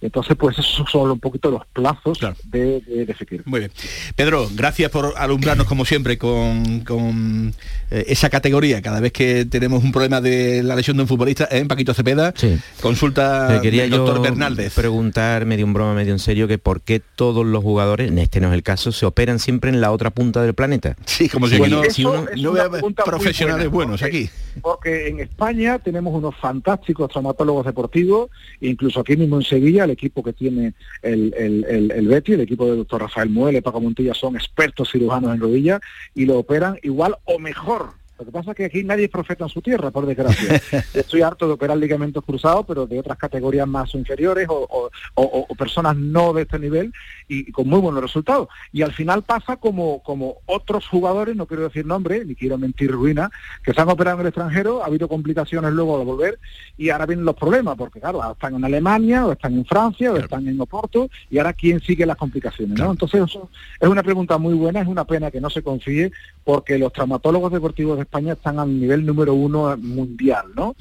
Entonces, 0.00 0.36
pues 0.36 0.58
esos 0.58 0.90
son 0.90 1.10
un 1.10 1.20
poquito 1.20 1.50
los 1.50 1.66
plazos 1.66 2.18
de, 2.44 2.80
de, 2.80 3.42
Muy 3.44 3.60
bien. 3.60 3.72
Pedro, 4.16 4.48
gracias 4.54 4.90
por 4.90 5.14
alumbrarnos 5.16 5.66
como 5.66 5.84
siempre 5.84 6.16
con, 6.16 6.80
con 6.80 7.54
eh, 7.90 8.04
esa 8.08 8.30
categoría. 8.30 8.80
Cada 8.80 9.00
vez 9.00 9.12
que 9.12 9.44
tenemos 9.44 9.84
un 9.84 9.92
problema 9.92 10.20
de 10.20 10.62
la 10.62 10.76
lesión 10.76 10.96
de 10.96 11.02
un 11.02 11.08
futbolista, 11.08 11.48
en 11.50 11.64
¿eh? 11.64 11.68
Paquito 11.68 11.92
Cepeda, 11.94 12.32
consulta 12.80 13.60
quería 13.60 13.82
del 13.82 13.90
doctor 13.90 14.22
Bernaldez. 14.22 14.74
preguntar, 14.74 15.46
medio 15.46 15.66
en 15.66 15.72
broma, 15.72 15.94
medio 15.94 16.12
en 16.12 16.18
serio, 16.18 16.48
que 16.48 16.58
por 16.58 16.80
qué 16.80 17.00
todos 17.00 17.44
los 17.44 17.62
jugadores, 17.62 18.10
en 18.10 18.18
este 18.18 18.40
no 18.40 18.48
es 18.48 18.54
el 18.54 18.62
caso, 18.62 18.92
se 18.92 19.06
operan 19.06 19.38
siempre 19.38 19.70
en 19.70 19.80
la 19.80 19.92
otra 19.92 20.10
punta 20.10 20.42
del 20.42 20.54
planeta. 20.54 20.96
Sí, 21.04 21.28
como 21.28 21.46
si, 21.46 21.58
no, 21.60 21.84
si 21.84 22.04
uno, 22.04 22.26
no 22.36 23.04
profesionales 23.04 23.68
buenos 23.68 24.02
aquí. 24.02 24.30
Porque 24.62 25.08
en 25.08 25.20
España 25.20 25.78
tenemos 25.78 26.14
unos 26.14 26.34
fantásticos 26.50 27.08
traumatólogos 27.10 27.64
deportivos, 27.64 28.28
incluso 28.60 29.00
aquí 29.00 29.16
mismo 29.16 29.36
en 29.36 29.44
Sevilla, 29.44 29.84
el 29.84 29.90
equipo 29.90 30.20
que 30.22 30.32
tiene 30.32 30.74
el, 31.00 31.32
el, 31.38 31.92
el, 31.92 32.08
Betty, 32.08 32.32
el 32.32 32.40
equipo 32.40 32.66
del 32.66 32.78
doctor 32.78 33.02
Rafael 33.02 33.30
Muele, 33.30 33.62
Paco 33.62 33.80
Montilla, 33.80 34.14
son 34.14 34.34
expertos 34.34 34.90
cirujanos 34.90 35.32
en 35.32 35.40
rodilla 35.40 35.80
y 36.12 36.26
lo 36.26 36.38
operan 36.40 36.76
igual 36.82 37.16
o 37.24 37.38
mejor 37.38 38.00
lo 38.20 38.26
que 38.26 38.32
pasa 38.32 38.50
es 38.50 38.56
que 38.58 38.64
aquí 38.66 38.84
nadie 38.84 39.06
es 39.06 39.10
profeta 39.10 39.44
en 39.44 39.48
su 39.48 39.62
tierra, 39.62 39.90
por 39.90 40.04
desgracia. 40.04 40.60
Estoy 40.94 41.22
harto 41.22 41.46
de 41.46 41.54
operar 41.54 41.78
ligamentos 41.78 42.22
cruzados, 42.22 42.66
pero 42.68 42.86
de 42.86 42.98
otras 42.98 43.16
categorías 43.16 43.66
más 43.66 43.94
inferiores 43.94 44.46
o, 44.50 44.66
o, 44.68 44.89
o- 45.14 45.46
o 45.48 45.54
personas 45.54 45.96
no 45.96 46.32
de 46.32 46.42
este 46.42 46.58
nivel 46.58 46.92
y, 47.28 47.48
y 47.48 47.52
con 47.52 47.68
muy 47.68 47.80
buenos 47.80 48.02
resultados. 48.02 48.48
Y 48.72 48.82
al 48.82 48.92
final 48.92 49.22
pasa 49.22 49.56
como, 49.56 50.02
como 50.02 50.36
otros 50.46 50.86
jugadores, 50.88 51.36
no 51.36 51.46
quiero 51.46 51.64
decir 51.64 51.86
nombre, 51.86 52.24
ni 52.24 52.34
quiero 52.34 52.58
mentir 52.58 52.90
ruina, 52.90 53.30
que 53.62 53.72
se 53.72 53.80
han 53.80 53.88
operado 53.88 54.16
en 54.16 54.20
el 54.22 54.26
extranjero, 54.28 54.82
ha 54.82 54.86
habido 54.86 55.08
complicaciones 55.08 55.72
luego 55.72 55.98
al 55.98 56.06
volver 56.06 56.38
y 56.76 56.90
ahora 56.90 57.06
vienen 57.06 57.24
los 57.24 57.36
problemas, 57.36 57.76
porque 57.76 58.00
claro, 58.00 58.20
están 58.32 58.54
en 58.54 58.64
Alemania, 58.64 59.26
o 59.26 59.32
están 59.32 59.54
en 59.54 59.64
Francia, 59.64 60.12
o 60.12 60.16
están 60.16 60.46
en 60.48 60.60
Oporto, 60.60 61.08
y 61.30 61.38
ahora 61.38 61.52
quién 61.52 61.80
sigue 61.80 62.06
las 62.06 62.16
complicaciones, 62.16 62.78
¿no? 62.78 62.90
Entonces 62.90 63.22
eso 63.24 63.50
es 63.78 63.88
una 63.88 64.02
pregunta 64.02 64.38
muy 64.38 64.54
buena, 64.54 64.80
es 64.80 64.88
una 64.88 65.04
pena 65.04 65.30
que 65.30 65.40
no 65.40 65.50
se 65.50 65.62
confíe, 65.62 66.12
porque 66.44 66.78
los 66.78 66.92
traumatólogos 66.92 67.52
deportivos 67.52 67.96
de 67.96 68.02
España 68.02 68.32
están 68.34 68.58
al 68.58 68.80
nivel 68.80 69.04
número 69.04 69.34
uno 69.34 69.76
mundial, 69.76 70.46
¿no? 70.54 70.74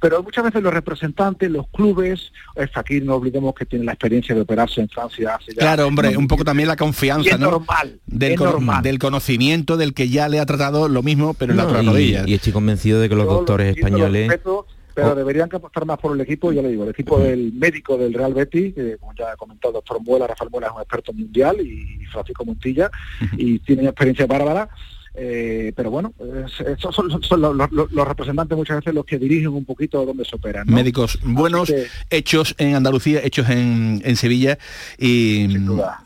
pero 0.00 0.22
muchas 0.22 0.44
veces 0.44 0.62
los 0.62 0.72
representantes, 0.72 1.50
los 1.50 1.66
clubes, 1.68 2.32
es 2.56 2.70
aquí 2.76 3.00
no 3.00 3.16
olvidemos 3.16 3.43
que 3.52 3.66
tiene 3.66 3.84
la 3.84 3.92
experiencia 3.92 4.32
de 4.34 4.42
operarse 4.42 4.80
en 4.80 4.88
Francia 4.88 5.34
hace 5.34 5.52
ya 5.52 5.58
Claro, 5.58 5.86
hombre, 5.88 6.16
un 6.16 6.28
poco 6.28 6.44
también 6.44 6.68
la 6.68 6.76
confianza, 6.76 7.30
es 7.30 7.38
¿no? 7.40 7.50
normal, 7.50 7.98
Del, 8.06 8.32
es 8.32 8.38
cono- 8.38 8.52
normal. 8.52 8.82
del 8.82 8.98
conocimiento 9.00 9.76
del 9.76 9.92
que 9.92 10.08
ya 10.08 10.28
le 10.28 10.38
ha 10.38 10.46
tratado 10.46 10.88
lo 10.88 11.02
mismo, 11.02 11.34
pero 11.34 11.50
en 11.52 11.56
la 11.58 11.66
otra 11.66 11.82
y- 11.82 11.86
rodilla. 11.86 12.22
y 12.26 12.34
estoy 12.34 12.52
convencido 12.52 13.00
de 13.00 13.08
que 13.08 13.16
los 13.16 13.26
Yo 13.26 13.32
doctores 13.34 13.76
españoles 13.76 14.28
respeto, 14.28 14.66
pero 14.94 15.10
Oh. 15.10 15.14
deberían 15.16 15.48
que 15.48 15.56
apostar 15.56 15.84
más 15.86 15.98
por 15.98 16.14
el 16.14 16.20
equipo, 16.20 16.52
ya 16.52 16.62
le 16.62 16.68
digo, 16.68 16.84
el 16.84 16.90
equipo 16.90 17.18
del 17.18 17.52
médico 17.52 17.98
del 17.98 18.14
Real 18.14 18.32
Betis, 18.32 18.74
que 18.74 18.96
como 18.98 19.12
ya 19.14 19.32
ha 19.32 19.36
comentado 19.36 19.70
el 19.70 19.74
doctor 19.74 20.00
Muela, 20.00 20.28
Rafael 20.28 20.50
Muela 20.52 20.68
es 20.68 20.72
un 20.72 20.80
experto 20.82 21.12
mundial, 21.12 21.56
y 21.60 22.06
Francisco 22.12 22.44
Montilla, 22.44 22.90
y 23.36 23.58
tienen 23.58 23.86
experiencia 23.86 24.26
bárbara, 24.26 24.68
eh, 25.14 25.72
pero 25.76 25.90
bueno, 25.90 26.12
es- 26.46 26.66
esos 26.66 26.94
son, 26.94 27.22
son 27.22 27.40
los, 27.40 27.56
los- 27.72 27.92
los 27.92 28.08
representantes 28.08 28.56
muchas 28.56 28.76
veces 28.78 28.94
los 28.94 29.04
que 29.04 29.18
dirigen 29.18 29.48
un 29.48 29.64
poquito 29.64 30.04
donde 30.04 30.24
se 30.24 30.36
operan. 30.36 30.66
¿no? 30.66 30.74
Médicos 30.74 31.18
buenos, 31.22 31.68
que- 31.68 31.86
hechos 32.10 32.54
en 32.58 32.74
Andalucía, 32.74 33.20
hechos 33.22 33.48
en, 33.48 34.02
en 34.04 34.16
Sevilla 34.16 34.58
y, 34.98 35.46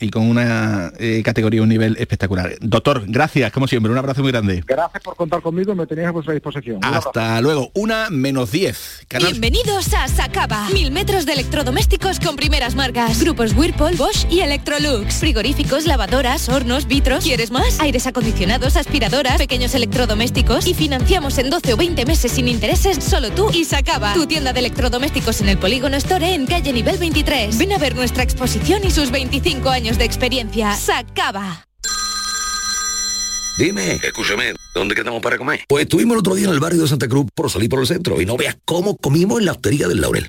y 0.00 0.10
con 0.10 0.24
una 0.28 0.92
eh, 0.98 1.22
categoría, 1.24 1.62
un 1.62 1.68
nivel 1.68 1.96
espectacular. 1.98 2.54
Doctor, 2.60 3.04
gracias, 3.06 3.50
como 3.52 3.66
siempre, 3.66 3.90
un 3.90 3.98
abrazo 3.98 4.22
muy 4.22 4.32
grande. 4.32 4.62
Gracias 4.66 5.02
por 5.02 5.16
contar 5.16 5.40
conmigo, 5.42 5.74
me 5.74 5.86
tenéis 5.86 6.08
a 6.08 6.10
vuestra 6.10 6.34
disposición. 6.34 6.80
Hasta 6.82 7.40
luego, 7.40 7.70
una 7.74 8.10
menos 8.10 8.50
10. 8.52 9.06
Canal 9.08 9.30
Bienvenidos 9.32 9.92
a 9.94 10.08
Sacaba. 10.08 10.68
Mil 10.72 10.90
metros 10.90 11.26
de 11.26 11.32
electrodomésticos 11.32 12.20
con 12.20 12.36
primeras 12.36 12.74
marcas. 12.74 13.22
Grupos 13.22 13.54
Whirlpool, 13.56 13.96
Bosch 13.96 14.26
y 14.30 14.40
Electrolux. 14.40 15.14
Frigoríficos, 15.16 15.86
lavadoras, 15.86 16.48
hornos, 16.48 16.86
vitros. 16.86 17.24
¿Quieres 17.24 17.50
más? 17.50 17.80
Aires 17.80 18.06
acondicionados, 18.06 18.76
aspiradoras, 18.98 19.38
pequeños 19.38 19.74
electrodomésticos. 19.74 20.66
Y 20.66 20.74
financiamos 20.74 21.38
en 21.38 21.50
12 21.50 21.74
o 21.74 21.76
20 21.76 22.04
meses 22.04 22.32
sin 22.32 22.48
intereses 22.48 23.02
solo 23.04 23.30
tú 23.30 23.50
y 23.52 23.64
Sacaba. 23.64 24.12
Tu 24.14 24.26
tienda 24.26 24.52
de 24.52 24.60
electrodomésticos 24.60 25.40
en 25.40 25.50
el 25.50 25.58
Polígono 25.58 25.96
Store 25.96 26.34
en 26.34 26.46
calle 26.46 26.72
nivel 26.72 26.98
23. 26.98 27.56
Ven 27.58 27.72
a 27.72 27.78
ver 27.78 27.94
nuestra 27.94 28.24
exposición 28.24 28.82
y 28.84 28.90
sus 28.90 29.10
25 29.10 29.68
años 29.68 29.98
de 29.98 30.04
experiencia. 30.04 30.74
Sacaba. 30.74 31.64
Dime, 33.56 33.98
escúchame, 34.02 34.54
¿dónde 34.74 34.94
quedamos 34.94 35.20
para 35.20 35.36
comer? 35.36 35.60
Pues 35.68 35.82
estuvimos 35.82 36.14
el 36.14 36.20
otro 36.20 36.34
día 36.34 36.46
en 36.46 36.54
el 36.54 36.60
barrio 36.60 36.82
de 36.82 36.88
Santa 36.88 37.08
Cruz 37.08 37.26
por 37.34 37.50
salir 37.50 37.68
por 37.68 37.80
el 37.80 37.86
centro 37.86 38.20
y 38.20 38.26
no 38.26 38.36
veas 38.36 38.56
cómo 38.64 38.96
comimos 38.96 39.40
en 39.40 39.46
la 39.46 39.52
hostería 39.52 39.88
del 39.88 40.00
Laurel. 40.00 40.28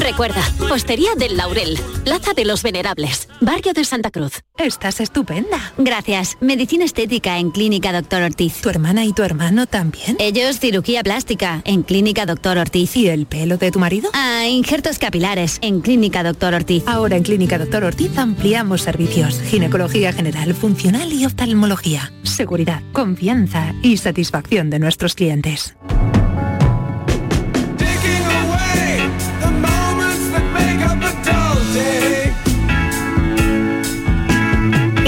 Recuerda, 0.00 0.42
Hostería 0.72 1.10
del 1.14 1.36
Laurel, 1.36 1.78
Plaza 2.04 2.32
de 2.34 2.46
los 2.46 2.62
Venerables, 2.62 3.28
Barrio 3.42 3.74
de 3.74 3.84
Santa 3.84 4.10
Cruz. 4.10 4.40
Estás 4.56 4.98
estupenda. 5.00 5.74
Gracias. 5.76 6.38
Medicina 6.40 6.86
estética 6.86 7.38
en 7.38 7.50
Clínica 7.50 7.92
Doctor 7.92 8.22
Ortiz. 8.22 8.62
¿Tu 8.62 8.70
hermana 8.70 9.04
y 9.04 9.12
tu 9.12 9.22
hermano 9.22 9.66
también? 9.66 10.16
Ellos 10.18 10.58
cirugía 10.58 11.02
plástica 11.02 11.60
en 11.64 11.82
Clínica 11.82 12.24
Doctor 12.24 12.56
Ortiz. 12.56 12.96
¿Y 12.96 13.08
el 13.08 13.26
pelo 13.26 13.58
de 13.58 13.70
tu 13.70 13.78
marido? 13.78 14.10
Ah, 14.14 14.46
injertos 14.48 14.98
capilares 14.98 15.58
en 15.60 15.82
Clínica 15.82 16.22
Doctor 16.22 16.54
Ortiz. 16.54 16.82
Ahora 16.86 17.16
en 17.16 17.22
Clínica 17.22 17.58
Doctor 17.58 17.84
Ortiz 17.84 18.16
ampliamos 18.16 18.80
servicios. 18.80 19.38
Ginecología 19.42 20.14
general, 20.14 20.54
funcional 20.54 21.12
y 21.12 21.26
oftalmología. 21.26 22.10
Seguridad, 22.22 22.82
confianza 22.92 23.74
y 23.82 23.98
satisfacción 23.98 24.70
de 24.70 24.78
nuestros 24.78 25.14
clientes. 25.14 25.76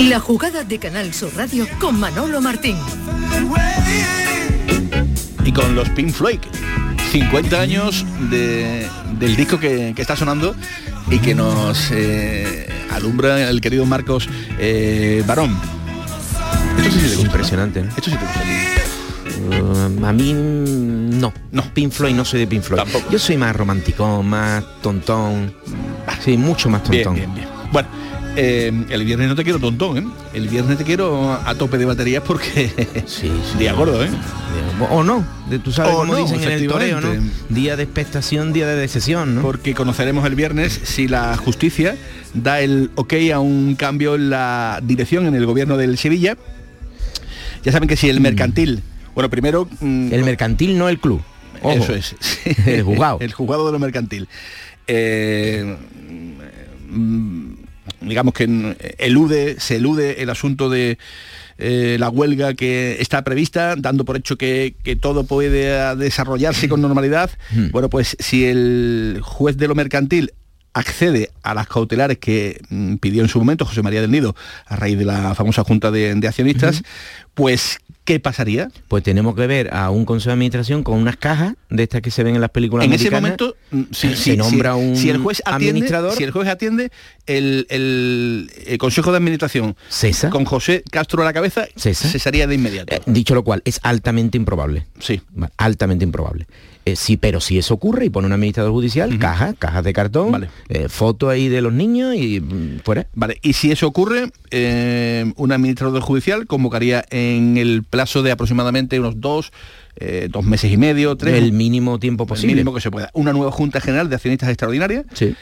La 0.08 0.20
jugada 0.20 0.64
de 0.64 0.78
Canal 0.78 1.12
Sur 1.14 1.30
Radio 1.36 1.66
con 1.80 1.98
Manolo 1.98 2.40
Martín. 2.40 2.76
y 5.44 5.52
con 5.52 5.74
los 5.74 5.88
Pink 5.90 6.10
Floyd. 6.10 6.38
50 7.12 7.60
años 7.60 8.04
de- 8.30 8.86
del 9.18 9.36
disco 9.36 9.58
que, 9.58 9.92
que 9.94 10.02
está 10.02 10.16
sonando 10.16 10.54
y 11.10 11.18
que 11.18 11.34
nos 11.34 11.90
eh, 11.90 12.68
alumbra 12.90 13.48
el 13.50 13.60
querido 13.60 13.84
Marcos 13.84 14.28
eh, 14.58 15.22
Barón. 15.26 15.56
Esto 16.78 16.90
sí, 16.90 16.90
sí 16.90 16.98
te 17.00 17.08
gusta, 17.08 17.22
Impresionante. 17.26 17.82
¿no? 17.82 17.88
Esto 17.88 18.10
sí 18.10 18.16
te 18.16 18.24
gusta. 18.24 19.62
Uh, 19.62 20.06
a 20.06 20.12
mí 20.12 20.32
no, 20.34 21.32
no. 21.50 21.62
Pink 21.74 21.92
Floyd 21.92 22.14
no 22.14 22.24
soy 22.24 22.40
de 22.40 22.46
Pink 22.46 22.62
Floyd. 22.62 22.82
Yo 23.10 23.18
soy 23.18 23.36
más 23.36 23.54
romántico, 23.54 24.22
más 24.22 24.64
tontón. 24.82 25.52
Sí, 26.24 26.36
mucho 26.36 26.68
más 26.70 26.88
Bien, 26.88 27.04
tontón. 27.04 27.14
bien, 27.20 27.34
bien. 27.34 27.48
Bueno, 27.72 27.88
eh, 28.36 28.72
el 28.88 29.04
viernes 29.04 29.28
no 29.28 29.34
te 29.34 29.44
quiero 29.44 29.58
tontón, 29.58 29.98
¿eh? 29.98 30.04
El 30.34 30.48
viernes 30.48 30.78
te 30.78 30.84
quiero 30.84 31.32
a 31.32 31.54
tope 31.54 31.78
de 31.78 31.84
baterías 31.84 32.22
porque 32.26 32.70
sí, 33.06 33.30
día 33.58 33.72
gordo, 33.72 34.04
¿eh? 34.04 34.10
O 34.90 35.02
no, 35.02 35.24
tú 35.62 35.70
sabes 35.70 35.94
O 35.94 35.98
cómo 35.98 36.14
no, 36.14 36.18
dicen 36.18 36.42
en 36.42 36.50
el 36.50 36.66
toreo, 36.66 37.00
¿no? 37.00 37.08
Día 37.50 37.76
de 37.76 37.82
expectación, 37.82 38.52
día 38.52 38.66
de 38.66 38.76
decisión, 38.76 39.34
¿no? 39.34 39.42
Porque 39.42 39.74
conoceremos 39.74 40.24
el 40.26 40.34
viernes 40.34 40.80
si 40.82 41.08
la 41.08 41.36
justicia 41.36 41.96
da 42.34 42.60
el 42.60 42.90
ok 42.94 43.14
a 43.34 43.40
un 43.40 43.74
cambio 43.74 44.14
en 44.14 44.30
la 44.30 44.80
dirección 44.82 45.26
en 45.26 45.34
el 45.34 45.46
gobierno 45.46 45.76
del 45.76 45.98
Sevilla. 45.98 46.36
Ya 47.64 47.72
saben 47.72 47.88
que 47.88 47.96
si 47.96 48.08
el 48.08 48.20
mercantil, 48.20 48.82
bueno, 49.14 49.30
primero... 49.30 49.68
Mm. 49.80 50.12
El 50.12 50.24
mercantil 50.24 50.78
no 50.78 50.88
el 50.88 50.98
club. 50.98 51.22
Ojo. 51.62 51.76
Eso 51.76 51.94
es. 51.94 52.16
sí. 52.18 52.50
El 52.66 52.82
juzgado. 52.82 53.18
el 53.20 53.32
juzgado 53.32 53.66
de 53.66 53.72
lo 53.72 53.78
mercantil. 53.78 54.28
Eh, 54.88 55.76
mm, 56.88 57.52
digamos 58.00 58.34
que 58.34 58.46
mm, 58.46 58.74
elude, 58.98 59.60
se 59.60 59.76
elude 59.76 60.22
el 60.22 60.30
asunto 60.30 60.68
de 60.68 60.98
eh, 61.58 61.96
la 61.98 62.08
huelga 62.08 62.54
que 62.54 62.96
está 63.00 63.22
prevista, 63.22 63.76
dando 63.76 64.04
por 64.04 64.16
hecho 64.16 64.36
que, 64.36 64.74
que 64.82 64.96
todo 64.96 65.24
puede 65.24 65.96
desarrollarse 65.96 66.68
con 66.68 66.80
normalidad. 66.80 67.30
Hmm. 67.50 67.70
Bueno, 67.70 67.88
pues 67.88 68.16
si 68.18 68.44
el 68.44 69.20
juez 69.22 69.56
de 69.56 69.68
lo 69.68 69.74
mercantil 69.74 70.32
accede 70.74 71.30
a 71.42 71.54
las 71.54 71.68
cautelares 71.68 72.18
que 72.18 72.60
mm, 72.70 72.96
pidió 72.96 73.22
en 73.22 73.28
su 73.28 73.38
momento 73.38 73.66
José 73.66 73.82
María 73.82 74.00
del 74.00 74.10
Nido 74.10 74.34
a 74.66 74.76
raíz 74.76 74.98
de 74.98 75.04
la 75.04 75.34
famosa 75.34 75.64
junta 75.64 75.90
de, 75.90 76.14
de 76.14 76.28
accionistas, 76.28 76.82
pues 77.34 77.78
¿qué 78.04 78.18
pasaría? 78.20 78.68
Pues 78.88 79.02
tenemos 79.04 79.34
que 79.36 79.46
ver 79.46 79.72
a 79.72 79.90
un 79.90 80.04
consejo 80.04 80.30
de 80.30 80.34
administración 80.34 80.82
con 80.82 80.98
unas 80.98 81.16
cajas 81.16 81.54
de 81.70 81.82
estas 81.84 82.02
que 82.02 82.10
se 82.10 82.24
ven 82.24 82.34
en 82.34 82.40
las 82.40 82.50
películas 82.50 82.84
en 82.86 82.92
ese 82.92 83.10
momento 83.10 83.54
mm, 83.70 83.82
si, 83.92 84.08
se 84.10 84.16
si- 84.16 84.36
nombra 84.36 84.74
si- 84.74 84.80
un 84.80 84.96
si 84.96 85.10
el 85.10 85.18
juez 85.18 85.40
atiende, 85.44 85.68
administrador 85.70 86.12
si 86.16 86.24
el 86.24 86.30
juez 86.32 86.48
atiende 86.48 86.90
el, 87.26 87.66
el- 87.70 88.50
el 88.66 88.78
consejo 88.78 89.10
de 89.12 89.18
administración 89.18 89.76
Cesa. 89.88 90.30
con 90.30 90.44
José 90.44 90.82
Castro 90.90 91.22
a 91.22 91.24
la 91.24 91.32
cabeza 91.32 91.66
Cesa. 91.76 92.08
cesaría 92.08 92.46
de 92.46 92.54
inmediato 92.56 92.94
Eh, 92.94 93.00
dicho 93.06 93.34
lo 93.34 93.44
cual 93.44 93.62
es 93.64 93.78
altamente 93.82 94.36
improbable 94.36 94.86
sí 94.98 95.20
altamente 95.56 96.04
improbable 96.04 96.46
Eh, 96.84 96.96
sí 96.96 97.16
pero 97.16 97.40
si 97.40 97.58
eso 97.58 97.74
ocurre 97.74 98.06
y 98.06 98.10
pone 98.10 98.26
un 98.26 98.32
administrador 98.32 98.72
judicial 98.72 99.16
cajas 99.20 99.54
cajas 99.56 99.84
de 99.84 99.92
cartón 99.92 100.48
eh, 100.68 100.88
foto 100.88 101.28
ahí 101.28 101.48
de 101.48 101.60
los 101.60 101.72
niños 101.72 102.16
y 102.16 102.40
mm, 102.40 102.80
fuera 102.84 103.06
Vale, 103.14 103.38
y 103.40 103.52
si 103.52 103.70
eso 103.70 103.86
ocurre, 103.86 104.32
eh, 104.50 105.32
un 105.36 105.52
administrador 105.52 106.02
judicial 106.02 106.46
convocaría 106.48 107.04
en 107.10 107.56
el 107.56 107.84
plazo 107.88 108.22
de 108.24 108.32
aproximadamente 108.32 108.98
unos 108.98 109.20
dos, 109.20 109.52
dos 110.30 110.44
meses 110.44 110.72
y 110.72 110.76
medio, 110.76 111.14
tres. 111.16 111.34
el 111.40 111.52
mínimo 111.52 112.00
tiempo 112.00 112.24
el 112.24 112.28
posible 112.28 112.54
mínimo 112.54 112.74
que 112.74 112.80
se 112.80 112.90
pueda. 112.90 113.10
Una 113.12 113.32
nueva 113.32 113.52
Junta 113.52 113.80
General 113.80 114.08
de 114.08 114.16
Accionistas 114.16 114.48
Extraordinarias, 114.48 115.04
Sí. 115.12 115.34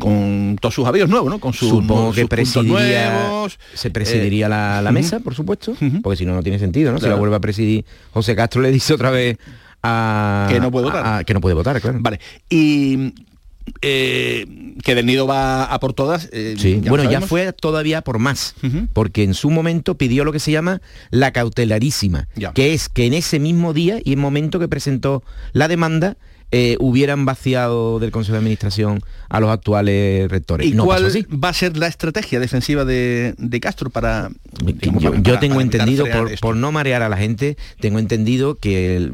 con 0.00 0.56
todos 0.60 0.74
sus 0.74 0.86
avíos 0.86 1.08
nuevos, 1.08 1.30
¿no? 1.30 1.38
Con 1.38 1.52
sus, 1.52 1.68
Supongo 1.68 2.06
sus 2.08 2.16
que 2.16 2.22
puntos 2.22 2.36
presidiría, 2.64 3.28
nuevos. 3.28 3.58
se 3.74 3.90
presidiría 3.90 4.48
la, 4.48 4.82
la 4.82 4.90
mesa, 4.90 5.20
por 5.20 5.34
supuesto, 5.34 5.74
porque 6.02 6.16
si 6.16 6.26
no, 6.26 6.34
no 6.34 6.42
tiene 6.42 6.58
sentido, 6.58 6.90
¿no? 6.92 6.98
Si 6.98 7.02
Claro. 7.02 7.14
la 7.16 7.20
vuelve 7.20 7.36
a 7.36 7.40
presidir 7.40 7.84
José 8.12 8.34
Castro, 8.34 8.60
le 8.62 8.72
dice 8.72 8.94
otra 8.94 9.10
vez 9.10 9.38
a... 9.82 10.46
Que 10.50 10.60
no 10.60 10.70
puede 10.70 10.86
votar. 10.86 11.06
a- 11.20 11.24
que 11.24 11.34
no 11.34 11.40
puede 11.40 11.54
votar, 11.54 11.80
claro. 11.80 11.98
Vale. 12.00 12.20
Y 12.50 13.12
eh, 13.82 14.46
que 14.82 14.94
del 14.94 15.06
nido 15.06 15.26
va 15.26 15.64
a 15.64 15.78
por 15.80 15.92
todas. 15.92 16.28
eh, 16.32 16.54
Sí, 16.58 16.80
ya 16.82 16.90
bueno, 16.90 17.10
ya 17.10 17.20
fue 17.20 17.52
todavía 17.52 18.00
por 18.02 18.18
más, 18.18 18.54
porque 18.92 19.22
en 19.22 19.34
su 19.34 19.50
momento 19.50 19.96
pidió 19.96 20.24
lo 20.24 20.32
que 20.32 20.40
se 20.40 20.50
llama 20.52 20.80
la 21.10 21.32
cautelarísima, 21.32 22.28
Ya. 22.34 22.52
que 22.52 22.72
es 22.72 22.88
que 22.88 23.06
en 23.06 23.14
ese 23.14 23.38
mismo 23.38 23.72
día 23.74 23.98
y 24.02 24.14
en 24.14 24.18
momento 24.20 24.58
que 24.58 24.68
presentó 24.68 25.22
la 25.52 25.68
demanda 25.68 26.16
eh, 26.50 26.76
hubieran 26.80 27.24
vaciado 27.26 27.98
del 27.98 28.10
Consejo 28.10 28.32
de 28.32 28.38
Administración 28.38 29.00
a 29.28 29.38
los 29.40 29.50
actuales 29.50 30.30
rectores. 30.30 30.66
¿Y 30.66 30.70
no 30.72 30.84
cuál 30.86 31.02
pasó 31.04 31.18
así. 31.18 31.26
va 31.36 31.50
a 31.50 31.52
ser 31.52 31.76
la 31.76 31.86
estrategia 31.88 32.40
defensiva 32.40 32.84
de, 32.86 33.34
de 33.36 33.60
Castro 33.60 33.90
para... 33.90 34.30
digamos, 34.64 35.02
Yo, 35.02 35.10
para- 35.10 35.22
yo 35.22 35.32
para- 35.34 35.40
tengo 35.40 35.54
para 35.56 35.64
entendido, 35.64 36.06
por, 36.40 36.56
no 36.56 36.72
marear 36.72 37.02
a 37.02 37.08
la 37.10 37.18
gente, 37.18 37.56
tengo 37.80 37.98
entendido 37.98 38.54
que 38.54 38.96
el- 38.96 39.12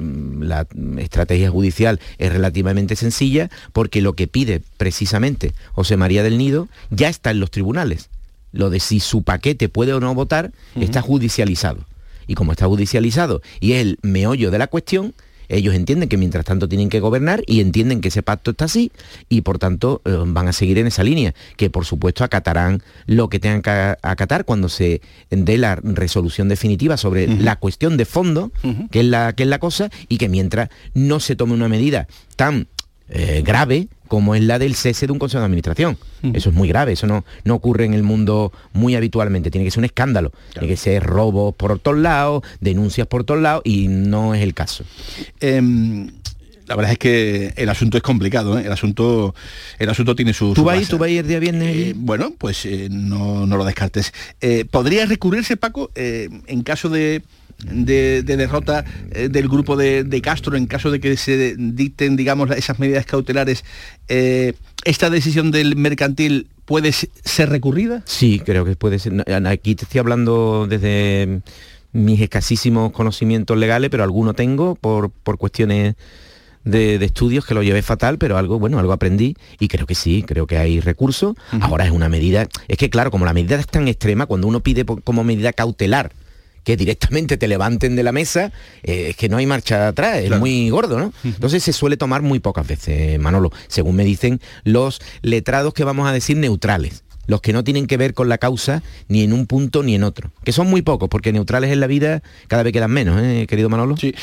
la 0.48 0.66
estrategia 0.98 1.50
judicial 1.50 1.98
es 2.18 2.32
relativamente 2.32 2.94
sencilla 2.94 3.50
porque 3.72 4.00
lo 4.00 4.12
que 4.14 4.28
pide 4.28 4.62
precisamente 4.76 5.52
José 5.72 5.96
María 5.96 6.22
del 6.22 6.38
Nido 6.38 6.68
ya 6.90 7.08
está 7.08 7.32
en 7.32 7.40
los 7.40 7.50
tribunales. 7.50 8.10
Lo 8.52 8.70
de 8.70 8.78
si 8.78 9.00
su 9.00 9.24
paquete 9.24 9.68
puede 9.68 9.92
o 9.92 9.98
no 9.98 10.14
votar 10.14 10.52
está 10.80 11.02
judicializado. 11.02 11.80
Y 12.28 12.34
como 12.36 12.52
está 12.52 12.66
judicializado 12.66 13.42
y 13.58 13.72
es 13.72 13.80
el 13.82 13.98
meollo 14.02 14.52
de 14.52 14.58
la 14.58 14.68
cuestión, 14.68 15.12
ellos 15.48 15.74
entienden 15.74 16.08
que 16.08 16.16
mientras 16.16 16.44
tanto 16.44 16.68
tienen 16.68 16.88
que 16.88 17.00
gobernar 17.00 17.42
y 17.46 17.60
entienden 17.60 18.00
que 18.00 18.08
ese 18.08 18.22
pacto 18.22 18.52
está 18.52 18.66
así 18.66 18.92
y 19.28 19.42
por 19.42 19.58
tanto 19.58 20.02
eh, 20.04 20.16
van 20.26 20.48
a 20.48 20.52
seguir 20.52 20.78
en 20.78 20.86
esa 20.86 21.02
línea, 21.02 21.34
que 21.56 21.70
por 21.70 21.84
supuesto 21.84 22.24
acatarán 22.24 22.82
lo 23.06 23.28
que 23.28 23.40
tengan 23.40 23.62
que 23.62 23.96
acatar 24.02 24.44
cuando 24.44 24.68
se 24.68 25.00
dé 25.30 25.58
la 25.58 25.76
resolución 25.76 26.48
definitiva 26.48 26.96
sobre 26.96 27.26
la 27.26 27.56
cuestión 27.56 27.96
de 27.96 28.04
fondo, 28.04 28.52
que, 28.90 29.00
es 29.00 29.06
la, 29.06 29.32
que 29.34 29.44
es 29.44 29.48
la 29.48 29.58
cosa, 29.58 29.90
y 30.08 30.18
que 30.18 30.28
mientras 30.28 30.68
no 30.94 31.20
se 31.20 31.36
tome 31.36 31.54
una 31.54 31.68
medida 31.68 32.06
tan 32.36 32.68
eh, 33.08 33.42
grave 33.44 33.88
como 34.14 34.36
es 34.36 34.42
la 34.44 34.60
del 34.60 34.76
cese 34.76 35.06
de 35.06 35.12
un 35.12 35.18
consejo 35.18 35.40
de 35.40 35.46
administración. 35.46 35.98
Eso 36.34 36.50
es 36.50 36.54
muy 36.54 36.68
grave, 36.68 36.92
eso 36.92 37.08
no, 37.08 37.24
no 37.42 37.54
ocurre 37.56 37.84
en 37.84 37.94
el 37.94 38.04
mundo 38.04 38.52
muy 38.72 38.94
habitualmente, 38.94 39.50
tiene 39.50 39.64
que 39.64 39.72
ser 39.72 39.80
un 39.80 39.86
escándalo, 39.86 40.30
tiene 40.52 40.68
que 40.68 40.76
ser 40.76 41.02
robos 41.02 41.52
por 41.56 41.78
todos 41.80 41.98
lados, 41.98 42.44
denuncias 42.60 43.08
por 43.08 43.24
todos 43.24 43.40
lados, 43.42 43.62
y 43.64 43.88
no 43.88 44.34
es 44.34 44.42
el 44.42 44.54
caso. 44.54 44.84
Em, 45.40 46.10
la 46.66 46.76
verdad 46.76 46.92
es 46.92 46.98
que 46.98 47.52
el 47.56 47.68
asunto 47.68 47.96
es 47.96 48.02
complicado, 48.04 48.56
¿eh? 48.58 48.62
el 48.64 48.72
asunto 48.72 49.34
el 49.80 49.90
asunto 49.90 50.14
tiene 50.14 50.32
su... 50.32 50.54
¿Tú 50.54 50.60
su 50.60 50.64
vas 50.64 50.74
a 50.74 50.76
ir- 50.76 50.80
base. 50.82 50.90
tú 50.92 50.98
vas 50.98 51.08
a 51.08 51.10
ir 51.10 51.18
el 51.18 51.26
día 51.28 51.40
viernes? 51.40 51.76
Eh, 51.76 51.92
bueno, 51.96 52.32
pues 52.38 52.64
eh, 52.66 52.88
no, 52.90 53.46
no 53.46 53.56
lo 53.56 53.64
descartes. 53.64 54.12
¿Podría 54.70 55.06
recurrirse, 55.06 55.56
Paco, 55.56 55.90
en 55.96 56.62
caso 56.62 56.88
de, 56.88 57.22
de, 57.64 58.22
de 58.22 58.36
derrota 58.36 58.84
eh, 59.12 59.28
del 59.28 59.48
grupo 59.48 59.76
de, 59.76 60.04
de 60.04 60.20
Castro, 60.20 60.56
en 60.56 60.66
caso 60.66 60.90
de 60.90 61.00
que 61.00 61.16
se 61.16 61.54
dicten, 61.58 62.16
digamos, 62.16 62.50
esas 62.50 62.78
medidas 62.78 63.06
cautelares, 63.06 63.64
eh, 64.08 64.54
esta 64.84 65.10
decisión 65.10 65.50
del 65.50 65.76
mercantil 65.76 66.48
puede 66.64 66.92
se- 66.92 67.10
ser 67.24 67.48
recurrida? 67.50 68.02
Sí, 68.06 68.40
creo 68.44 68.64
que 68.64 68.76
puede 68.76 68.98
ser. 68.98 69.12
Aquí 69.46 69.74
te 69.74 69.84
estoy 69.84 69.98
hablando 70.00 70.66
desde 70.68 71.40
mis 71.92 72.20
escasísimos 72.20 72.92
conocimientos 72.92 73.56
legales, 73.56 73.90
pero 73.90 74.02
alguno 74.02 74.34
tengo 74.34 74.74
por, 74.74 75.10
por 75.10 75.38
cuestiones 75.38 75.94
de, 76.64 76.98
de 76.98 77.04
estudios 77.06 77.44
que 77.46 77.54
lo 77.54 77.62
llevé 77.62 77.82
fatal, 77.82 78.16
pero 78.18 78.36
algo, 78.38 78.58
bueno, 78.58 78.78
algo 78.78 78.92
aprendí 78.92 79.36
y 79.60 79.68
creo 79.68 79.86
que 79.86 79.94
sí, 79.94 80.24
creo 80.26 80.46
que 80.46 80.56
hay 80.56 80.80
recursos. 80.80 81.34
Ahora 81.60 81.84
es 81.84 81.90
una 81.92 82.08
medida, 82.08 82.48
es 82.68 82.78
que 82.78 82.90
claro, 82.90 83.10
como 83.10 83.24
la 83.26 83.34
medida 83.34 83.56
es 83.60 83.66
tan 83.66 83.86
extrema, 83.86 84.26
cuando 84.26 84.48
uno 84.48 84.60
pide 84.60 84.84
por- 84.84 85.02
como 85.02 85.22
medida 85.24 85.52
cautelar 85.52 86.10
que 86.64 86.76
directamente 86.76 87.36
te 87.36 87.46
levanten 87.46 87.94
de 87.94 88.02
la 88.02 88.12
mesa, 88.12 88.52
eh, 88.82 89.08
es 89.10 89.16
que 89.16 89.28
no 89.28 89.36
hay 89.36 89.46
marcha 89.46 89.88
atrás, 89.88 90.18
es 90.18 90.38
muy 90.38 90.70
gordo, 90.70 90.98
¿no? 90.98 91.12
Entonces 91.22 91.62
se 91.62 91.72
suele 91.72 91.96
tomar 91.96 92.22
muy 92.22 92.40
pocas 92.40 92.66
veces, 92.66 93.18
Manolo, 93.20 93.52
según 93.68 93.96
me 93.96 94.04
dicen 94.04 94.40
los 94.64 95.00
letrados 95.22 95.74
que 95.74 95.84
vamos 95.84 96.08
a 96.08 96.12
decir 96.12 96.36
neutrales. 96.36 97.04
Los 97.26 97.40
que 97.40 97.52
no 97.52 97.64
tienen 97.64 97.86
que 97.86 97.96
ver 97.96 98.14
con 98.14 98.28
la 98.28 98.38
causa 98.38 98.82
ni 99.08 99.22
en 99.22 99.32
un 99.32 99.46
punto 99.46 99.82
ni 99.82 99.94
en 99.94 100.04
otro. 100.04 100.30
Que 100.44 100.52
son 100.52 100.68
muy 100.68 100.82
pocos, 100.82 101.08
porque 101.08 101.32
neutrales 101.32 101.70
en 101.72 101.80
la 101.80 101.86
vida 101.86 102.22
cada 102.48 102.62
vez 102.62 102.72
quedan 102.72 102.90
menos, 102.90 103.20
¿eh, 103.22 103.46
querido 103.48 103.68
Manolo? 103.68 103.96
Sí, 103.96 104.14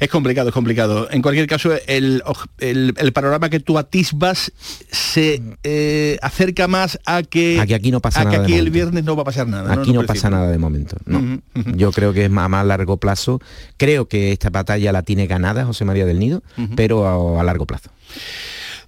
es 0.00 0.08
complicado, 0.08 0.48
es 0.48 0.54
complicado. 0.54 1.08
En 1.10 1.22
cualquier 1.22 1.46
caso, 1.46 1.70
el, 1.86 2.22
el- 2.58 2.94
el 2.98 3.12
panorama 3.12 3.48
que 3.50 3.60
tú 3.60 3.78
atisbas 3.78 4.52
se 4.90 5.42
eh, 5.62 6.18
acerca 6.22 6.68
más 6.68 6.98
a 7.06 7.22
que, 7.22 7.58
Aquí- 7.60 7.74
aquí 7.74 7.90
no 7.90 8.00
pasa 8.00 8.20
a 8.20 8.24
que 8.24 8.30
nada 8.30 8.38
de 8.40 8.44
aquí 8.44 8.54
el 8.58 8.70
viernes 8.70 9.04
no 9.04 9.16
va 9.16 9.22
a 9.22 9.24
pasar 9.24 9.46
nada. 9.48 9.72
Aquí 9.74 9.92
no 9.92 10.04
pasa 10.04 10.30
nada 10.30 10.50
de 10.50 10.58
momento. 10.58 10.96
no. 11.06 11.40
Yo 11.76 11.92
creo 11.92 12.12
que 12.12 12.24
es 12.26 12.30
a 12.36 12.48
más 12.48 12.66
largo 12.66 12.96
plazo. 12.98 13.40
Creo 13.76 14.08
que 14.08 14.32
esta 14.32 14.50
batalla 14.50 14.92
la 14.92 15.02
tiene 15.02 15.26
ganada 15.26 15.64
José 15.64 15.84
María 15.84 16.06
del 16.06 16.18
Nido, 16.18 16.42
pero 16.76 17.06
a, 17.36 17.40
a 17.40 17.44
largo 17.44 17.66
plazo. 17.66 17.90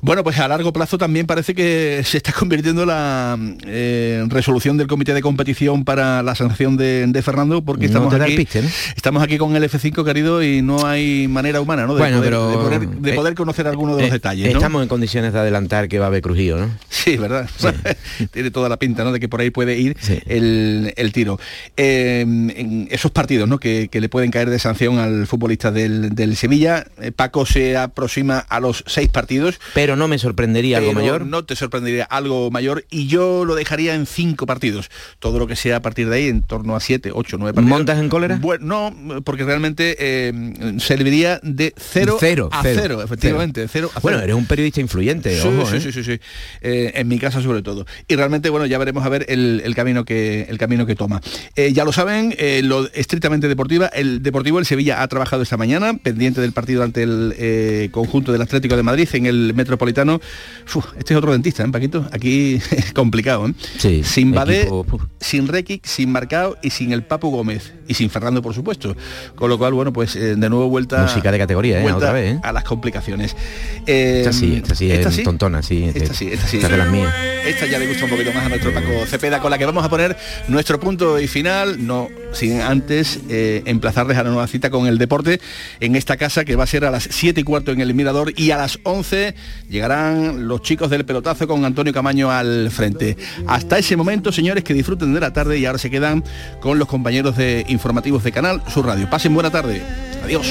Bueno, 0.05 0.23
pues 0.23 0.39
a 0.39 0.47
largo 0.49 0.71
plazo 0.71 0.99
también 0.99 1.25
parece 1.27 1.55
que 1.55 2.03
se 2.05 2.19
está 2.19 2.31
convirtiendo 2.39 2.85
la 2.85 3.39
eh, 3.67 4.23
resolución 4.29 4.77
del 4.77 4.87
comité 4.87 5.15
de 5.15 5.23
competición 5.23 5.83
para 5.87 6.23
la 6.23 6.35
sanción 6.35 6.77
de, 6.77 7.07
de 7.07 7.23
Fernando, 7.23 7.63
porque 7.63 7.89
No 7.89 8.05
estamos 8.11 8.15
aquí, 8.21 8.37
piste, 8.37 8.61
¿no? 8.61 8.69
estamos 8.95 9.23
aquí 9.23 9.39
con 9.39 9.57
el 9.57 9.63
F5 9.65 10.05
querido 10.05 10.43
y 10.43 10.61
no 10.61 10.85
hay 10.87 11.27
manera 11.27 11.63
humana, 11.63 11.87
¿no? 11.87 11.95
De, 11.95 12.01
Bueno, 12.01 12.19
poder, 12.19 12.31
pero- 12.31 12.49
de 12.51 12.55
poder, 13.15 13.25
de 13.25 13.31
eh, 13.31 13.35
conocer 13.35 13.67
alguno 13.67 13.97
de 13.97 14.03
los 14.03 14.11
Eh, 14.11 14.13
detalles. 14.13 14.51
¿no? 14.53 14.59
Estamos 14.59 14.83
en 14.83 14.89
condiciones 14.89 15.33
de 15.33 15.39
adelantar 15.39 15.89
que 15.89 15.99
va 15.99 16.05
a 16.05 16.09
haber 16.09 16.21
crujido, 16.21 16.59
¿no? 16.59 16.71
Sí, 16.91 17.17
¿verdad? 17.17 17.49
Tiene 18.31 18.51
toda 18.51 18.69
la 18.69 18.77
pinta, 18.77 19.05
¿no? 19.05 19.13
De 19.13 19.21
que 19.21 19.31
por 19.31 19.41
ahí 19.41 19.49
puede 19.49 19.79
ir 19.79 19.97
el, 20.27 20.93
el 20.97 21.13
tiro. 21.13 21.41
En 21.77 22.89
esos 22.91 23.11
partidos, 23.11 23.49
¿no? 23.49 23.59
Que, 23.59 23.89
que 23.91 24.01
le 24.03 24.11
pueden 24.11 24.31
caer 24.31 24.51
de 24.51 24.59
sanción 24.59 24.99
al 24.99 25.27
futbolista 25.27 25.71
del, 25.71 26.15
del 26.15 26.37
Sevilla. 26.37 26.85
Paco 27.17 27.47
se 27.47 27.77
aproxima 27.79 28.39
a 28.39 28.61
los 28.61 28.85
seis 28.87 29.09
partidos. 29.09 29.59
Pero 29.73 29.94
no 29.97 30.09
me 30.09 30.19
sorprendería 30.19 30.79
algo 30.79 30.93
mayor. 30.93 31.27
No 31.27 31.45
te 31.45 31.57
sorprendería 31.57 32.05
algo 32.05 32.51
mayor 32.51 32.85
y 32.91 33.07
yo 33.07 33.45
lo 33.45 33.55
dejaría 33.55 33.95
en 33.95 34.07
cinco 34.07 34.47
partidos. 34.47 34.91
Todo 35.19 35.39
lo 35.39 35.47
que 35.47 35.57
sea 35.57 35.77
a 35.77 35.83
partir 35.83 36.09
de 36.09 36.17
ahí, 36.17 36.29
en 36.29 36.43
torno 36.43 36.77
a 36.77 36.81
siete, 36.81 37.11
ocho, 37.13 37.37
nueve 37.39 37.55
partidos. 37.55 37.79
¿Montas 37.79 37.99
en 37.99 38.09
cólera? 38.09 38.39
Bueno, 38.41 38.93
no, 38.93 39.23
porque 39.23 39.45
realmente 39.45 39.97
eh, 39.99 40.33
serviría 40.79 41.41
de 41.43 41.75
cero, 41.77 42.17
Cero, 42.19 42.49
a 42.53 42.63
cero, 42.63 42.81
cero, 42.83 43.03
efectivamente. 43.03 43.67
Cero 43.69 43.91
a 43.95 44.01
Bueno, 44.01 44.21
eres 44.21 44.35
un 44.35 44.47
periodista 44.47 44.81
influyente, 44.81 45.39
Sí, 45.41 45.47
ojo, 45.49 45.67
sí, 45.67 45.77
¿eh? 45.77 45.81
sí, 45.81 45.93
sí, 45.93 46.05
sí. 46.05 46.21
Eh, 46.63 46.93
en 46.95 47.09
mi 47.09 47.19
casa 47.19 47.43
sobre 47.43 47.63
todo. 47.63 47.87
Y 48.09 48.17
realmente, 48.17 48.51
bueno, 48.51 48.67
ya 48.67 48.79
veremos 48.79 49.05
a 49.05 49.09
ver 49.09 49.27
el, 49.29 49.63
el 49.65 49.75
camino 49.75 50.05
que 50.05 50.47
el 50.49 50.59
camino 50.59 50.87
que 50.87 50.95
toma. 50.95 51.21
Eh, 51.57 51.73
ya 51.73 51.85
lo 51.85 51.93
saben, 51.93 52.35
eh, 52.39 52.63
lo 52.65 52.89
estrictamente 52.93 53.49
deportiva, 53.49 53.87
el 53.89 54.23
Deportivo 54.23 54.59
el 54.59 54.67
Sevilla 54.67 55.03
ha 55.03 55.09
trabajado 55.09 55.43
esta 55.43 55.57
mañana, 55.57 55.95
pendiente 55.95 56.41
del 56.41 56.53
partido 56.53 56.83
ante 56.83 57.03
el 57.03 57.35
eh, 57.39 57.89
conjunto 57.91 58.33
del 58.33 58.43
Atlético 58.43 58.77
de 58.77 58.83
Madrid 58.83 59.09
en 59.13 59.27
el 59.27 59.53
Metropolitano. 59.55 59.84
Uf, 59.93 60.87
este 60.99 61.15
es 61.15 61.19
otro 61.19 61.33
dentista, 61.33 61.63
¿eh, 61.65 61.69
Paquito? 61.69 62.07
Aquí 62.13 62.61
es 62.71 62.93
complicado, 62.95 63.47
¿eh? 63.49 64.03
sin 64.05 64.33
Badé, 64.33 64.69
sin 65.21 65.49
Rekic, 65.49 65.85
sin 65.85 66.11
Marcao 66.11 66.57
y 66.63 66.71
sin 66.71 66.93
el 66.93 67.03
Papu 67.05 67.31
Gómez. 67.31 67.73
Y 67.87 67.95
sin 67.95 68.11
Fernando, 68.11 68.41
por 68.41 68.55
supuesto. 68.55 68.97
Con 69.35 69.51
lo 69.51 69.59
cual, 69.59 69.75
bueno, 69.75 69.93
pues 69.93 70.17
eh, 70.17 70.37
de 70.37 70.49
nuevo 70.49 70.69
vuelta. 70.69 71.03
Música 71.03 71.31
de 71.31 71.39
categoría, 71.39 71.83
¿eh? 71.83 71.93
Otra 71.93 72.13
vez, 72.13 72.37
¿eh? 72.37 72.41
a 72.43 72.53
las 72.53 72.65
complicaciones. 72.65 73.37
Eh, 73.87 74.21
Esta 74.21 74.33
sí, 74.33 74.57
esta 74.57 74.75
sí 74.75 74.91
es 74.91 75.23
tontona, 75.23 75.63
sí. 75.63 75.91
Esta 75.95 76.15
sí, 76.15 76.29
esta 76.33 76.47
sí. 76.47 76.57
Esta 76.57 76.69
es 76.69 76.73
de 76.73 76.79
las 76.79 76.89
mías. 76.89 77.15
Esta 77.47 77.67
ya 77.67 77.79
le 77.79 77.87
gusta 77.87 78.05
un 78.05 78.11
poquito 78.11 78.33
más 78.33 78.47
a 78.47 78.49
nuestro 78.49 78.73
Paco 78.73 79.05
Cepeda, 79.07 79.41
con 79.41 79.51
la 79.51 79.59
que 79.59 79.67
vamos 79.67 79.85
a 79.85 79.91
poner 79.91 80.17
nuestro 80.49 80.81
punto 80.81 81.21
y 81.21 81.29
final, 81.29 81.87
no 81.87 82.09
sin 82.35 82.61
antes 82.61 83.21
eh, 83.29 83.63
emplazarles 83.67 84.19
a 84.19 84.25
la 84.25 84.31
nueva 84.31 84.47
cita 84.47 84.71
con 84.71 84.87
el 84.87 84.99
deporte 84.99 85.41
en 85.81 85.97
esta 85.97 86.17
casa 86.17 86.45
que 86.45 86.57
va 86.57 86.65
a 86.65 86.67
ser 86.67 86.85
a 86.85 86.91
las 86.91 87.09
7 87.11 87.41
y 87.41 87.45
cuarto 87.45 87.73
en 87.73 87.81
el 87.81 87.95
Mirador 87.95 88.33
y 88.37 88.51
a 88.51 88.57
las 88.57 88.79
11 88.83 89.35
llegarán 89.69 90.47
los 90.49 90.63
chicos 90.63 90.91
del 90.91 91.05
pelotazo 91.05 91.47
con 91.47 91.65
Antonio 91.65 91.93
Camaño 91.93 92.31
al 92.31 92.71
frente. 92.71 93.17
Hasta 93.47 93.79
ese 93.79 93.97
momento, 93.97 94.33
señores, 94.33 94.65
que 94.65 94.75
disfruten 94.75 95.15
de 95.15 95.21
la 95.21 95.33
tarde 95.33 95.59
y 95.59 95.67
ahora 95.67 95.79
se 95.79 95.91
quedan 95.91 96.25
con 96.61 96.79
los 96.79 96.89
compañeros 96.89 97.37
de 97.37 97.65
informativos 97.69 98.23
de 98.25 98.33
Canal 98.33 98.63
Sur 98.69 98.87
Radio. 98.87 99.09
Pasen 99.09 99.35
buena 99.35 99.51
tarde. 99.51 99.83
Adiós. 100.23 100.47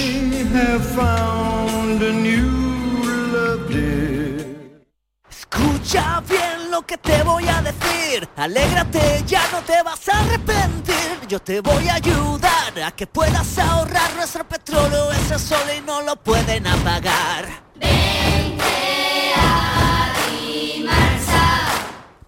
Escucha 5.30 6.22
bien 6.28 6.72
lo 6.72 6.82
que 6.86 6.98
te 6.98 7.24
voy 7.24 7.46
a 7.48 7.62
decir. 7.62 8.28
Alégrate, 8.36 9.24
ya 9.28 9.44
no 9.52 9.60
te 9.62 9.82
vas 9.84 10.10
a 10.10 10.20
arrepentir. 10.20 11.28
Yo 11.28 11.40
te 11.40 11.62
voy 11.62 11.88
a 11.88 11.96
ayudar 11.96 12.84
a 12.86 12.92
que 12.92 13.08
puedas 13.08 13.58
ahorrar 13.58 14.16
nuestro 14.16 14.44
petróleo. 14.48 15.12
Ese 15.12 15.40
sol 15.40 15.68
y 15.78 15.82
no 15.82 16.02
lo 16.02 16.16
pueden 16.16 16.66
apagar. 16.68 17.64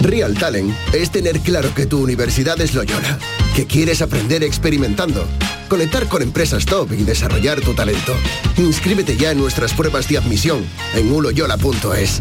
Real 0.00 0.34
Talent 0.34 0.74
es 0.92 1.10
tener 1.10 1.40
claro 1.40 1.74
que 1.74 1.86
tu 1.86 2.02
universidad 2.02 2.60
es 2.60 2.74
Loyola, 2.74 3.18
que 3.54 3.66
quieres 3.66 4.02
aprender 4.02 4.42
experimentando, 4.42 5.26
conectar 5.68 6.06
con 6.08 6.22
empresas 6.22 6.66
top 6.66 6.92
y 6.92 7.04
desarrollar 7.04 7.60
tu 7.60 7.74
talento. 7.74 8.14
Inscríbete 8.58 9.16
ya 9.16 9.30
en 9.30 9.38
nuestras 9.38 9.72
pruebas 9.72 10.08
de 10.08 10.18
admisión 10.18 10.64
en 10.94 11.10
uloyola.es. 11.10 12.20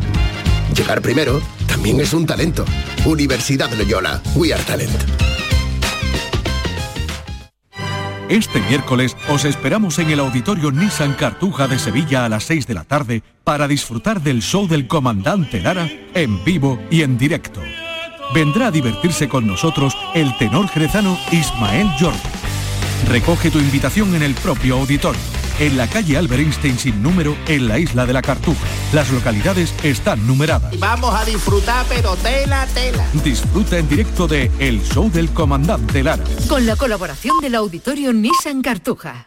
Llegar 0.75 1.01
primero 1.01 1.41
también 1.67 1.99
es 1.99 2.13
un 2.13 2.25
talento. 2.25 2.65
Universidad 3.05 3.71
Loyola, 3.73 4.21
We 4.35 4.53
Are 4.53 4.63
Talent. 4.63 5.32
Este 8.33 8.59
miércoles 8.61 9.15
os 9.29 9.45
esperamos 9.45 9.99
en 9.99 10.09
el 10.09 10.19
Auditorio 10.19 10.71
Nissan 10.71 11.13
Cartuja 11.13 11.67
de 11.67 11.77
Sevilla 11.77 12.25
a 12.25 12.29
las 12.29 12.45
6 12.45 12.65
de 12.65 12.73
la 12.73 12.83
tarde 12.83 13.21
para 13.43 13.67
disfrutar 13.67 14.21
del 14.21 14.41
show 14.41 14.67
del 14.67 14.87
comandante 14.87 15.61
Lara 15.61 15.87
en 16.15 16.43
vivo 16.43 16.79
y 16.89 17.03
en 17.03 17.19
directo. 17.19 17.61
Vendrá 18.33 18.67
a 18.67 18.71
divertirse 18.71 19.29
con 19.29 19.45
nosotros 19.45 19.95
el 20.15 20.35
tenor 20.39 20.67
jerezano 20.67 21.15
Ismael 21.31 21.87
Jordi. 21.99 22.17
Recoge 23.07 23.51
tu 23.51 23.59
invitación 23.59 24.15
en 24.15 24.23
el 24.23 24.33
propio 24.33 24.79
auditorio, 24.79 25.21
en 25.59 25.77
la 25.77 25.87
calle 25.87 26.17
Albert 26.17 26.41
Einstein 26.41 26.77
sin 26.77 27.01
número, 27.01 27.35
en 27.47 27.67
la 27.67 27.79
isla 27.79 28.05
de 28.05 28.13
la 28.13 28.21
Cartuja. 28.21 28.65
Las 28.93 29.11
localidades 29.11 29.73
están 29.83 30.25
numeradas. 30.25 30.77
Vamos 30.79 31.13
a 31.13 31.25
disfrutar, 31.25 31.85
pero 31.89 32.15
tela, 32.17 32.67
tela. 32.73 33.05
Disfruta 33.23 33.77
en 33.77 33.87
directo 33.87 34.27
de 34.27 34.51
El 34.59 34.81
Show 34.83 35.11
del 35.11 35.29
Comandante 35.31 36.03
Lara. 36.03 36.23
Con 36.47 36.65
la 36.65 36.75
colaboración 36.75 37.39
del 37.41 37.55
Auditorio 37.55 38.13
Nissan 38.13 38.61
Cartuja. 38.61 39.25